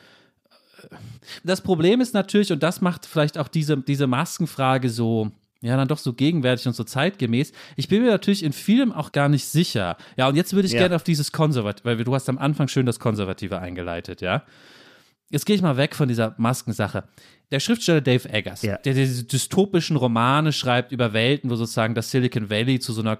Das 1.44 1.60
Problem 1.60 2.00
ist 2.00 2.14
natürlich, 2.14 2.52
und 2.52 2.62
das 2.62 2.80
macht 2.80 3.06
vielleicht 3.06 3.38
auch 3.38 3.48
diese, 3.48 3.76
diese 3.78 4.06
Maskenfrage 4.06 4.88
so, 4.90 5.30
ja, 5.62 5.76
dann 5.76 5.88
doch 5.88 5.98
so 5.98 6.12
gegenwärtig 6.12 6.66
und 6.66 6.74
so 6.76 6.84
zeitgemäß. 6.84 7.52
Ich 7.76 7.88
bin 7.88 8.02
mir 8.02 8.10
natürlich 8.10 8.42
in 8.44 8.52
vielem 8.52 8.92
auch 8.92 9.12
gar 9.12 9.28
nicht 9.28 9.46
sicher. 9.46 9.96
Ja, 10.16 10.28
und 10.28 10.36
jetzt 10.36 10.52
würde 10.52 10.66
ich 10.66 10.72
Ja. 10.74 10.80
gerne 10.80 10.96
auf 10.96 11.02
dieses 11.02 11.32
Konservative, 11.32 11.84
weil 11.84 12.04
du 12.04 12.14
hast 12.14 12.28
am 12.28 12.38
Anfang 12.38 12.68
schön 12.68 12.86
das 12.86 13.00
Konservative 13.00 13.58
eingeleitet, 13.58 14.20
ja. 14.20 14.42
Jetzt 15.28 15.44
gehe 15.44 15.56
ich 15.56 15.62
mal 15.62 15.76
weg 15.76 15.96
von 15.96 16.06
dieser 16.08 16.34
Maskensache. 16.38 17.04
Der 17.50 17.58
Schriftsteller 17.58 18.00
Dave 18.00 18.28
Eggers, 18.28 18.62
Ja. 18.62 18.76
der 18.76 18.94
diese 18.94 19.24
dystopischen 19.24 19.96
Romane 19.96 20.52
schreibt 20.52 20.92
über 20.92 21.12
Welten, 21.12 21.50
wo 21.50 21.56
sozusagen 21.56 21.94
das 21.94 22.10
Silicon 22.12 22.48
Valley 22.50 22.78
zu 22.78 22.92
so 22.92 23.00
einer 23.00 23.16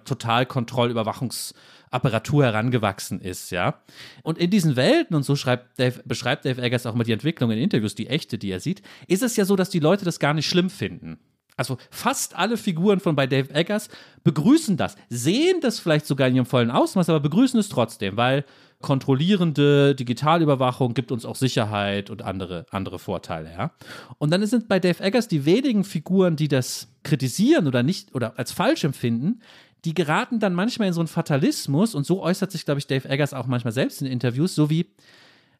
Totalkontrollüberwachungsapparatur 1.91 2.45
herangewachsen 2.45 3.20
ist, 3.20 3.51
ja. 3.51 3.80
Und 4.22 4.39
in 4.39 4.51
diesen 4.51 4.76
Welten, 4.76 5.16
und 5.16 5.22
so 5.22 5.34
Dave, 5.34 6.03
beschreibt 6.05 6.45
Dave 6.45 6.61
Eggers 6.62 6.87
auch 6.87 6.95
mal 6.95 7.05
die 7.05 7.12
Entwicklung 7.12 7.51
in 7.51 7.59
Interviews, 7.59 7.95
die 7.95 8.09
echte, 8.09 8.39
die 8.39 8.51
er 8.51 8.61
sieht, 8.61 8.82
ist 9.07 9.22
es 9.22 9.37
ja 9.37 9.45
so, 9.45 9.57
dass 9.57 9.70
die 9.70 9.80
Leute 9.80 10.05
das 10.05 10.18
gar 10.18 10.34
nicht 10.34 10.49
schlimm 10.49 10.70
finden. 10.70 11.18
Also 11.59 11.78
fast 11.91 12.37
alle 12.37 12.59
Figuren 12.59 13.01
von 13.01 13.16
bei 13.16 13.26
Dave 13.26 13.55
Eggers 13.55 13.89
begrüßen 14.24 14.76
das, 14.76 14.95
sehen 15.09 15.61
das 15.62 15.78
vielleicht 15.78 16.07
sogar 16.07 16.28
in 16.28 16.37
ihrem 16.37 16.47
vollen 16.47 16.70
Ausmaß, 16.70 17.09
aber 17.09 17.20
begrüßen 17.20 17.59
es 17.59 17.70
trotzdem, 17.70 18.18
weil 18.18 18.45
kontrollierende 18.82 19.95
Digitalüberwachung 19.95 20.93
gibt 20.93 21.11
uns 21.11 21.24
auch 21.24 21.34
Sicherheit 21.34 22.11
und 22.11 22.20
andere, 22.20 22.66
andere 22.70 22.99
Vorteile, 22.99 23.51
ja. 23.51 23.70
Und 24.18 24.30
dann 24.30 24.45
sind 24.47 24.68
bei 24.68 24.78
Dave 24.78 25.03
Eggers 25.03 25.28
die 25.28 25.47
wenigen 25.47 25.82
Figuren, 25.84 26.37
die 26.37 26.49
das 26.49 26.89
kritisieren 27.03 27.66
oder 27.68 27.82
nicht 27.82 28.14
oder 28.14 28.39
als 28.39 28.53
falsch 28.53 28.84
empfinden, 28.84 29.41
die 29.87 29.95
geraten 29.95 30.41
dann 30.41 30.53
manchmal 30.53 30.89
in 30.89 30.95
so 30.95 31.01
einen 31.01 31.07
Fatalismus 31.07 31.95
und 31.95 32.05
so 32.05 32.20
äußert 32.20 32.51
sich, 32.51 32.64
glaube 32.64 32.80
ich, 32.80 32.89
Dave 32.89 33.09
Eggers 33.09 33.32
auch 33.32 33.47
manchmal 33.47 33.72
selbst 33.72 34.03
in 34.03 34.09
Interviews, 34.09 34.57
so 34.57 34.68
wie, 34.68 34.87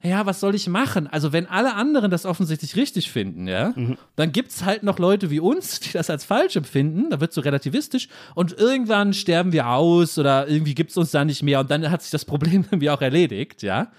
ja, 0.03 0.27
was 0.27 0.41
soll 0.41 0.57
ich 0.57 0.69
machen? 0.69 1.07
Also, 1.07 1.33
wenn 1.33 1.47
alle 1.47 1.75
anderen 1.75 2.11
das 2.11 2.27
offensichtlich 2.27 2.75
richtig 2.75 3.11
finden, 3.11 3.47
ja, 3.47 3.73
dann 4.17 4.33
gibt 4.33 4.51
es 4.51 4.65
halt 4.65 4.83
noch 4.83 4.99
Leute 4.99 5.31
wie 5.31 5.39
uns, 5.39 5.79
die 5.81 5.93
das 5.93 6.11
als 6.11 6.25
falsch 6.25 6.57
empfinden. 6.57 7.09
Da 7.11 7.21
wird 7.21 7.33
so 7.33 7.41
relativistisch 7.41 8.09
und 8.35 8.53
irgendwann 8.59 9.15
sterben 9.15 9.53
wir 9.53 9.69
aus 9.69 10.19
oder 10.19 10.49
irgendwie 10.49 10.75
gibt 10.75 10.91
es 10.91 10.97
uns 10.97 11.13
da 11.13 11.25
nicht 11.25 11.45
mehr 11.45 11.61
und 11.61 11.71
dann 11.71 11.89
hat 11.89 12.03
sich 12.03 12.11
das 12.11 12.25
Problem 12.25 12.65
irgendwie 12.71 12.91
auch 12.91 13.01
erledigt, 13.01 13.63
ja. 13.63 13.93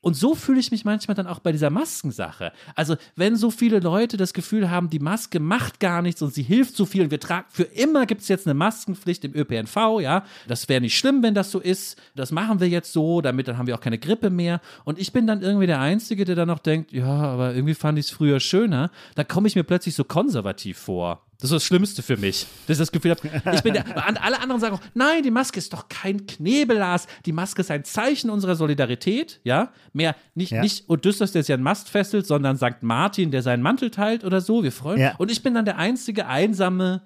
Und 0.00 0.14
so 0.14 0.34
fühle 0.34 0.60
ich 0.60 0.70
mich 0.70 0.84
manchmal 0.84 1.14
dann 1.14 1.26
auch 1.26 1.38
bei 1.40 1.52
dieser 1.52 1.70
Maskensache. 1.70 2.52
Also, 2.74 2.96
wenn 3.16 3.36
so 3.36 3.50
viele 3.50 3.80
Leute 3.80 4.16
das 4.16 4.32
Gefühl 4.32 4.70
haben, 4.70 4.90
die 4.90 4.98
Maske 4.98 5.40
macht 5.40 5.80
gar 5.80 6.02
nichts 6.02 6.22
und 6.22 6.32
sie 6.32 6.42
hilft 6.42 6.76
so 6.76 6.86
viel 6.86 7.02
und 7.02 7.10
wir 7.10 7.20
tragen, 7.20 7.46
für 7.50 7.64
immer 7.64 8.06
gibt 8.06 8.22
es 8.22 8.28
jetzt 8.28 8.46
eine 8.46 8.54
Maskenpflicht 8.54 9.24
im 9.24 9.34
ÖPNV, 9.34 10.00
ja. 10.00 10.24
Das 10.48 10.68
wäre 10.68 10.80
nicht 10.80 10.96
schlimm, 10.96 11.22
wenn 11.22 11.34
das 11.34 11.50
so 11.50 11.60
ist. 11.60 12.00
Das 12.14 12.32
machen 12.32 12.60
wir 12.60 12.68
jetzt 12.68 12.92
so, 12.92 13.20
damit 13.20 13.48
dann 13.48 13.58
haben 13.58 13.66
wir 13.66 13.74
auch 13.74 13.80
keine 13.80 13.98
Grippe 13.98 14.30
mehr. 14.30 14.60
Und 14.84 14.98
ich 14.98 15.12
bin 15.12 15.26
dann 15.26 15.42
irgendwie 15.42 15.66
der 15.66 15.80
Einzige, 15.80 16.24
der 16.24 16.36
dann 16.36 16.48
noch 16.48 16.58
denkt, 16.58 16.92
ja, 16.92 17.06
aber 17.06 17.54
irgendwie 17.54 17.74
fand 17.74 17.98
ich 17.98 18.06
es 18.06 18.10
früher 18.10 18.40
schöner. 18.40 18.90
Da 19.14 19.24
komme 19.24 19.48
ich 19.48 19.56
mir 19.56 19.64
plötzlich 19.64 19.94
so 19.94 20.04
konservativ 20.04 20.78
vor. 20.78 21.22
Das 21.40 21.50
ist 21.50 21.54
das 21.54 21.64
Schlimmste 21.64 22.02
für 22.02 22.16
mich. 22.16 22.46
Dass 22.66 22.76
ich 22.76 22.78
das 22.78 22.92
Gefühl 22.92 23.12
habe, 23.12 23.54
ich 23.54 23.62
bin 23.62 23.72
der, 23.74 23.84
alle 24.22 24.40
anderen 24.40 24.60
sagen 24.60 24.74
auch, 24.76 24.80
nein, 24.94 25.22
die 25.22 25.30
Maske 25.30 25.58
ist 25.58 25.72
doch 25.72 25.88
kein 25.88 26.26
Knebelglas. 26.26 27.06
Die 27.24 27.32
Maske 27.32 27.62
ist 27.62 27.70
ein 27.70 27.84
Zeichen 27.84 28.30
unserer 28.30 28.56
Solidarität, 28.56 29.40
ja. 29.44 29.72
Mehr, 29.92 30.14
nicht, 30.34 30.52
Ja. 30.52 30.60
nicht 30.62 30.88
Odysseus, 30.88 31.32
der 31.32 31.42
sich 31.42 31.54
an 31.54 31.62
Mast 31.62 31.88
fesselt, 31.88 32.26
sondern 32.26 32.56
St. 32.56 32.82
Martin, 32.82 33.30
der 33.30 33.42
seinen 33.42 33.62
Mantel 33.62 33.90
teilt 33.90 34.24
oder 34.24 34.40
so. 34.40 34.62
Wir 34.62 34.72
freuen 34.72 35.00
Ja. 35.00 35.14
Und 35.16 35.30
ich 35.30 35.42
bin 35.42 35.54
dann 35.54 35.64
der 35.64 35.78
einzige 35.78 36.26
einsame 36.26 37.02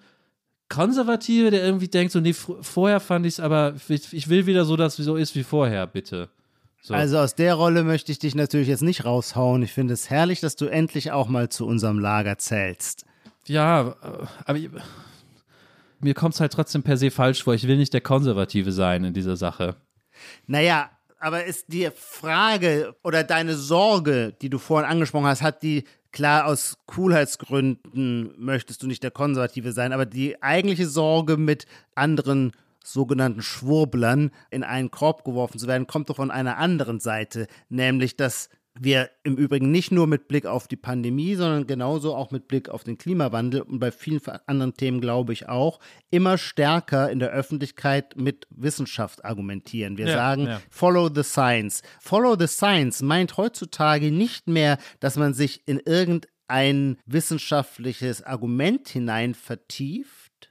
Konservative, 0.69 1.51
der 1.51 1.63
irgendwie 1.65 1.89
denkt, 1.89 2.13
so, 2.13 2.21
nee, 2.21 2.33
vorher 2.33 3.01
fand 3.01 3.27
ich 3.27 3.35
es, 3.35 3.41
aber 3.41 3.75
ich, 3.89 4.13
ich 4.13 4.29
will 4.29 4.47
wieder 4.47 4.65
so, 4.65 4.77
dass 4.77 4.99
es 4.99 5.05
so 5.05 5.17
ist 5.17 5.35
wie 5.37 5.45
vorher, 5.45 5.87
bitte. 5.87 6.29
So. 6.83 6.95
Also 6.95 7.19
aus 7.19 7.35
der 7.35 7.55
Rolle 7.55 7.83
möchte 7.85 8.13
ich 8.13 8.19
dich 8.19 8.35
natürlich 8.35 8.69
jetzt 8.69 8.83
nicht 8.83 9.05
raushauen. 9.05 9.63
Ich 9.63 9.73
finde 9.73 9.95
es 9.95 10.11
herrlich, 10.11 10.41
dass 10.41 10.57
du 10.57 10.67
endlich 10.67 11.13
auch 11.13 11.29
mal 11.29 11.49
zu 11.49 11.67
unserem 11.67 11.99
Lager 11.99 12.37
zählst. 12.39 13.07
Ja, 13.47 13.97
äh, 14.03 14.27
aber 14.45 14.59
ich, 14.59 14.71
mir 16.01 16.15
kommt 16.15 16.35
es 16.35 16.41
halt 16.41 16.53
trotzdem 16.53 16.83
per 16.83 16.97
se 16.97 17.11
falsch 17.11 17.45
vor. 17.45 17.55
Ich 17.55 17.67
will 17.67 17.77
nicht 17.77 17.95
der 17.95 18.01
Konservative 18.01 18.73
sein 18.73 19.05
in 19.05 19.15
dieser 19.15 19.37
Sache. 19.37 19.77
Naja, 20.47 20.91
aber 21.19 21.45
ist 21.45 21.73
die 21.73 21.89
Frage 21.95 22.95
oder 23.03 23.25
deine 23.25 23.55
Sorge, 23.55 24.35
die 24.43 24.51
du 24.51 24.59
vorhin 24.59 24.91
angesprochen 24.91 25.27
hast, 25.27 25.43
hat 25.43 25.63
die, 25.63 25.85
klar, 26.13 26.47
aus 26.47 26.77
Coolheitsgründen 26.87 28.35
möchtest 28.37 28.83
du 28.83 28.87
nicht 28.87 29.03
der 29.03 29.11
Konservative 29.11 29.73
sein, 29.73 29.93
aber 29.93 30.05
die 30.05 30.43
eigentliche 30.43 30.87
Sorge 30.87 31.39
mit 31.39 31.67
anderen 31.95 32.53
sogenannten 32.85 33.41
Schwurblern 33.41 34.31
in 34.51 34.63
einen 34.63 34.91
Korb 34.91 35.25
geworfen 35.25 35.59
zu 35.59 35.67
werden, 35.67 35.87
kommt 35.87 36.11
doch 36.11 36.17
von 36.17 36.31
einer 36.31 36.59
anderen 36.59 37.01
Seite, 37.01 37.47
nämlich 37.71 38.17
dass 38.17 38.51
wir 38.79 39.11
im 39.23 39.37
Übrigen 39.37 39.71
nicht 39.71 39.93
nur 39.93 40.07
mit 40.07 40.27
Blick 40.27 40.47
auf 40.47 40.67
die 40.67 40.77
Pandemie, 40.77 41.37
sondern 41.37 41.67
genauso 41.67 42.15
auch 42.15 42.33
mit 42.33 42.49
Blick 42.49 42.69
auf 42.69 42.83
den 42.83 42.99
Klimawandel 42.99 43.63
und 43.63 43.79
bei 43.79 43.93
vielen 43.93 44.21
anderen 44.47 44.75
Themen 44.75 45.01
glaube 45.01 45.33
ich 45.33 45.49
auch, 45.49 45.79
immer 46.11 46.39
stärker 46.39 47.11
in 47.11 47.21
der 47.21 47.31
Öffentlichkeit 47.31 48.17
mit 48.17 48.47
Wissenschaft 48.51 49.25
argumentieren. 49.25 49.97
Wir 49.97 50.09
Ja, 50.09 50.15
sagen, 50.15 50.47
ja. 50.47 50.61
Follow 50.71 51.09
the 51.15 51.23
Science. 51.23 51.83
Follow 52.01 52.37
the 52.39 52.49
Science 52.49 53.01
meint 53.03 53.37
heutzutage 53.37 54.11
nicht 54.11 54.49
mehr, 54.49 54.79
dass 54.99 55.17
man 55.17 55.35
sich 55.35 55.63
in 55.67 55.79
irgendein 55.79 56.99
wissenschaftliches 57.07 58.23
Argument 58.23 58.89
hinein 58.89 59.35
vertieft, 59.35 60.51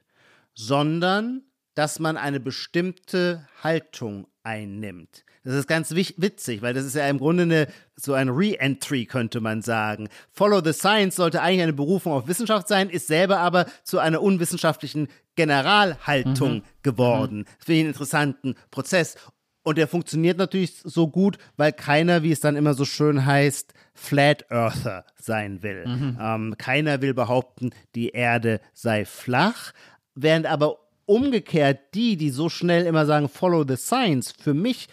sondern 0.55 1.43
dass 1.76 1.99
man 1.99 2.17
eine 2.17 2.39
bestimmte 2.39 3.47
Haltung 3.63 4.28
einnimmt. 4.43 5.26
Das 5.43 5.55
ist 5.55 5.67
ganz 5.67 5.91
witzig, 5.93 6.61
weil 6.61 6.73
das 6.73 6.85
ist 6.85 6.95
ja 6.95 7.07
im 7.07 7.17
Grunde 7.17 7.43
eine, 7.43 7.67
so 7.97 8.13
ein 8.13 8.29
Re-Entry, 8.29 9.05
könnte 9.05 9.41
man 9.41 9.61
sagen. 9.61 10.07
Follow 10.31 10.61
the 10.63 10.71
Science 10.71 11.17
sollte 11.17 11.41
eigentlich 11.41 11.63
eine 11.63 11.73
Berufung 11.73 12.13
auf 12.13 12.27
Wissenschaft 12.27 12.67
sein, 12.69 12.89
ist 12.89 13.07
selber 13.07 13.39
aber 13.39 13.65
zu 13.83 13.99
einer 13.99 14.21
unwissenschaftlichen 14.21 15.09
Generalhaltung 15.35 16.63
geworden. 16.81 17.43
Das 17.57 17.65
finde 17.65 17.73
ich 17.73 17.79
einen 17.81 17.89
interessanten 17.89 18.55
Prozess. 18.71 19.15
Und 19.63 19.77
der 19.77 19.87
funktioniert 19.87 20.37
natürlich 20.37 20.75
so 20.83 21.07
gut, 21.07 21.37
weil 21.55 21.71
keiner, 21.71 22.21
wie 22.23 22.31
es 22.31 22.41
dann 22.41 22.55
immer 22.55 22.73
so 22.73 22.85
schön 22.85 23.25
heißt, 23.25 23.73
Flat 23.93 24.45
Earther 24.49 25.05
sein 25.15 25.61
will. 25.63 25.83
Ähm, 26.19 26.55
keiner 26.57 27.01
will 27.01 27.13
behaupten, 27.13 27.71
die 27.95 28.09
Erde 28.09 28.59
sei 28.73 29.05
flach, 29.05 29.71
während 30.15 30.47
aber 30.47 30.79
umgekehrt 31.05 31.93
die, 31.93 32.17
die 32.17 32.29
so 32.29 32.49
schnell 32.49 32.85
immer 32.85 33.05
sagen, 33.05 33.29
follow 33.29 33.63
the 33.67 33.75
science, 33.75 34.33
für 34.37 34.53
mich 34.53 34.87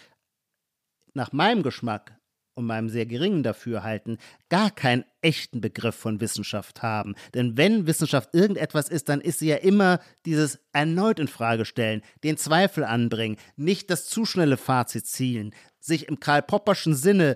nach 1.13 1.31
meinem 1.31 1.63
Geschmack 1.63 2.17
und 2.53 2.65
meinem 2.65 2.89
sehr 2.89 3.05
geringen 3.05 3.43
Dafürhalten 3.43 4.17
gar 4.49 4.71
keinen 4.71 5.05
echten 5.21 5.61
Begriff 5.61 5.95
von 5.95 6.19
Wissenschaft 6.19 6.81
haben. 6.81 7.15
Denn 7.33 7.57
wenn 7.57 7.87
Wissenschaft 7.87 8.33
irgendetwas 8.33 8.89
ist, 8.89 9.09
dann 9.09 9.21
ist 9.21 9.39
sie 9.39 9.47
ja 9.47 9.57
immer 9.57 9.99
dieses 10.25 10.59
erneut 10.73 11.19
in 11.19 11.27
Frage 11.27 11.65
stellen, 11.65 12.01
den 12.23 12.37
Zweifel 12.37 12.83
anbringen, 12.83 13.37
nicht 13.55 13.89
das 13.89 14.05
zu 14.05 14.25
schnelle 14.25 14.57
Fazit 14.57 15.07
zielen, 15.07 15.53
sich 15.79 16.07
im 16.07 16.19
Karl 16.19 16.41
Popperschen 16.41 16.93
Sinne 16.93 17.35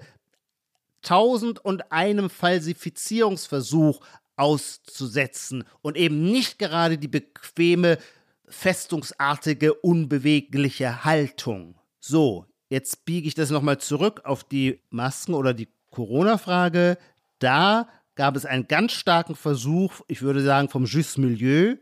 tausend 1.01 1.63
und 1.63 1.91
einem 1.91 2.29
Falsifizierungsversuch 2.29 4.01
auszusetzen 4.35 5.63
und 5.81 5.95
eben 5.95 6.23
nicht 6.23 6.59
gerade 6.59 6.97
die 6.97 7.07
bequeme, 7.07 7.97
festungsartige, 8.47 9.73
unbewegliche 9.73 11.05
Haltung. 11.05 11.79
So, 11.99 12.45
jetzt 12.69 13.05
biege 13.05 13.27
ich 13.27 13.35
das 13.35 13.49
nochmal 13.49 13.77
zurück 13.77 14.21
auf 14.23 14.43
die 14.43 14.79
Masken 14.89 15.33
oder 15.33 15.53
die 15.53 15.69
Corona-Frage. 15.91 16.97
Da 17.39 17.87
gab 18.15 18.35
es 18.35 18.45
einen 18.45 18.67
ganz 18.67 18.93
starken 18.93 19.35
Versuch, 19.35 20.01
ich 20.07 20.21
würde 20.21 20.41
sagen 20.43 20.69
vom 20.69 20.85
Jus 20.85 21.17
Milieu, 21.17 21.75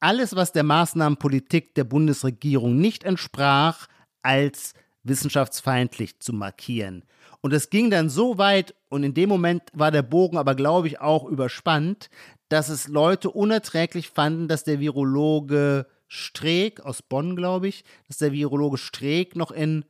alles, 0.00 0.34
was 0.34 0.52
der 0.52 0.64
Maßnahmenpolitik 0.64 1.74
der 1.74 1.84
Bundesregierung 1.84 2.76
nicht 2.76 3.04
entsprach, 3.04 3.86
als 4.22 4.74
wissenschaftsfeindlich 5.04 6.20
zu 6.20 6.32
markieren. 6.32 7.04
Und 7.40 7.52
es 7.52 7.70
ging 7.70 7.90
dann 7.90 8.08
so 8.08 8.38
weit, 8.38 8.74
und 8.88 9.02
in 9.02 9.14
dem 9.14 9.28
Moment 9.28 9.62
war 9.72 9.90
der 9.90 10.02
Bogen 10.02 10.36
aber, 10.38 10.54
glaube 10.54 10.86
ich, 10.86 11.00
auch 11.00 11.24
überspannt, 11.24 12.08
dass 12.48 12.68
es 12.68 12.88
Leute 12.88 13.30
unerträglich 13.30 14.10
fanden, 14.10 14.46
dass 14.48 14.64
der 14.64 14.78
Virologe 14.78 15.86
Streeck 16.06 16.80
aus 16.80 17.02
Bonn, 17.02 17.36
glaube 17.36 17.68
ich, 17.68 17.84
dass 18.06 18.18
der 18.18 18.32
Virologe 18.32 18.76
Streeck 18.76 19.34
noch 19.34 19.50
in 19.50 19.84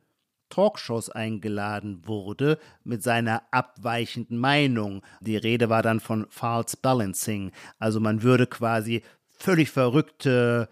Talkshows 0.53 1.09
eingeladen 1.09 2.03
wurde 2.05 2.59
mit 2.83 3.01
seiner 3.01 3.41
abweichenden 3.49 4.37
Meinung. 4.37 5.01
Die 5.19 5.37
Rede 5.37 5.69
war 5.69 5.81
dann 5.81 5.99
von 5.99 6.27
False 6.29 6.77
Balancing. 6.79 7.51
Also 7.79 7.99
man 7.99 8.21
würde 8.21 8.45
quasi 8.45 9.01
völlig 9.39 9.71
verrückte 9.71 10.69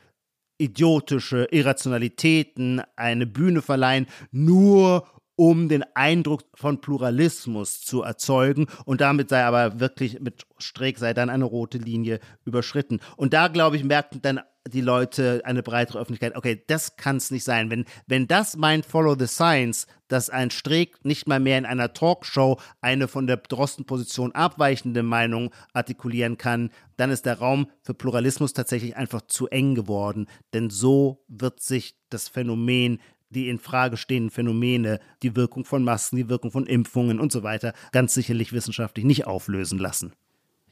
idiotische 0.60 1.48
Irrationalitäten 1.50 2.84
eine 2.96 3.26
Bühne 3.26 3.64
verleihen, 3.64 4.06
nur 4.30 5.08
um 5.36 5.68
den 5.68 5.84
Eindruck 5.96 6.44
von 6.54 6.82
Pluralismus 6.82 7.82
zu 7.82 8.04
erzeugen. 8.04 8.68
Und 8.86 9.02
damit 9.02 9.30
sei 9.30 9.44
aber 9.44 9.80
wirklich 9.80 10.20
mit 10.20 10.46
Streeck 10.60 11.00
sei 11.00 11.16
dann 11.16 11.32
eine 11.32 11.46
rote 11.46 11.80
Linie 11.80 12.20
überschritten. 12.46 13.00
Und 13.18 13.34
da, 13.34 13.48
glaube 13.48 13.78
ich, 13.78 13.84
merkten 13.84 14.22
dann 14.22 14.42
die 14.68 14.82
Leute, 14.82 15.42
eine 15.44 15.64
breitere 15.64 16.00
Öffentlichkeit, 16.00 16.36
okay, 16.36 16.64
das 16.68 16.96
kann 16.96 17.18
es 17.18 17.32
nicht 17.32 17.44
sein. 17.44 17.72
Wenn, 17.72 17.86
wenn 18.08 18.28
das 18.28 18.56
meint 18.56 18.86
Follow 18.86 19.16
the 19.18 19.28
Science, 19.28 19.88
dass 20.08 20.30
ein 20.30 20.52
Streeck 20.52 21.04
nicht 21.04 21.28
mal 21.28 21.40
mehr 21.40 21.58
in 21.58 21.66
einer 21.66 21.94
Talkshow 21.94 22.60
eine 22.80 23.08
von 23.08 23.28
der 23.28 23.38
Drosten-Position 23.38 24.34
abweichende 24.34 25.04
Meinung 25.04 25.52
artikulieren 25.74 26.38
kann, 26.38 26.70
dann 26.98 27.12
ist 27.12 27.26
der 27.26 27.40
Raum 27.40 27.68
für 27.82 27.94
Pluralismus 27.94 28.54
tatsächlich 28.54 28.96
einfach 28.96 29.22
zu 29.22 29.48
eng 29.48 29.74
geworden. 29.74 30.28
Denn 30.54 30.70
so 30.70 31.24
wird 31.28 31.62
sich 31.62 31.96
das 32.10 32.28
Phänomen 32.28 33.00
die 33.32 33.48
in 33.48 33.60
Frage 33.60 33.96
stehenden 33.96 34.30
Phänomene, 34.30 35.00
die 35.24 35.38
Wirkung 35.38 35.64
von 35.64 35.86
Masken, 35.86 36.18
die 36.18 36.28
Wirkung 36.28 36.52
von 36.52 36.68
Impfungen 36.68 37.18
und 37.18 37.32
so 37.32 37.44
weiter, 37.44 37.74
ganz 37.94 38.14
sicherlich 38.14 38.52
wissenschaftlich 38.52 39.06
nicht 39.06 39.26
auflösen 39.26 39.80
lassen. 39.80 40.12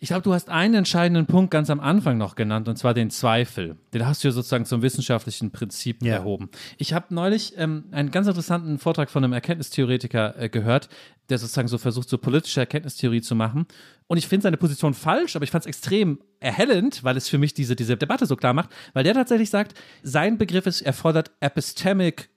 Ich 0.02 0.08
glaube, 0.10 0.22
du 0.22 0.34
hast 0.34 0.50
einen 0.50 0.76
entscheidenden 0.76 1.26
Punkt 1.26 1.52
ganz 1.52 1.70
am 1.70 1.82
Anfang 1.82 2.18
noch 2.18 2.36
genannt, 2.36 2.70
und 2.70 2.78
zwar 2.78 2.94
den 2.94 3.10
Zweifel. 3.10 3.76
Den 3.94 4.08
hast 4.08 4.24
du 4.24 4.30
ja 4.30 4.32
sozusagen 4.32 4.64
zum 4.66 4.82
wissenschaftlichen 4.82 5.52
Prinzip 5.52 6.02
ja. 6.02 6.16
erhoben. 6.16 6.50
Ich 6.78 6.94
habe 6.94 7.14
neulich 7.14 7.54
ähm, 7.58 7.84
einen 7.92 8.10
ganz 8.10 8.28
interessanten 8.28 8.80
Vortrag 8.80 9.10
von 9.10 9.24
einem 9.24 9.34
Erkenntnistheoretiker 9.34 10.40
äh, 10.40 10.48
gehört, 10.48 10.88
der 11.30 11.38
sozusagen 11.38 11.68
so 11.68 11.78
versucht, 11.78 12.08
so 12.08 12.18
politische 12.18 12.62
Erkenntnistheorie 12.62 13.22
zu 13.22 13.36
machen. 13.36 13.66
Und 14.08 14.18
ich 14.18 14.28
finde 14.28 14.44
seine 14.44 14.58
Position 14.58 14.94
falsch, 14.94 15.36
aber 15.36 15.44
ich 15.44 15.52
fand 15.52 15.64
es 15.66 15.68
extrem 15.68 16.20
erhellend, 16.40 17.04
weil 17.04 17.18
es 17.18 17.28
für 17.28 17.38
mich 17.38 17.54
diese, 17.54 17.76
diese 17.76 17.98
Debatte 17.98 18.26
so 18.26 18.38
klar 18.38 18.54
macht, 18.54 18.70
weil 18.94 19.04
der 19.04 19.14
tatsächlich 19.14 19.50
sagt, 19.50 19.78
sein 20.02 20.38
Begriff 20.38 20.66
ist, 20.66 20.82
erfordert 20.82 21.32
epistemic 21.42 22.30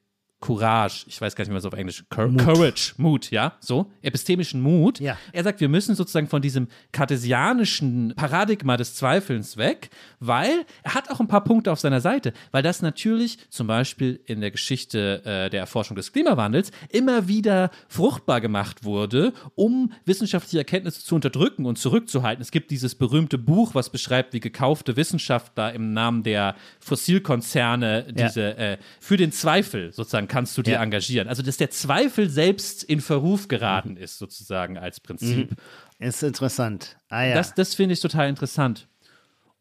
Courage, 0.42 1.04
ich 1.06 1.20
weiß 1.20 1.36
gar 1.36 1.44
nicht 1.44 1.52
mehr 1.52 1.60
so 1.60 1.68
auf 1.68 1.74
Englisch, 1.74 2.04
Cur 2.10 2.26
Mut. 2.26 2.44
Courage, 2.44 2.94
Mut, 2.96 3.30
ja, 3.30 3.54
so, 3.60 3.90
epistemischen 4.02 4.60
Mut. 4.60 4.98
Ja. 4.98 5.16
Er 5.32 5.44
sagt, 5.44 5.60
wir 5.60 5.68
müssen 5.68 5.94
sozusagen 5.94 6.26
von 6.26 6.42
diesem 6.42 6.66
kartesianischen 6.90 8.12
Paradigma 8.16 8.76
des 8.76 8.96
Zweifelns 8.96 9.56
weg, 9.56 9.90
weil 10.18 10.66
er 10.82 10.94
hat 10.94 11.10
auch 11.10 11.20
ein 11.20 11.28
paar 11.28 11.44
Punkte 11.44 11.70
auf 11.70 11.78
seiner 11.78 12.00
Seite, 12.00 12.32
weil 12.50 12.64
das 12.64 12.82
natürlich 12.82 13.38
zum 13.50 13.68
Beispiel 13.68 14.20
in 14.26 14.40
der 14.40 14.50
Geschichte 14.50 15.22
äh, 15.24 15.48
der 15.48 15.60
Erforschung 15.60 15.94
des 15.96 16.12
Klimawandels 16.12 16.72
immer 16.90 17.28
wieder 17.28 17.70
fruchtbar 17.86 18.40
gemacht 18.40 18.84
wurde, 18.84 19.32
um 19.54 19.92
wissenschaftliche 20.06 20.58
Erkenntnisse 20.58 21.04
zu 21.04 21.14
unterdrücken 21.14 21.66
und 21.66 21.78
zurückzuhalten. 21.78 22.42
Es 22.42 22.50
gibt 22.50 22.72
dieses 22.72 22.96
berühmte 22.96 23.38
Buch, 23.38 23.76
was 23.76 23.90
beschreibt, 23.90 24.34
wie 24.34 24.40
gekaufte 24.40 24.96
Wissenschaftler 24.96 25.72
im 25.72 25.92
Namen 25.92 26.24
der 26.24 26.56
Fossilkonzerne 26.80 28.06
diese 28.12 28.40
ja. 28.40 28.48
äh, 28.48 28.78
für 28.98 29.16
den 29.16 29.30
Zweifel 29.30 29.92
sozusagen 29.92 30.31
kannst 30.32 30.56
du 30.56 30.62
dir 30.62 30.72
ja. 30.72 30.82
engagieren. 30.82 31.28
Also, 31.28 31.42
dass 31.42 31.58
der 31.58 31.68
Zweifel 31.68 32.30
selbst 32.30 32.82
in 32.84 33.02
Verruf 33.02 33.48
geraten 33.48 33.90
mhm. 33.90 33.96
ist, 33.98 34.18
sozusagen 34.18 34.78
als 34.78 34.98
Prinzip. 34.98 35.50
Mhm. 35.50 36.06
Ist 36.06 36.22
interessant. 36.22 36.96
Ah, 37.10 37.24
ja. 37.24 37.34
Das, 37.34 37.54
das 37.54 37.74
finde 37.74 37.92
ich 37.92 38.00
total 38.00 38.30
interessant. 38.30 38.88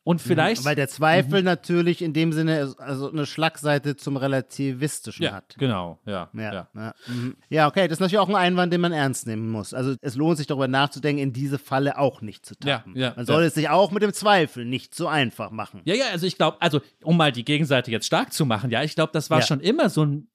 Und 0.04 0.24
mhm. 0.24 0.30
vielleicht. 0.30 0.64
Weil 0.64 0.76
der 0.76 0.88
Zweifel 0.88 1.42
mhm. 1.42 1.46
natürlich 1.46 2.02
in 2.02 2.14
dem 2.14 2.32
Sinne 2.32 2.74
also 2.78 3.12
eine 3.12 3.26
Schlagseite 3.26 3.98
zum 3.98 4.16
Relativistischen 4.16 5.26
ja, 5.26 5.34
hat. 5.34 5.56
Genau, 5.60 6.00
ja. 6.06 6.30
Ja, 6.34 6.54
ja. 6.54 6.68
Ja. 6.74 6.96
Mhm. 7.08 7.36
ja, 7.50 7.68
okay, 7.68 7.90
das 7.90 7.98
ist 7.98 8.00
natürlich 8.00 8.20
auch 8.20 8.30
ein 8.30 8.36
Einwand, 8.36 8.72
den 8.72 8.80
man 8.80 8.94
ernst 8.94 9.28
nehmen 9.28 9.50
muss. 9.50 9.74
Also 9.74 9.96
es 10.00 10.16
lohnt 10.16 10.38
sich 10.38 10.48
darüber 10.48 10.70
nachzudenken, 10.70 11.22
in 11.22 11.34
diese 11.34 11.60
Falle 11.60 12.00
auch 12.00 12.22
nicht 12.22 12.46
zu 12.46 12.56
tappen. 12.56 12.94
Man 12.94 13.26
soll 13.26 13.44
es 13.44 13.56
sich 13.56 13.68
auch 13.68 13.92
mit 13.92 14.04
dem 14.04 14.14
Zweifel 14.14 14.64
nicht 14.64 14.96
so 14.96 15.10
einfach 15.10 15.52
machen. 15.52 15.82
Ja, 15.84 15.96
ja, 15.96 16.06
also 16.14 16.26
ich 16.26 16.38
glaube, 16.38 16.62
also 16.62 16.80
um 17.04 17.18
mal 17.18 17.34
die 17.34 17.44
Gegenseite 17.44 17.92
jetzt 17.92 18.08
stark 18.08 18.32
zu 18.32 18.46
machen, 18.46 18.72
ja, 18.72 18.84
ich 18.84 18.96
glaube, 18.96 19.12
das 19.12 19.30
war 19.30 19.42
schon 19.42 19.60
immer 19.60 19.90
so 19.90 20.06
ein 20.06 20.31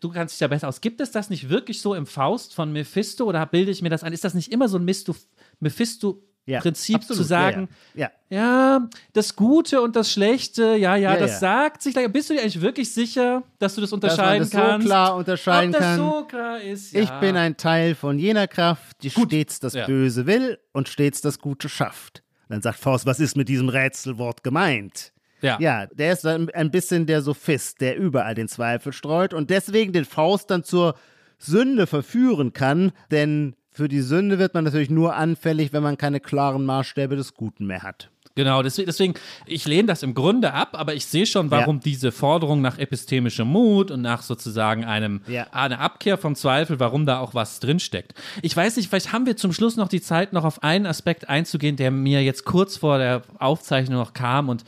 du 0.00 0.08
kannst 0.10 0.34
dich 0.34 0.40
ja 0.40 0.48
besser 0.48 0.68
aus. 0.68 0.80
Gibt 0.80 1.00
es 1.00 1.10
das 1.10 1.30
nicht 1.30 1.48
wirklich 1.48 1.80
so 1.80 1.94
im 1.94 2.06
Faust 2.06 2.54
von 2.54 2.72
Mephisto 2.72 3.24
oder 3.24 3.44
bilde 3.46 3.70
ich 3.70 3.82
mir 3.82 3.90
das 3.90 4.02
ein? 4.02 4.12
Ist 4.12 4.24
das 4.24 4.34
nicht 4.34 4.52
immer 4.52 4.68
so 4.68 4.78
ein 4.78 4.84
Mephisto 4.84 6.22
ja, 6.46 6.60
Prinzip 6.60 6.96
absolut, 6.96 7.16
zu 7.16 7.22
sagen, 7.22 7.68
ja, 7.94 8.10
ja. 8.28 8.38
ja, 8.38 8.88
das 9.12 9.36
Gute 9.36 9.80
und 9.82 9.94
das 9.94 10.10
Schlechte, 10.10 10.74
ja, 10.76 10.96
ja, 10.96 11.16
das 11.16 11.38
sagt 11.38 11.82
sich. 11.82 11.94
Bist 12.12 12.30
du 12.30 12.34
dir 12.34 12.40
eigentlich 12.40 12.60
wirklich 12.60 12.92
sicher, 12.92 13.42
dass 13.58 13.74
du 13.74 13.80
das 13.80 13.92
unterscheiden 13.92 14.44
dass 14.44 14.52
man 14.52 14.62
das 14.62 14.70
kannst? 14.70 14.86
so 14.86 14.88
klar 14.88 15.16
unterscheiden 15.16 15.74
Ob 15.74 15.80
das 15.80 15.96
so 15.96 16.24
klar 16.24 16.60
ist, 16.60 16.94
Ich 16.94 17.10
bin 17.20 17.36
ein 17.36 17.56
Teil 17.56 17.94
von 17.94 18.18
jener 18.18 18.48
Kraft, 18.48 19.02
die 19.02 19.10
Gut. 19.10 19.28
stets 19.28 19.60
das 19.60 19.74
Böse 19.74 20.26
will 20.26 20.58
und 20.72 20.88
stets 20.88 21.20
das 21.20 21.38
Gute 21.38 21.68
schafft. 21.68 22.22
Dann 22.48 22.62
sagt 22.62 22.80
Faust, 22.80 23.06
was 23.06 23.20
ist 23.20 23.36
mit 23.36 23.48
diesem 23.48 23.68
Rätselwort 23.68 24.42
gemeint? 24.42 25.12
Ja. 25.42 25.58
ja, 25.60 25.86
der 25.86 26.12
ist 26.12 26.26
ein 26.26 26.70
bisschen 26.70 27.06
der 27.06 27.22
Sophist, 27.22 27.80
der 27.80 27.96
überall 27.96 28.34
den 28.34 28.48
Zweifel 28.48 28.92
streut 28.92 29.34
und 29.34 29.50
deswegen 29.50 29.92
den 29.92 30.04
Faust 30.04 30.50
dann 30.50 30.64
zur 30.64 30.94
Sünde 31.38 31.86
verführen 31.86 32.52
kann, 32.52 32.92
denn 33.10 33.54
für 33.70 33.88
die 33.88 34.02
Sünde 34.02 34.38
wird 34.38 34.54
man 34.54 34.64
natürlich 34.64 34.90
nur 34.90 35.14
anfällig, 35.14 35.72
wenn 35.72 35.82
man 35.82 35.96
keine 35.96 36.20
klaren 36.20 36.66
Maßstäbe 36.66 37.16
des 37.16 37.34
Guten 37.34 37.66
mehr 37.66 37.82
hat. 37.82 38.10
Genau, 38.36 38.62
deswegen, 38.62 39.14
ich 39.44 39.66
lehne 39.66 39.88
das 39.88 40.02
im 40.02 40.14
Grunde 40.14 40.52
ab, 40.52 40.70
aber 40.72 40.94
ich 40.94 41.04
sehe 41.04 41.26
schon, 41.26 41.50
warum 41.50 41.76
ja. 41.76 41.82
diese 41.84 42.12
Forderung 42.12 42.60
nach 42.60 42.78
epistemischem 42.78 43.48
Mut 43.48 43.90
und 43.90 44.02
nach 44.02 44.22
sozusagen 44.22 44.84
einem, 44.84 45.22
ja. 45.26 45.46
einer 45.50 45.80
Abkehr 45.80 46.16
vom 46.16 46.36
Zweifel, 46.36 46.78
warum 46.78 47.06
da 47.06 47.18
auch 47.18 47.34
was 47.34 47.58
drinsteckt. 47.58 48.14
Ich 48.40 48.56
weiß 48.56 48.76
nicht, 48.76 48.88
vielleicht 48.88 49.12
haben 49.12 49.26
wir 49.26 49.36
zum 49.36 49.52
Schluss 49.52 49.76
noch 49.76 49.88
die 49.88 50.00
Zeit, 50.00 50.32
noch 50.32 50.44
auf 50.44 50.62
einen 50.62 50.86
Aspekt 50.86 51.28
einzugehen, 51.28 51.76
der 51.76 51.90
mir 51.90 52.22
jetzt 52.22 52.44
kurz 52.44 52.76
vor 52.76 52.98
der 52.98 53.22
Aufzeichnung 53.38 53.98
noch 53.98 54.12
kam 54.14 54.48
und 54.48 54.64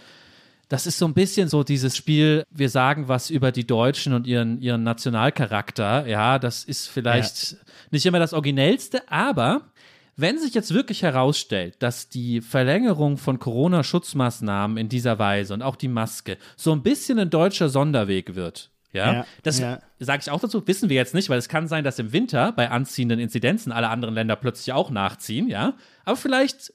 das 0.73 0.87
ist 0.87 0.97
so 0.97 1.05
ein 1.05 1.13
bisschen 1.13 1.51
so 1.51 1.65
dieses 1.65 1.95
Spiel, 1.95 2.47
wir 2.51 2.71
sagen 2.71 3.07
was 3.07 3.29
über 3.29 3.53
die 3.53 3.67
Deutschen 3.67 4.15
und 4.15 4.27
ihren, 4.27 4.59
ihren 4.63 4.83
Nationalcharakter. 4.83 6.07
Ja, 6.07 6.39
das 6.39 6.65
ist 6.65 6.89
vielleicht 6.89 7.53
ja. 7.53 7.59
nicht 7.91 8.07
immer 8.07 8.19
das 8.19 8.33
Originellste, 8.33 9.03
aber 9.07 9.71
wenn 10.17 10.39
sich 10.39 10.55
jetzt 10.55 10.73
wirklich 10.73 11.03
herausstellt, 11.03 11.77
dass 11.81 12.09
die 12.09 12.41
Verlängerung 12.41 13.19
von 13.19 13.39
Corona-Schutzmaßnahmen 13.39 14.79
in 14.79 14.89
dieser 14.89 15.19
Weise 15.19 15.53
und 15.53 15.61
auch 15.61 15.77
die 15.77 15.89
Maske 15.89 16.39
so 16.57 16.73
ein 16.73 16.83
bisschen 16.83 17.19
ein 17.19 17.29
deutscher 17.29 17.69
Sonderweg 17.69 18.35
wird, 18.35 18.71
ja, 18.95 19.13
ja 19.13 19.27
das 19.43 19.59
ja. 19.59 19.79
sage 19.99 20.23
ich 20.23 20.31
auch 20.31 20.41
dazu, 20.41 20.67
wissen 20.67 20.89
wir 20.89 20.97
jetzt 20.97 21.15
nicht, 21.15 21.29
weil 21.29 21.39
es 21.39 21.51
kann 21.51 21.69
sein, 21.69 21.85
dass 21.85 21.99
im 21.99 22.15
Winter 22.15 22.51
bei 22.53 22.71
anziehenden 22.71 23.21
Inzidenzen 23.21 23.73
alle 23.73 23.91
anderen 23.91 24.15
Länder 24.15 24.37
plötzlich 24.37 24.73
auch 24.73 24.89
nachziehen, 24.89 25.51
ja. 25.51 25.75
Aber 26.07 26.17
vielleicht 26.17 26.73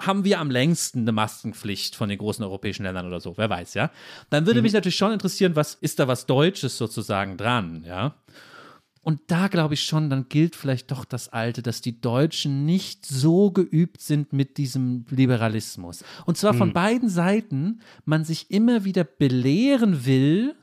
haben 0.00 0.24
wir 0.24 0.40
am 0.40 0.50
längsten 0.50 1.00
eine 1.00 1.12
Maskenpflicht 1.12 1.94
von 1.94 2.08
den 2.08 2.18
großen 2.18 2.44
europäischen 2.44 2.84
Ländern 2.84 3.06
oder 3.06 3.20
so, 3.20 3.36
wer 3.36 3.50
weiß, 3.50 3.74
ja. 3.74 3.90
Dann 4.30 4.46
würde 4.46 4.60
mhm. 4.60 4.64
mich 4.64 4.72
natürlich 4.72 4.96
schon 4.96 5.12
interessieren, 5.12 5.56
was 5.56 5.74
ist 5.74 5.98
da 5.98 6.08
was 6.08 6.26
Deutsches 6.26 6.76
sozusagen 6.76 7.36
dran, 7.36 7.84
ja. 7.86 8.14
Und 9.02 9.20
da 9.28 9.48
glaube 9.48 9.74
ich 9.74 9.82
schon, 9.82 10.10
dann 10.10 10.28
gilt 10.28 10.56
vielleicht 10.56 10.90
doch 10.90 11.06
das 11.06 11.30
Alte, 11.30 11.62
dass 11.62 11.80
die 11.80 12.00
Deutschen 12.00 12.66
nicht 12.66 13.06
so 13.06 13.50
geübt 13.50 14.02
sind 14.02 14.32
mit 14.34 14.58
diesem 14.58 15.06
Liberalismus. 15.08 16.04
Und 16.26 16.36
zwar 16.36 16.52
von 16.52 16.68
mhm. 16.68 16.74
beiden 16.74 17.08
Seiten, 17.08 17.80
man 18.04 18.24
sich 18.24 18.50
immer 18.50 18.84
wieder 18.84 19.04
belehren 19.04 20.04
will, 20.04 20.54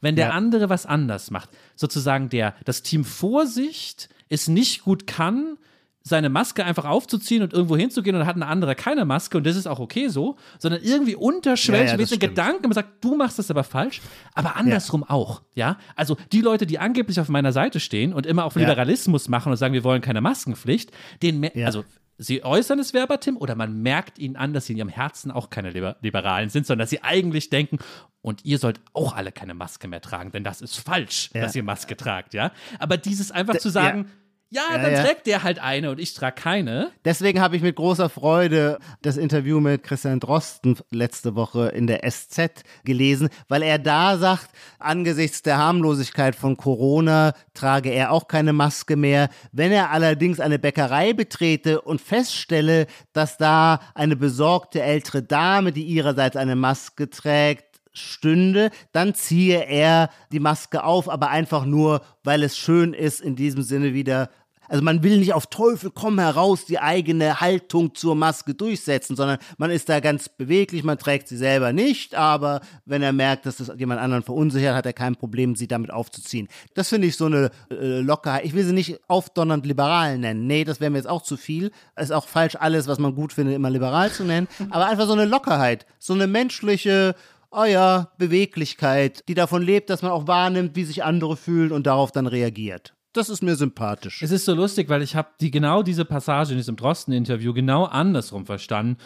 wenn 0.00 0.16
der 0.16 0.28
ja. 0.28 0.32
andere 0.32 0.68
was 0.68 0.84
anders 0.84 1.30
macht. 1.30 1.50
Sozusagen 1.76 2.28
der, 2.28 2.54
das 2.64 2.82
Team 2.82 3.04
Vorsicht 3.04 4.10
es 4.28 4.48
nicht 4.48 4.82
gut 4.82 5.06
kann, 5.06 5.56
seine 6.02 6.28
Maske 6.30 6.64
einfach 6.64 6.84
aufzuziehen 6.86 7.42
und 7.42 7.52
irgendwo 7.52 7.76
hinzugehen 7.76 8.16
und 8.16 8.20
dann 8.20 8.28
hat 8.28 8.36
ein 8.36 8.42
anderer 8.42 8.74
keine 8.74 9.04
Maske 9.04 9.36
und 9.36 9.46
das 9.46 9.56
ist 9.56 9.66
auch 9.66 9.78
okay 9.78 10.08
so, 10.08 10.36
sondern 10.58 10.82
irgendwie 10.82 11.14
unterschwellig 11.16 11.86
Ja, 11.86 11.92
ja, 11.92 11.96
mit 11.98 12.10
den. 12.10 12.18
Gedanken, 12.18 12.62
man 12.62 12.72
sagt, 12.72 13.04
du 13.04 13.16
machst 13.16 13.38
das 13.38 13.50
aber 13.50 13.64
falsch, 13.64 14.00
aber 14.34 14.56
andersrum 14.56 15.04
auch, 15.04 15.42
ja? 15.54 15.76
Also 15.96 16.16
die 16.32 16.40
Leute, 16.40 16.66
die 16.66 16.78
angeblich 16.78 17.20
auf 17.20 17.28
meiner 17.28 17.52
Seite 17.52 17.78
stehen 17.80 18.12
und 18.14 18.24
immer 18.26 18.44
auf 18.44 18.54
Ja. 18.56 18.60
Liberalismus 18.68 19.28
machen 19.28 19.50
und 19.50 19.56
sagen, 19.58 19.74
wir 19.74 19.84
wollen 19.84 20.00
keine 20.00 20.20
Maskenpflicht, 20.20 20.90
den 21.22 21.42
Ja. 21.54 21.66
also 21.66 21.84
Sie 22.20 22.42
äußern 22.42 22.80
es 22.80 22.90
verbatim 22.94 23.36
oder 23.36 23.54
man 23.54 23.80
merkt 23.80 24.18
ihnen 24.18 24.34
an, 24.34 24.52
dass 24.52 24.66
sie 24.66 24.72
in 24.72 24.78
ihrem 24.80 24.88
Herzen 24.88 25.30
auch 25.30 25.50
keine 25.50 25.70
Liber 25.70 25.98
Liberalen 26.00 26.48
sind, 26.48 26.66
sondern 26.66 26.82
dass 26.82 26.90
sie 26.90 27.04
eigentlich 27.04 27.48
denken, 27.48 27.78
und 28.22 28.44
ihr 28.44 28.58
sollt 28.58 28.80
auch 28.92 29.14
alle 29.14 29.30
keine 29.30 29.54
Maske 29.54 29.86
mehr 29.86 30.00
tragen, 30.00 30.32
denn 30.32 30.42
das 30.42 30.60
ist 30.60 30.74
falsch, 30.80 31.30
Ja. 31.32 31.42
dass 31.42 31.54
ihr 31.54 31.62
Maske 31.62 31.96
tragt, 31.96 32.34
ja? 32.34 32.50
Aber 32.80 32.96
dieses 32.96 33.30
einfach 33.30 33.58
zu 33.58 33.68
sagen, 33.68 34.10
ja, 34.50 34.62
Ja, 34.70 34.78
dann 34.78 34.92
ja. 34.92 35.02
trägt 35.02 35.26
der 35.26 35.42
halt 35.42 35.58
eine 35.58 35.90
und 35.90 36.00
ich 36.00 36.14
trage 36.14 36.40
keine. 36.40 36.90
Deswegen 37.04 37.40
habe 37.40 37.56
ich 37.56 37.62
mit 37.62 37.76
großer 37.76 38.08
Freude 38.08 38.78
das 39.02 39.16
Interview 39.16 39.60
mit 39.60 39.82
Christian 39.82 40.20
Drosten 40.20 40.78
letzte 40.90 41.34
Woche 41.34 41.68
in 41.68 41.86
der 41.86 42.08
SZ 42.08 42.64
gelesen, 42.84 43.28
weil 43.48 43.62
er 43.62 43.78
da 43.78 44.16
sagt, 44.16 44.48
angesichts 44.78 45.42
der 45.42 45.58
Harmlosigkeit 45.58 46.34
von 46.34 46.56
Corona 46.56 47.34
trage 47.52 47.90
er 47.90 48.10
auch 48.12 48.28
keine 48.28 48.52
Maske 48.52 48.96
mehr. 48.96 49.28
Wenn 49.52 49.72
er 49.72 49.90
allerdings 49.90 50.40
eine 50.40 50.58
Bäckerei 50.58 51.12
betrete 51.12 51.80
und 51.82 52.00
feststelle, 52.00 52.86
dass 53.12 53.36
da 53.36 53.80
eine 53.94 54.16
besorgte 54.16 54.82
ältere 54.82 55.22
Dame, 55.22 55.72
die 55.72 55.84
ihrerseits 55.84 56.36
eine 56.36 56.56
Maske 56.56 57.10
trägt, 57.10 57.67
stünde, 57.98 58.70
dann 58.92 59.14
ziehe 59.14 59.64
er 59.64 60.10
die 60.32 60.40
Maske 60.40 60.84
auf, 60.84 61.08
aber 61.08 61.30
einfach 61.30 61.64
nur, 61.64 62.02
weil 62.24 62.42
es 62.42 62.56
schön 62.56 62.94
ist, 62.94 63.20
in 63.20 63.36
diesem 63.36 63.62
Sinne 63.62 63.94
wieder 63.94 64.30
also 64.68 64.84
man 64.84 65.02
will 65.02 65.18
nicht 65.18 65.32
auf 65.32 65.46
Teufel 65.46 65.90
komm 65.92 66.18
heraus 66.18 66.66
die 66.66 66.78
eigene 66.78 67.40
Haltung 67.40 67.94
zur 67.94 68.14
Maske 68.14 68.54
durchsetzen, 68.54 69.16
sondern 69.16 69.38
man 69.56 69.70
ist 69.70 69.88
da 69.88 70.00
ganz 70.00 70.28
beweglich, 70.28 70.84
man 70.84 70.98
trägt 70.98 71.28
sie 71.28 71.36
selber 71.36 71.72
nicht, 71.72 72.14
aber 72.14 72.60
wenn 72.84 73.02
er 73.02 73.12
merkt, 73.12 73.46
dass 73.46 73.56
das 73.56 73.72
jemand 73.76 74.00
anderen 74.00 74.22
verunsichert, 74.22 74.74
hat 74.74 74.86
er 74.86 74.92
kein 74.92 75.16
Problem, 75.16 75.56
sie 75.56 75.66
damit 75.66 75.90
aufzuziehen. 75.90 76.48
Das 76.74 76.90
finde 76.90 77.08
ich 77.08 77.16
so 77.16 77.26
eine 77.26 77.50
äh, 77.70 78.00
Lockerheit. 78.00 78.44
Ich 78.44 78.54
will 78.54 78.64
sie 78.64 78.72
nicht 78.72 79.00
aufdonnernd 79.08 79.64
liberal 79.64 80.18
nennen. 80.18 80.46
Nee, 80.46 80.64
das 80.64 80.80
wäre 80.80 80.90
mir 80.90 80.98
jetzt 80.98 81.08
auch 81.08 81.22
zu 81.22 81.36
viel. 81.36 81.72
Ist 81.96 82.12
auch 82.12 82.28
falsch, 82.28 82.56
alles, 82.56 82.86
was 82.86 82.98
man 82.98 83.14
gut 83.14 83.32
findet, 83.32 83.56
immer 83.56 83.70
liberal 83.70 84.10
zu 84.10 84.24
nennen. 84.24 84.48
Aber 84.70 84.86
einfach 84.86 85.06
so 85.06 85.14
eine 85.14 85.24
Lockerheit, 85.24 85.86
so 85.98 86.12
eine 86.12 86.26
menschliche, 86.26 87.14
oh 87.58 87.64
ja, 87.64 88.12
Beweglichkeit, 88.18 89.24
die 89.28 89.34
davon 89.34 89.62
lebt, 89.62 89.90
dass 89.90 90.02
man 90.02 90.12
auch 90.12 90.26
wahrnimmt, 90.26 90.76
wie 90.76 90.84
sich 90.84 91.04
andere 91.04 91.36
fühlen 91.36 91.72
und 91.72 91.86
darauf 91.86 92.12
dann 92.12 92.26
reagiert. 92.26 92.94
Das 93.12 93.28
ist 93.28 93.42
mir 93.42 93.56
sympathisch. 93.56 94.22
Es 94.22 94.30
ist 94.30 94.44
so 94.44 94.54
lustig, 94.54 94.88
weil 94.88 95.02
ich 95.02 95.16
habe 95.16 95.28
die, 95.40 95.50
genau 95.50 95.82
diese 95.82 96.04
Passage 96.04 96.52
in 96.52 96.58
diesem 96.58 96.76
Drosten-Interview 96.76 97.52
genau 97.52 97.84
andersrum 97.84 98.46
verstanden. 98.46 98.98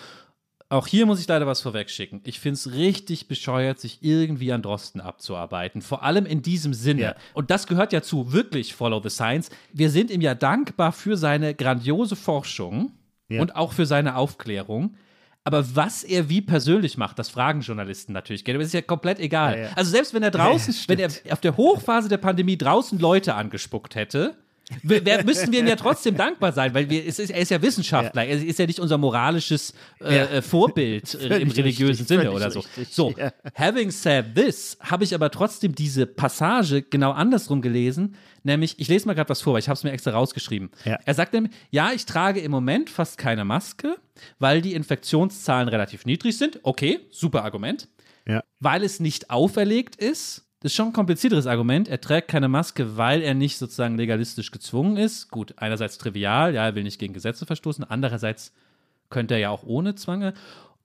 Auch 0.68 0.86
hier 0.86 1.06
muss 1.06 1.20
ich 1.20 1.28
leider 1.28 1.46
was 1.46 1.60
vorwegschicken. 1.60 2.20
Ich 2.24 2.40
finde 2.40 2.54
es 2.54 2.72
richtig 2.72 3.28
bescheuert, 3.28 3.78
sich 3.78 3.98
irgendwie 4.02 4.52
an 4.52 4.62
Drosten 4.62 5.00
abzuarbeiten. 5.00 5.82
Vor 5.82 6.02
allem 6.02 6.24
in 6.26 6.42
diesem 6.42 6.72
Sinne. 6.74 7.02
Ja. 7.02 7.14
Und 7.34 7.50
das 7.50 7.66
gehört 7.66 7.92
ja 7.92 8.02
zu 8.02 8.32
wirklich 8.32 8.74
Follow 8.74 9.00
the 9.02 9.10
Science. 9.10 9.50
Wir 9.72 9.90
sind 9.90 10.10
ihm 10.10 10.22
ja 10.22 10.34
dankbar 10.34 10.92
für 10.92 11.16
seine 11.16 11.54
grandiose 11.54 12.16
Forschung 12.16 12.92
Ja. 13.28 13.42
und 13.42 13.54
auch 13.54 13.72
für 13.72 13.86
seine 13.86 14.16
Aufklärung. 14.16 14.94
Aber 15.44 15.74
was 15.74 16.04
er 16.04 16.28
wie 16.28 16.40
persönlich 16.40 16.96
macht, 16.96 17.18
das 17.18 17.28
fragen 17.28 17.62
Journalisten 17.62 18.12
natürlich 18.12 18.44
gerne. 18.44 18.60
Das 18.60 18.68
ist 18.68 18.74
ja 18.74 18.82
komplett 18.82 19.18
egal. 19.18 19.56
Ja, 19.58 19.62
ja. 19.64 19.70
Also 19.74 19.90
selbst 19.90 20.14
wenn 20.14 20.22
er 20.22 20.30
draußen, 20.30 20.72
Ja, 20.72 20.80
wenn 20.88 20.98
er 21.00 21.10
auf 21.32 21.40
der 21.40 21.56
Hochphase 21.56 22.08
der 22.08 22.18
Pandemie 22.18 22.56
draußen 22.56 22.98
Leute 23.00 23.34
angespuckt 23.34 23.96
hätte, 23.96 24.36
wer, 24.84 25.24
müssten 25.24 25.50
wir 25.52 25.58
ihm 25.58 25.66
ja 25.66 25.74
trotzdem 25.76 26.16
dankbar 26.16 26.52
sein, 26.52 26.72
weil 26.74 26.88
wir, 26.88 27.04
es 27.04 27.18
ist, 27.18 27.30
er 27.30 27.40
ist 27.40 27.50
ja 27.50 27.60
Wissenschaftler, 27.60 28.24
er 28.24 28.40
ist 28.40 28.58
ja 28.58 28.66
nicht 28.66 28.78
unser 28.78 28.98
moralisches 28.98 29.74
äh, 30.00 30.16
Ja. 30.16 30.24
äh, 30.26 30.42
Vorbild 30.42 31.12
äh, 31.14 31.38
im 31.40 31.50
religiösen 31.50 32.02
richtig, 32.02 32.06
Sinne 32.06 32.30
oder 32.30 32.50
so. 32.50 32.60
richtig, 32.60 32.88
So, 32.94 33.12
ja. 33.18 33.32
having 33.56 33.90
said 33.90 34.36
this, 34.36 34.78
habe 34.80 35.02
ich 35.02 35.12
aber 35.14 35.30
trotzdem 35.30 35.74
diese 35.74 36.06
Passage 36.06 36.82
genau 36.82 37.10
andersrum 37.10 37.60
gelesen, 37.62 38.14
nämlich, 38.42 38.78
ich 38.78 38.88
lese 38.88 39.06
mal 39.06 39.14
gerade 39.14 39.30
was 39.30 39.42
vor, 39.42 39.54
weil 39.54 39.60
ich 39.60 39.68
habe 39.68 39.76
es 39.76 39.84
mir 39.84 39.92
extra 39.92 40.12
rausgeschrieben. 40.12 40.70
Ja. 40.84 40.98
Er 41.04 41.14
sagt 41.14 41.32
nämlich, 41.32 41.52
ja, 41.70 41.92
ich 41.92 42.06
trage 42.06 42.40
im 42.40 42.50
Moment 42.50 42.90
fast 42.90 43.18
keine 43.18 43.44
Maske, 43.44 43.96
weil 44.38 44.62
die 44.62 44.74
Infektionszahlen 44.74 45.68
relativ 45.68 46.06
niedrig 46.06 46.36
sind. 46.36 46.60
Okay, 46.62 47.00
super 47.10 47.44
Argument. 47.44 47.88
Ja. 48.26 48.42
Weil 48.60 48.84
es 48.84 49.00
nicht 49.00 49.30
auferlegt 49.30 49.96
ist. 49.96 50.46
Das 50.60 50.70
ist 50.70 50.76
schon 50.76 50.88
ein 50.88 50.92
komplizierteres 50.92 51.48
Argument. 51.48 51.88
Er 51.88 52.00
trägt 52.00 52.28
keine 52.28 52.48
Maske, 52.48 52.96
weil 52.96 53.20
er 53.22 53.34
nicht 53.34 53.58
sozusagen 53.58 53.96
legalistisch 53.96 54.52
gezwungen 54.52 54.96
ist. 54.96 55.28
Gut, 55.28 55.54
einerseits 55.56 55.98
trivial, 55.98 56.54
ja, 56.54 56.66
er 56.66 56.74
will 56.76 56.84
nicht 56.84 57.00
gegen 57.00 57.14
Gesetze 57.14 57.46
verstoßen. 57.46 57.82
Andererseits 57.82 58.52
könnte 59.10 59.34
er 59.34 59.40
ja 59.40 59.50
auch 59.50 59.64
ohne 59.64 59.96
Zwange. 59.96 60.34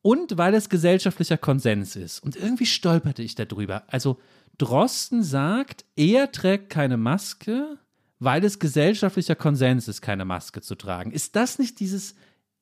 Und 0.01 0.37
weil 0.37 0.55
es 0.55 0.69
gesellschaftlicher 0.69 1.37
Konsens 1.37 1.95
ist. 1.95 2.23
Und 2.23 2.35
irgendwie 2.35 2.65
stolperte 2.65 3.21
ich 3.21 3.35
darüber. 3.35 3.83
Also 3.87 4.19
Drosten 4.57 5.21
sagt, 5.23 5.85
er 5.95 6.31
trägt 6.31 6.69
keine 6.69 6.97
Maske, 6.97 7.77
weil 8.19 8.43
es 8.43 8.59
gesellschaftlicher 8.59 9.35
Konsens 9.35 9.87
ist, 9.87 10.01
keine 10.01 10.25
Maske 10.25 10.61
zu 10.61 10.75
tragen. 10.75 11.11
Ist 11.11 11.35
das 11.35 11.59
nicht 11.59 11.79
dieses, 11.79 12.15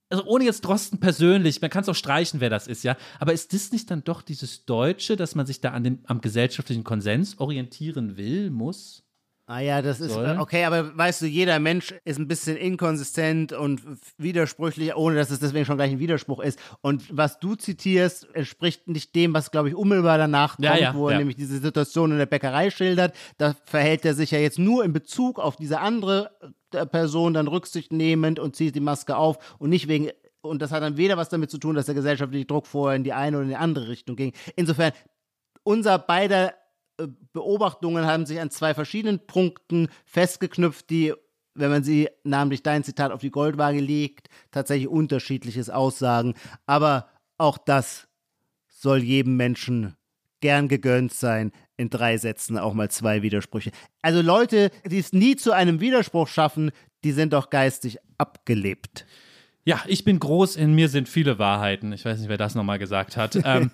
also 0.09 0.25
ohne 0.25 0.43
jetzt 0.43 0.61
Drosten 0.61 0.99
persönlich, 0.99 1.61
man 1.61 1.69
kann 1.69 1.83
es 1.83 1.89
auch 1.89 1.95
streichen, 1.95 2.41
wer 2.41 2.49
das 2.49 2.67
ist, 2.67 2.83
ja, 2.83 2.97
aber 3.19 3.31
ist 3.31 3.53
das 3.53 3.71
nicht 3.71 3.89
dann 3.89 4.03
doch 4.03 4.21
dieses 4.21 4.65
Deutsche, 4.65 5.15
dass 5.15 5.35
man 5.35 5.45
sich 5.45 5.61
da 5.61 5.71
an 5.71 5.83
dem, 5.83 5.99
am 6.05 6.19
gesellschaftlichen 6.19 6.83
Konsens 6.83 7.39
orientieren 7.39 8.17
will, 8.17 8.49
muss? 8.49 9.04
Ah 9.47 9.59
ja, 9.59 9.83
das 9.83 9.99
ist 9.99 10.15
äh, 10.15 10.37
okay, 10.39 10.65
aber 10.65 10.97
weißt 10.97 11.21
du, 11.21 11.27
jeder 11.27 11.59
Mensch 11.59 11.93
ist 12.03 12.17
ein 12.17 12.27
bisschen 12.27 12.57
inkonsistent 12.57 13.53
und 13.53 13.79
widersprüchlich, 14.17 14.95
ohne 14.95 15.17
dass 15.17 15.29
es 15.29 15.39
deswegen 15.39 15.65
schon 15.65 15.77
gleich 15.77 15.91
ein 15.91 15.99
Widerspruch 15.99 16.39
ist. 16.39 16.57
Und 16.81 17.15
was 17.15 17.37
du 17.39 17.53
zitierst, 17.53 18.27
entspricht 18.33 18.87
nicht 18.87 19.13
dem, 19.13 19.35
was, 19.35 19.51
glaube 19.51 19.69
ich, 19.69 19.75
unmittelbar 19.75 20.17
danach 20.17 20.55
kommt, 20.55 20.65
Ja, 20.65 20.77
ja, 20.77 20.95
wo 20.95 21.09
er 21.09 21.13
ja. 21.13 21.17
nämlich 21.19 21.35
diese 21.35 21.59
Situation 21.59 22.11
in 22.11 22.17
der 22.17 22.25
Bäckerei 22.25 22.71
schildert. 22.71 23.15
Da 23.37 23.55
verhält 23.65 24.03
er 24.03 24.15
sich 24.15 24.31
ja 24.31 24.39
jetzt 24.39 24.57
nur 24.57 24.83
in 24.83 24.93
Bezug 24.93 25.37
auf 25.37 25.55
diese 25.57 25.79
andere 25.79 26.31
äh, 26.73 26.87
Person 26.87 27.35
dann 27.35 27.47
Rücksicht 27.47 27.93
nehmend 27.93 28.39
und 28.39 28.55
zieht 28.55 28.73
die 28.73 28.79
Maske 28.79 29.15
auf 29.15 29.37
und 29.59 29.69
nicht 29.69 29.87
wegen 29.87 30.09
und 30.41 30.61
das 30.61 30.71
hat 30.71 30.83
dann 30.83 30.97
weder 30.97 31.17
was 31.17 31.29
damit 31.29 31.49
zu 31.49 31.57
tun, 31.57 31.75
dass 31.75 31.87
der 31.87 31.95
gesellschaftliche 31.95 32.45
Druck 32.45 32.67
vorher 32.67 32.95
in 32.95 33.03
die 33.03 33.13
eine 33.13 33.37
oder 33.37 33.43
in 33.43 33.49
die 33.49 33.55
andere 33.55 33.87
Richtung 33.87 34.15
ging. 34.15 34.31
Insofern, 34.55 34.91
unser 35.63 35.97
beider 35.97 36.53
Beobachtungen 37.33 38.05
haben 38.05 38.25
sich 38.25 38.39
an 38.39 38.51
zwei 38.51 38.73
verschiedenen 38.73 39.25
Punkten 39.25 39.89
festgeknüpft, 40.05 40.89
die, 40.89 41.13
wenn 41.53 41.71
man 41.71 41.83
sie, 41.83 42.09
namentlich 42.23 42.63
dein 42.63 42.83
Zitat, 42.83 43.11
auf 43.11 43.21
die 43.21 43.31
Goldwaage 43.31 43.79
legt, 43.79 44.29
tatsächlich 44.51 44.87
unterschiedliches 44.87 45.69
aussagen. 45.69 46.35
Aber 46.65 47.09
auch 47.37 47.57
das 47.57 48.07
soll 48.67 49.03
jedem 49.03 49.35
Menschen 49.37 49.95
gern 50.41 50.67
gegönnt 50.67 51.13
sein, 51.13 51.51
in 51.77 51.89
drei 51.89 52.17
Sätzen 52.17 52.57
auch 52.57 52.73
mal 52.73 52.89
zwei 52.89 53.21
Widersprüche. 53.21 53.71
Also 54.01 54.21
Leute, 54.21 54.69
die 54.85 54.99
es 54.99 55.11
nie 55.11 55.35
zu 55.35 55.51
einem 55.51 55.81
Widerspruch 55.81 56.27
schaffen, 56.27 56.71
die 57.03 57.11
sind 57.11 57.33
doch 57.33 57.49
geistig 57.49 57.97
abgelebt. 58.17 59.05
Ja, 59.67 59.81
ich 59.87 60.03
bin 60.03 60.19
groß, 60.19 60.57
in 60.57 60.75
mir 60.75 60.89
sind 60.89 61.09
viele 61.09 61.39
Wahrheiten. 61.39 61.91
Ich 61.91 62.05
weiß 62.05 62.19
nicht, 62.19 62.29
wer 62.29 62.37
das 62.37 62.53
nochmal 62.53 62.79
gesagt 62.79 63.17
hat. 63.17 63.35
Ähm, 63.45 63.69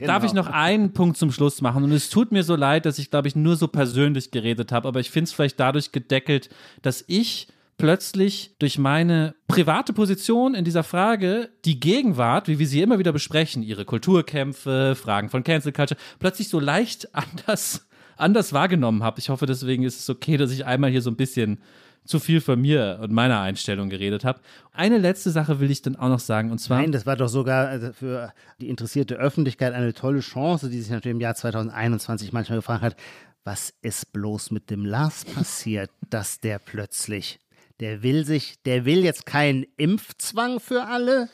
Darf 0.00 0.24
ich 0.24 0.32
noch 0.34 0.46
einen 0.46 0.92
Punkt 0.92 1.16
zum 1.16 1.32
Schluss 1.32 1.60
machen? 1.60 1.82
Und 1.82 1.92
es 1.92 2.10
tut 2.10 2.30
mir 2.32 2.44
so 2.44 2.54
leid, 2.54 2.86
dass 2.86 2.98
ich, 2.98 3.10
glaube 3.10 3.28
ich, 3.28 3.34
nur 3.34 3.56
so 3.56 3.66
persönlich 3.66 4.30
geredet 4.30 4.70
habe, 4.72 4.86
aber 4.86 5.00
ich 5.00 5.10
finde 5.10 5.24
es 5.24 5.32
vielleicht 5.32 5.58
dadurch 5.58 5.90
gedeckelt, 5.90 6.48
dass 6.82 7.04
ich 7.08 7.48
plötzlich 7.76 8.54
durch 8.58 8.78
meine 8.78 9.34
private 9.48 9.92
Position 9.92 10.54
in 10.54 10.64
dieser 10.64 10.84
Frage 10.84 11.50
die 11.64 11.80
Gegenwart, 11.80 12.46
wie 12.46 12.58
wir 12.58 12.66
sie 12.66 12.82
immer 12.82 12.98
wieder 12.98 13.12
besprechen, 13.12 13.62
ihre 13.62 13.84
Kulturkämpfe, 13.84 14.94
Fragen 14.94 15.28
von 15.28 15.42
Cancel 15.42 15.72
Culture, 15.72 16.00
plötzlich 16.18 16.48
so 16.48 16.60
leicht 16.60 17.14
anders, 17.14 17.88
anders 18.16 18.52
wahrgenommen 18.52 19.02
habe. 19.02 19.18
Ich 19.18 19.28
hoffe, 19.28 19.46
deswegen 19.46 19.82
ist 19.82 20.00
es 20.00 20.10
okay, 20.10 20.36
dass 20.36 20.52
ich 20.52 20.66
einmal 20.66 20.90
hier 20.90 21.02
so 21.02 21.10
ein 21.10 21.16
bisschen 21.16 21.58
zu 22.04 22.20
viel 22.20 22.40
von 22.40 22.60
mir 22.60 22.98
und 23.02 23.12
meiner 23.12 23.40
Einstellung 23.40 23.88
geredet 23.88 24.24
habe. 24.24 24.40
Eine 24.72 24.98
letzte 24.98 25.30
Sache 25.30 25.60
will 25.60 25.70
ich 25.70 25.82
dann 25.82 25.96
auch 25.96 26.08
noch 26.08 26.20
sagen, 26.20 26.50
und 26.50 26.58
zwar. 26.58 26.80
Nein, 26.80 26.92
das 26.92 27.06
war 27.06 27.16
doch 27.16 27.28
sogar 27.28 27.68
also 27.68 27.92
für 27.92 28.32
die 28.60 28.68
interessierte 28.68 29.16
Öffentlichkeit 29.16 29.72
eine 29.72 29.94
tolle 29.94 30.20
Chance, 30.20 30.68
die 30.68 30.80
sich 30.80 30.90
natürlich 30.90 31.14
im 31.14 31.20
Jahr 31.20 31.34
2021 31.34 32.32
manchmal 32.32 32.58
gefragt 32.58 32.82
hat, 32.82 32.96
was 33.44 33.74
ist 33.82 34.12
bloß 34.12 34.50
mit 34.50 34.70
dem 34.70 34.84
Lars 34.84 35.24
passiert, 35.24 35.90
dass 36.10 36.40
der 36.40 36.58
plötzlich, 36.58 37.38
der 37.80 38.02
will 38.02 38.24
sich, 38.24 38.62
der 38.64 38.84
will 38.84 39.04
jetzt 39.04 39.26
keinen 39.26 39.64
Impfzwang 39.76 40.60
für 40.60 40.84
alle? 40.84 41.28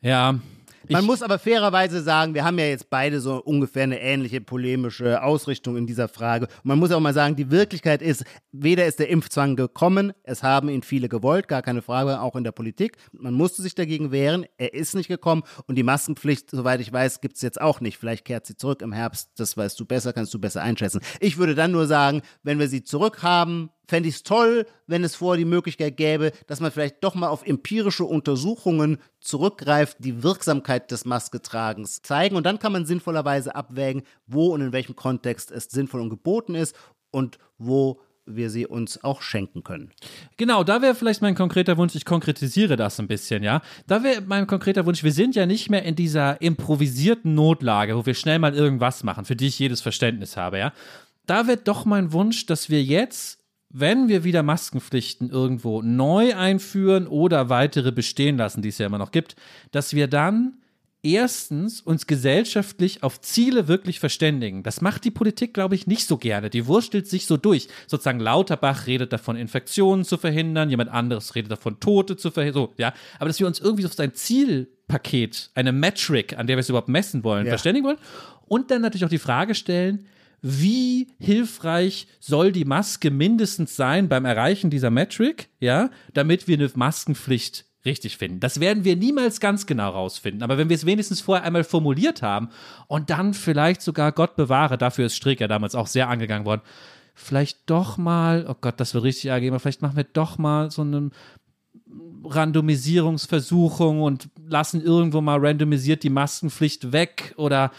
ja. 0.00 0.38
Man 0.90 1.04
muss 1.04 1.22
aber 1.22 1.38
fairerweise 1.38 2.02
sagen, 2.02 2.34
wir 2.34 2.44
haben 2.44 2.58
ja 2.58 2.66
jetzt 2.66 2.90
beide 2.90 3.20
so 3.20 3.36
ungefähr 3.36 3.84
eine 3.84 4.00
ähnliche 4.00 4.40
polemische 4.40 5.22
Ausrichtung 5.22 5.76
in 5.76 5.86
dieser 5.86 6.08
Frage. 6.08 6.46
Und 6.46 6.64
man 6.64 6.78
muss 6.78 6.90
auch 6.90 7.00
mal 7.00 7.14
sagen, 7.14 7.36
die 7.36 7.50
Wirklichkeit 7.50 8.02
ist, 8.02 8.24
weder 8.50 8.86
ist 8.86 8.98
der 8.98 9.08
Impfzwang 9.08 9.54
gekommen, 9.54 10.12
es 10.24 10.42
haben 10.42 10.68
ihn 10.68 10.82
viele 10.82 11.08
gewollt, 11.08 11.48
gar 11.48 11.62
keine 11.62 11.82
Frage, 11.82 12.20
auch 12.20 12.34
in 12.34 12.44
der 12.44 12.52
Politik. 12.52 12.96
Man 13.12 13.34
musste 13.34 13.62
sich 13.62 13.74
dagegen 13.74 14.10
wehren, 14.10 14.46
er 14.58 14.74
ist 14.74 14.94
nicht 14.94 15.08
gekommen 15.08 15.42
und 15.66 15.76
die 15.76 15.82
Maskenpflicht, 15.82 16.50
soweit 16.50 16.80
ich 16.80 16.92
weiß, 16.92 17.20
gibt 17.20 17.36
es 17.36 17.42
jetzt 17.42 17.60
auch 17.60 17.80
nicht. 17.80 17.96
Vielleicht 17.96 18.24
kehrt 18.24 18.46
sie 18.46 18.56
zurück 18.56 18.82
im 18.82 18.92
Herbst, 18.92 19.30
das 19.36 19.56
weißt 19.56 19.78
du 19.78 19.84
besser, 19.84 20.12
kannst 20.12 20.34
du 20.34 20.40
besser 20.40 20.62
einschätzen. 20.62 21.00
Ich 21.20 21.38
würde 21.38 21.54
dann 21.54 21.70
nur 21.70 21.86
sagen, 21.86 22.22
wenn 22.42 22.58
wir 22.58 22.68
sie 22.68 22.82
zurückhaben, 22.82 23.70
fände 23.90 24.08
ich 24.08 24.14
es 24.14 24.22
toll, 24.22 24.66
wenn 24.86 25.04
es 25.04 25.16
vorher 25.16 25.38
die 25.38 25.44
Möglichkeit 25.44 25.96
gäbe, 25.96 26.32
dass 26.46 26.60
man 26.60 26.70
vielleicht 26.70 27.02
doch 27.02 27.14
mal 27.14 27.28
auf 27.28 27.44
empirische 27.44 28.04
Untersuchungen 28.04 28.98
zurückgreift, 29.20 29.98
die 29.98 30.22
Wirksamkeit 30.22 30.90
des 30.90 31.04
Masketragens 31.04 32.00
zeigen. 32.00 32.36
Und 32.36 32.46
dann 32.46 32.60
kann 32.60 32.72
man 32.72 32.86
sinnvollerweise 32.86 33.54
abwägen, 33.54 34.02
wo 34.26 34.54
und 34.54 34.60
in 34.60 34.72
welchem 34.72 34.96
Kontext 34.96 35.50
es 35.50 35.64
sinnvoll 35.64 36.00
und 36.00 36.08
geboten 36.08 36.54
ist 36.54 36.76
und 37.10 37.38
wo 37.58 38.00
wir 38.26 38.48
sie 38.48 38.64
uns 38.64 39.02
auch 39.02 39.22
schenken 39.22 39.64
können. 39.64 39.90
Genau, 40.36 40.62
da 40.62 40.82
wäre 40.82 40.94
vielleicht 40.94 41.20
mein 41.20 41.34
konkreter 41.34 41.76
Wunsch, 41.76 41.96
ich 41.96 42.04
konkretisiere 42.04 42.76
das 42.76 43.00
ein 43.00 43.08
bisschen, 43.08 43.42
ja. 43.42 43.60
Da 43.88 44.04
wäre 44.04 44.20
mein 44.20 44.46
konkreter 44.46 44.86
Wunsch, 44.86 45.02
wir 45.02 45.10
sind 45.10 45.34
ja 45.34 45.46
nicht 45.46 45.68
mehr 45.68 45.82
in 45.82 45.96
dieser 45.96 46.40
improvisierten 46.40 47.34
Notlage, 47.34 47.96
wo 47.96 48.06
wir 48.06 48.14
schnell 48.14 48.38
mal 48.38 48.54
irgendwas 48.54 49.02
machen, 49.02 49.24
für 49.24 49.34
die 49.34 49.48
ich 49.48 49.58
jedes 49.58 49.80
Verständnis 49.80 50.36
habe, 50.36 50.58
ja. 50.58 50.72
Da 51.26 51.48
wäre 51.48 51.56
doch 51.58 51.84
mein 51.84 52.12
Wunsch, 52.12 52.46
dass 52.46 52.70
wir 52.70 52.84
jetzt 52.84 53.39
wenn 53.70 54.08
wir 54.08 54.24
wieder 54.24 54.42
Maskenpflichten 54.42 55.30
irgendwo 55.30 55.80
neu 55.80 56.34
einführen 56.34 57.06
oder 57.06 57.48
weitere 57.48 57.92
bestehen 57.92 58.36
lassen, 58.36 58.62
die 58.62 58.68
es 58.68 58.78
ja 58.78 58.86
immer 58.86 58.98
noch 58.98 59.12
gibt, 59.12 59.36
dass 59.70 59.94
wir 59.94 60.08
dann 60.08 60.54
erstens 61.02 61.80
uns 61.80 62.06
gesellschaftlich 62.06 63.02
auf 63.02 63.20
Ziele 63.20 63.68
wirklich 63.68 64.00
verständigen. 64.00 64.62
Das 64.62 64.80
macht 64.80 65.04
die 65.04 65.10
Politik, 65.10 65.54
glaube 65.54 65.74
ich, 65.74 65.86
nicht 65.86 66.06
so 66.06 66.18
gerne. 66.18 66.50
Die 66.50 66.66
wurstelt 66.66 67.06
sich 67.06 67.26
so 67.26 67.36
durch. 67.36 67.68
Sozusagen 67.86 68.20
Lauterbach 68.20 68.86
redet 68.86 69.12
davon, 69.12 69.36
Infektionen 69.36 70.04
zu 70.04 70.18
verhindern, 70.18 70.68
jemand 70.68 70.90
anderes 70.90 71.34
redet 71.34 71.52
davon, 71.52 71.80
Tote 71.80 72.16
zu 72.16 72.30
verhindern. 72.30 72.64
So, 72.64 72.74
ja. 72.76 72.92
Aber 73.18 73.28
dass 73.28 73.40
wir 73.40 73.46
uns 73.46 73.60
irgendwie 73.60 73.86
auf 73.86 73.94
sein 73.94 74.14
Zielpaket, 74.14 75.50
eine 75.54 75.72
Metric, 75.72 76.36
an 76.36 76.46
der 76.46 76.56
wir 76.56 76.60
es 76.60 76.68
überhaupt 76.68 76.88
messen 76.88 77.24
wollen, 77.24 77.46
ja. 77.46 77.50
verständigen 77.50 77.86
wollen. 77.86 77.98
Und 78.46 78.70
dann 78.70 78.82
natürlich 78.82 79.04
auch 79.04 79.10
die 79.10 79.18
Frage 79.18 79.54
stellen, 79.54 80.06
wie 80.42 81.08
hilfreich 81.18 82.06
soll 82.18 82.52
die 82.52 82.64
Maske 82.64 83.10
mindestens 83.10 83.76
sein 83.76 84.08
beim 84.08 84.24
Erreichen 84.24 84.70
dieser 84.70 84.90
Metric, 84.90 85.48
ja, 85.60 85.90
damit 86.14 86.48
wir 86.48 86.56
eine 86.56 86.70
Maskenpflicht 86.74 87.66
richtig 87.84 88.18
finden. 88.18 88.40
Das 88.40 88.60
werden 88.60 88.84
wir 88.84 88.96
niemals 88.96 89.40
ganz 89.40 89.66
genau 89.66 89.90
rausfinden, 89.90 90.42
aber 90.42 90.58
wenn 90.58 90.68
wir 90.68 90.76
es 90.76 90.86
wenigstens 90.86 91.20
vorher 91.20 91.44
einmal 91.44 91.64
formuliert 91.64 92.22
haben 92.22 92.50
und 92.88 93.10
dann 93.10 93.32
vielleicht 93.32 93.80
sogar 93.82 94.12
Gott 94.12 94.36
bewahre, 94.36 94.76
dafür 94.76 95.06
ist 95.06 95.16
Strick 95.16 95.40
ja 95.40 95.48
damals 95.48 95.74
auch 95.74 95.86
sehr 95.86 96.08
angegangen 96.08 96.44
worden, 96.44 96.62
vielleicht 97.14 97.70
doch 97.70 97.96
mal, 97.96 98.46
oh 98.48 98.56
Gott, 98.60 98.80
das 98.80 98.92
wird 98.92 99.04
richtig 99.04 99.26
ergeben, 99.26 99.58
vielleicht 99.60 99.82
machen 99.82 99.96
wir 99.96 100.04
doch 100.04 100.36
mal 100.36 100.70
so 100.70 100.82
eine 100.82 101.10
Randomisierungsversuchung 102.24 104.02
und 104.02 104.28
lassen 104.46 104.82
irgendwo 104.82 105.20
mal 105.20 105.38
randomisiert 105.38 106.02
die 106.02 106.10
Maskenpflicht 106.10 106.92
weg 106.92 107.34
oder 107.36 107.72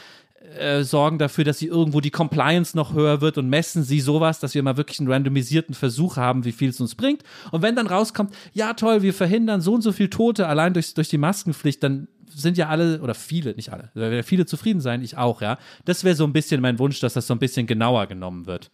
äh, 0.57 0.83
sorgen 0.83 1.17
dafür, 1.17 1.43
dass 1.43 1.59
sie 1.59 1.67
irgendwo 1.67 2.01
die 2.01 2.11
Compliance 2.11 2.75
noch 2.75 2.93
höher 2.93 3.21
wird 3.21 3.37
und 3.37 3.49
messen 3.49 3.83
sie 3.83 3.99
sowas, 3.99 4.39
dass 4.39 4.53
wir 4.53 4.63
mal 4.63 4.77
wirklich 4.77 4.99
einen 4.99 5.11
randomisierten 5.11 5.75
Versuch 5.75 6.17
haben, 6.17 6.45
wie 6.45 6.51
viel 6.51 6.69
es 6.69 6.81
uns 6.81 6.95
bringt. 6.95 7.23
Und 7.51 7.61
wenn 7.61 7.75
dann 7.75 7.87
rauskommt, 7.87 8.33
ja 8.53 8.73
toll, 8.73 9.01
wir 9.01 9.13
verhindern 9.13 9.61
so 9.61 9.73
und 9.73 9.81
so 9.81 9.91
viel 9.91 10.09
Tote 10.09 10.47
allein 10.47 10.73
durch, 10.73 10.93
durch 10.93 11.09
die 11.09 11.17
Maskenpflicht, 11.17 11.81
dann 11.83 12.07
sind 12.33 12.57
ja 12.57 12.69
alle, 12.69 13.01
oder 13.01 13.13
viele, 13.13 13.53
nicht 13.55 13.71
alle, 13.71 13.91
werden 13.93 14.23
viele 14.23 14.45
zufrieden 14.45 14.81
sein, 14.81 15.01
ich 15.01 15.17
auch, 15.17 15.41
ja. 15.41 15.57
Das 15.85 16.03
wäre 16.03 16.15
so 16.15 16.23
ein 16.23 16.33
bisschen 16.33 16.61
mein 16.61 16.79
Wunsch, 16.79 16.99
dass 16.99 17.13
das 17.13 17.27
so 17.27 17.33
ein 17.33 17.39
bisschen 17.39 17.67
genauer 17.67 18.07
genommen 18.07 18.45
wird. 18.45 18.71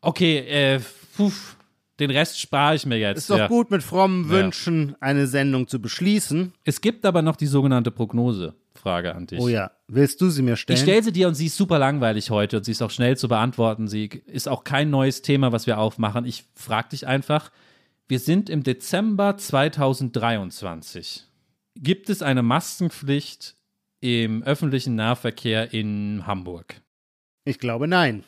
Okay, 0.00 0.38
äh, 0.38 0.80
puh, 1.16 1.32
den 1.98 2.10
Rest 2.10 2.40
spare 2.40 2.74
ich 2.74 2.86
mir 2.86 2.98
jetzt. 2.98 3.18
Ist 3.18 3.30
doch 3.30 3.38
ja. 3.38 3.48
gut, 3.48 3.70
mit 3.70 3.82
frommen 3.82 4.28
Wünschen 4.28 4.90
ja. 4.90 4.96
eine 5.00 5.26
Sendung 5.26 5.66
zu 5.66 5.80
beschließen. 5.80 6.52
Es 6.64 6.80
gibt 6.80 7.04
aber 7.06 7.22
noch 7.22 7.36
die 7.36 7.46
sogenannte 7.46 7.90
Prognose. 7.90 8.54
Frage 8.86 9.16
an 9.16 9.26
dich. 9.26 9.40
Oh 9.40 9.48
ja. 9.48 9.72
Willst 9.88 10.20
du 10.20 10.30
sie 10.30 10.42
mir 10.42 10.54
stellen? 10.54 10.76
Ich 10.76 10.82
stelle 10.84 11.02
sie 11.02 11.10
dir 11.10 11.26
und 11.26 11.34
sie 11.34 11.46
ist 11.46 11.56
super 11.56 11.80
langweilig 11.80 12.30
heute 12.30 12.58
und 12.58 12.62
sie 12.62 12.70
ist 12.70 12.82
auch 12.82 12.92
schnell 12.92 13.16
zu 13.16 13.26
beantworten. 13.26 13.88
Sie 13.88 14.06
ist 14.26 14.48
auch 14.48 14.62
kein 14.62 14.90
neues 14.90 15.22
Thema, 15.22 15.50
was 15.50 15.66
wir 15.66 15.78
aufmachen. 15.78 16.24
Ich 16.24 16.44
frage 16.54 16.90
dich 16.90 17.04
einfach. 17.04 17.50
Wir 18.06 18.20
sind 18.20 18.48
im 18.48 18.62
Dezember 18.62 19.36
2023. 19.36 21.24
Gibt 21.74 22.08
es 22.10 22.22
eine 22.22 22.44
Maskenpflicht 22.44 23.56
im 23.98 24.44
öffentlichen 24.44 24.94
Nahverkehr 24.94 25.74
in 25.74 26.24
Hamburg? 26.24 26.80
Ich 27.44 27.58
glaube 27.58 27.88
nein. 27.88 28.22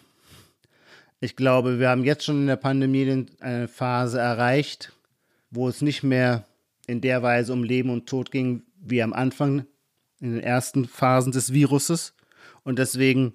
Ich 1.20 1.36
glaube, 1.36 1.78
wir 1.78 1.88
haben 1.88 2.02
jetzt 2.02 2.24
schon 2.24 2.40
in 2.40 2.46
der 2.48 2.56
Pandemie 2.56 3.26
eine 3.38 3.68
Phase 3.68 4.18
erreicht, 4.18 4.92
wo 5.52 5.68
es 5.68 5.82
nicht 5.82 6.02
mehr 6.02 6.46
in 6.88 7.00
der 7.00 7.22
Weise 7.22 7.52
um 7.52 7.62
Leben 7.62 7.90
und 7.90 8.09
Tod 8.09 8.32
ging 8.32 8.64
wie 8.80 9.02
am 9.02 9.12
Anfang 9.12 9.64
in 10.20 10.32
den 10.32 10.42
ersten 10.42 10.86
Phasen 10.86 11.32
des 11.32 11.52
Viruses. 11.52 12.14
Und 12.64 12.78
deswegen 12.78 13.32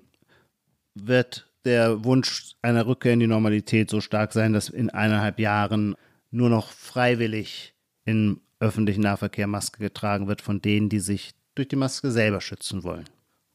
wird 0.95 1.47
der 1.65 2.03
Wunsch 2.03 2.55
einer 2.61 2.85
Rückkehr 2.85 3.13
in 3.13 3.19
die 3.19 3.27
Normalität 3.27 3.89
so 3.89 4.01
stark 4.01 4.33
sein, 4.33 4.53
dass 4.53 4.69
in 4.69 4.89
eineinhalb 4.89 5.39
Jahren 5.39 5.95
nur 6.31 6.49
noch 6.49 6.71
freiwillig 6.71 7.73
im 8.05 8.41
öffentlichen 8.59 9.01
Nahverkehr 9.01 9.47
Maske 9.47 9.79
getragen 9.79 10.27
wird 10.27 10.41
von 10.41 10.61
denen, 10.61 10.89
die 10.89 10.99
sich 10.99 11.31
durch 11.55 11.67
die 11.67 11.75
Maske 11.75 12.11
selber 12.11 12.41
schützen 12.41 12.83
wollen. 12.83 13.05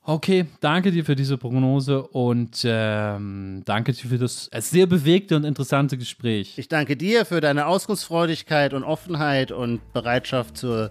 Okay, 0.02 0.46
danke 0.60 0.90
dir 0.90 1.04
für 1.04 1.16
diese 1.16 1.36
Prognose 1.36 2.02
und 2.02 2.62
ähm, 2.64 3.60
danke 3.66 3.92
dir 3.92 4.08
für 4.08 4.16
das 4.16 4.48
sehr 4.54 4.86
bewegte 4.86 5.36
und 5.36 5.44
interessante 5.44 5.98
Gespräch. 5.98 6.56
Ich 6.56 6.68
danke 6.68 6.96
dir 6.96 7.26
für 7.26 7.42
deine 7.42 7.66
Auskunftsfreudigkeit 7.66 8.72
und 8.72 8.84
Offenheit 8.84 9.52
und 9.52 9.92
Bereitschaft 9.92 10.56
zur 10.56 10.90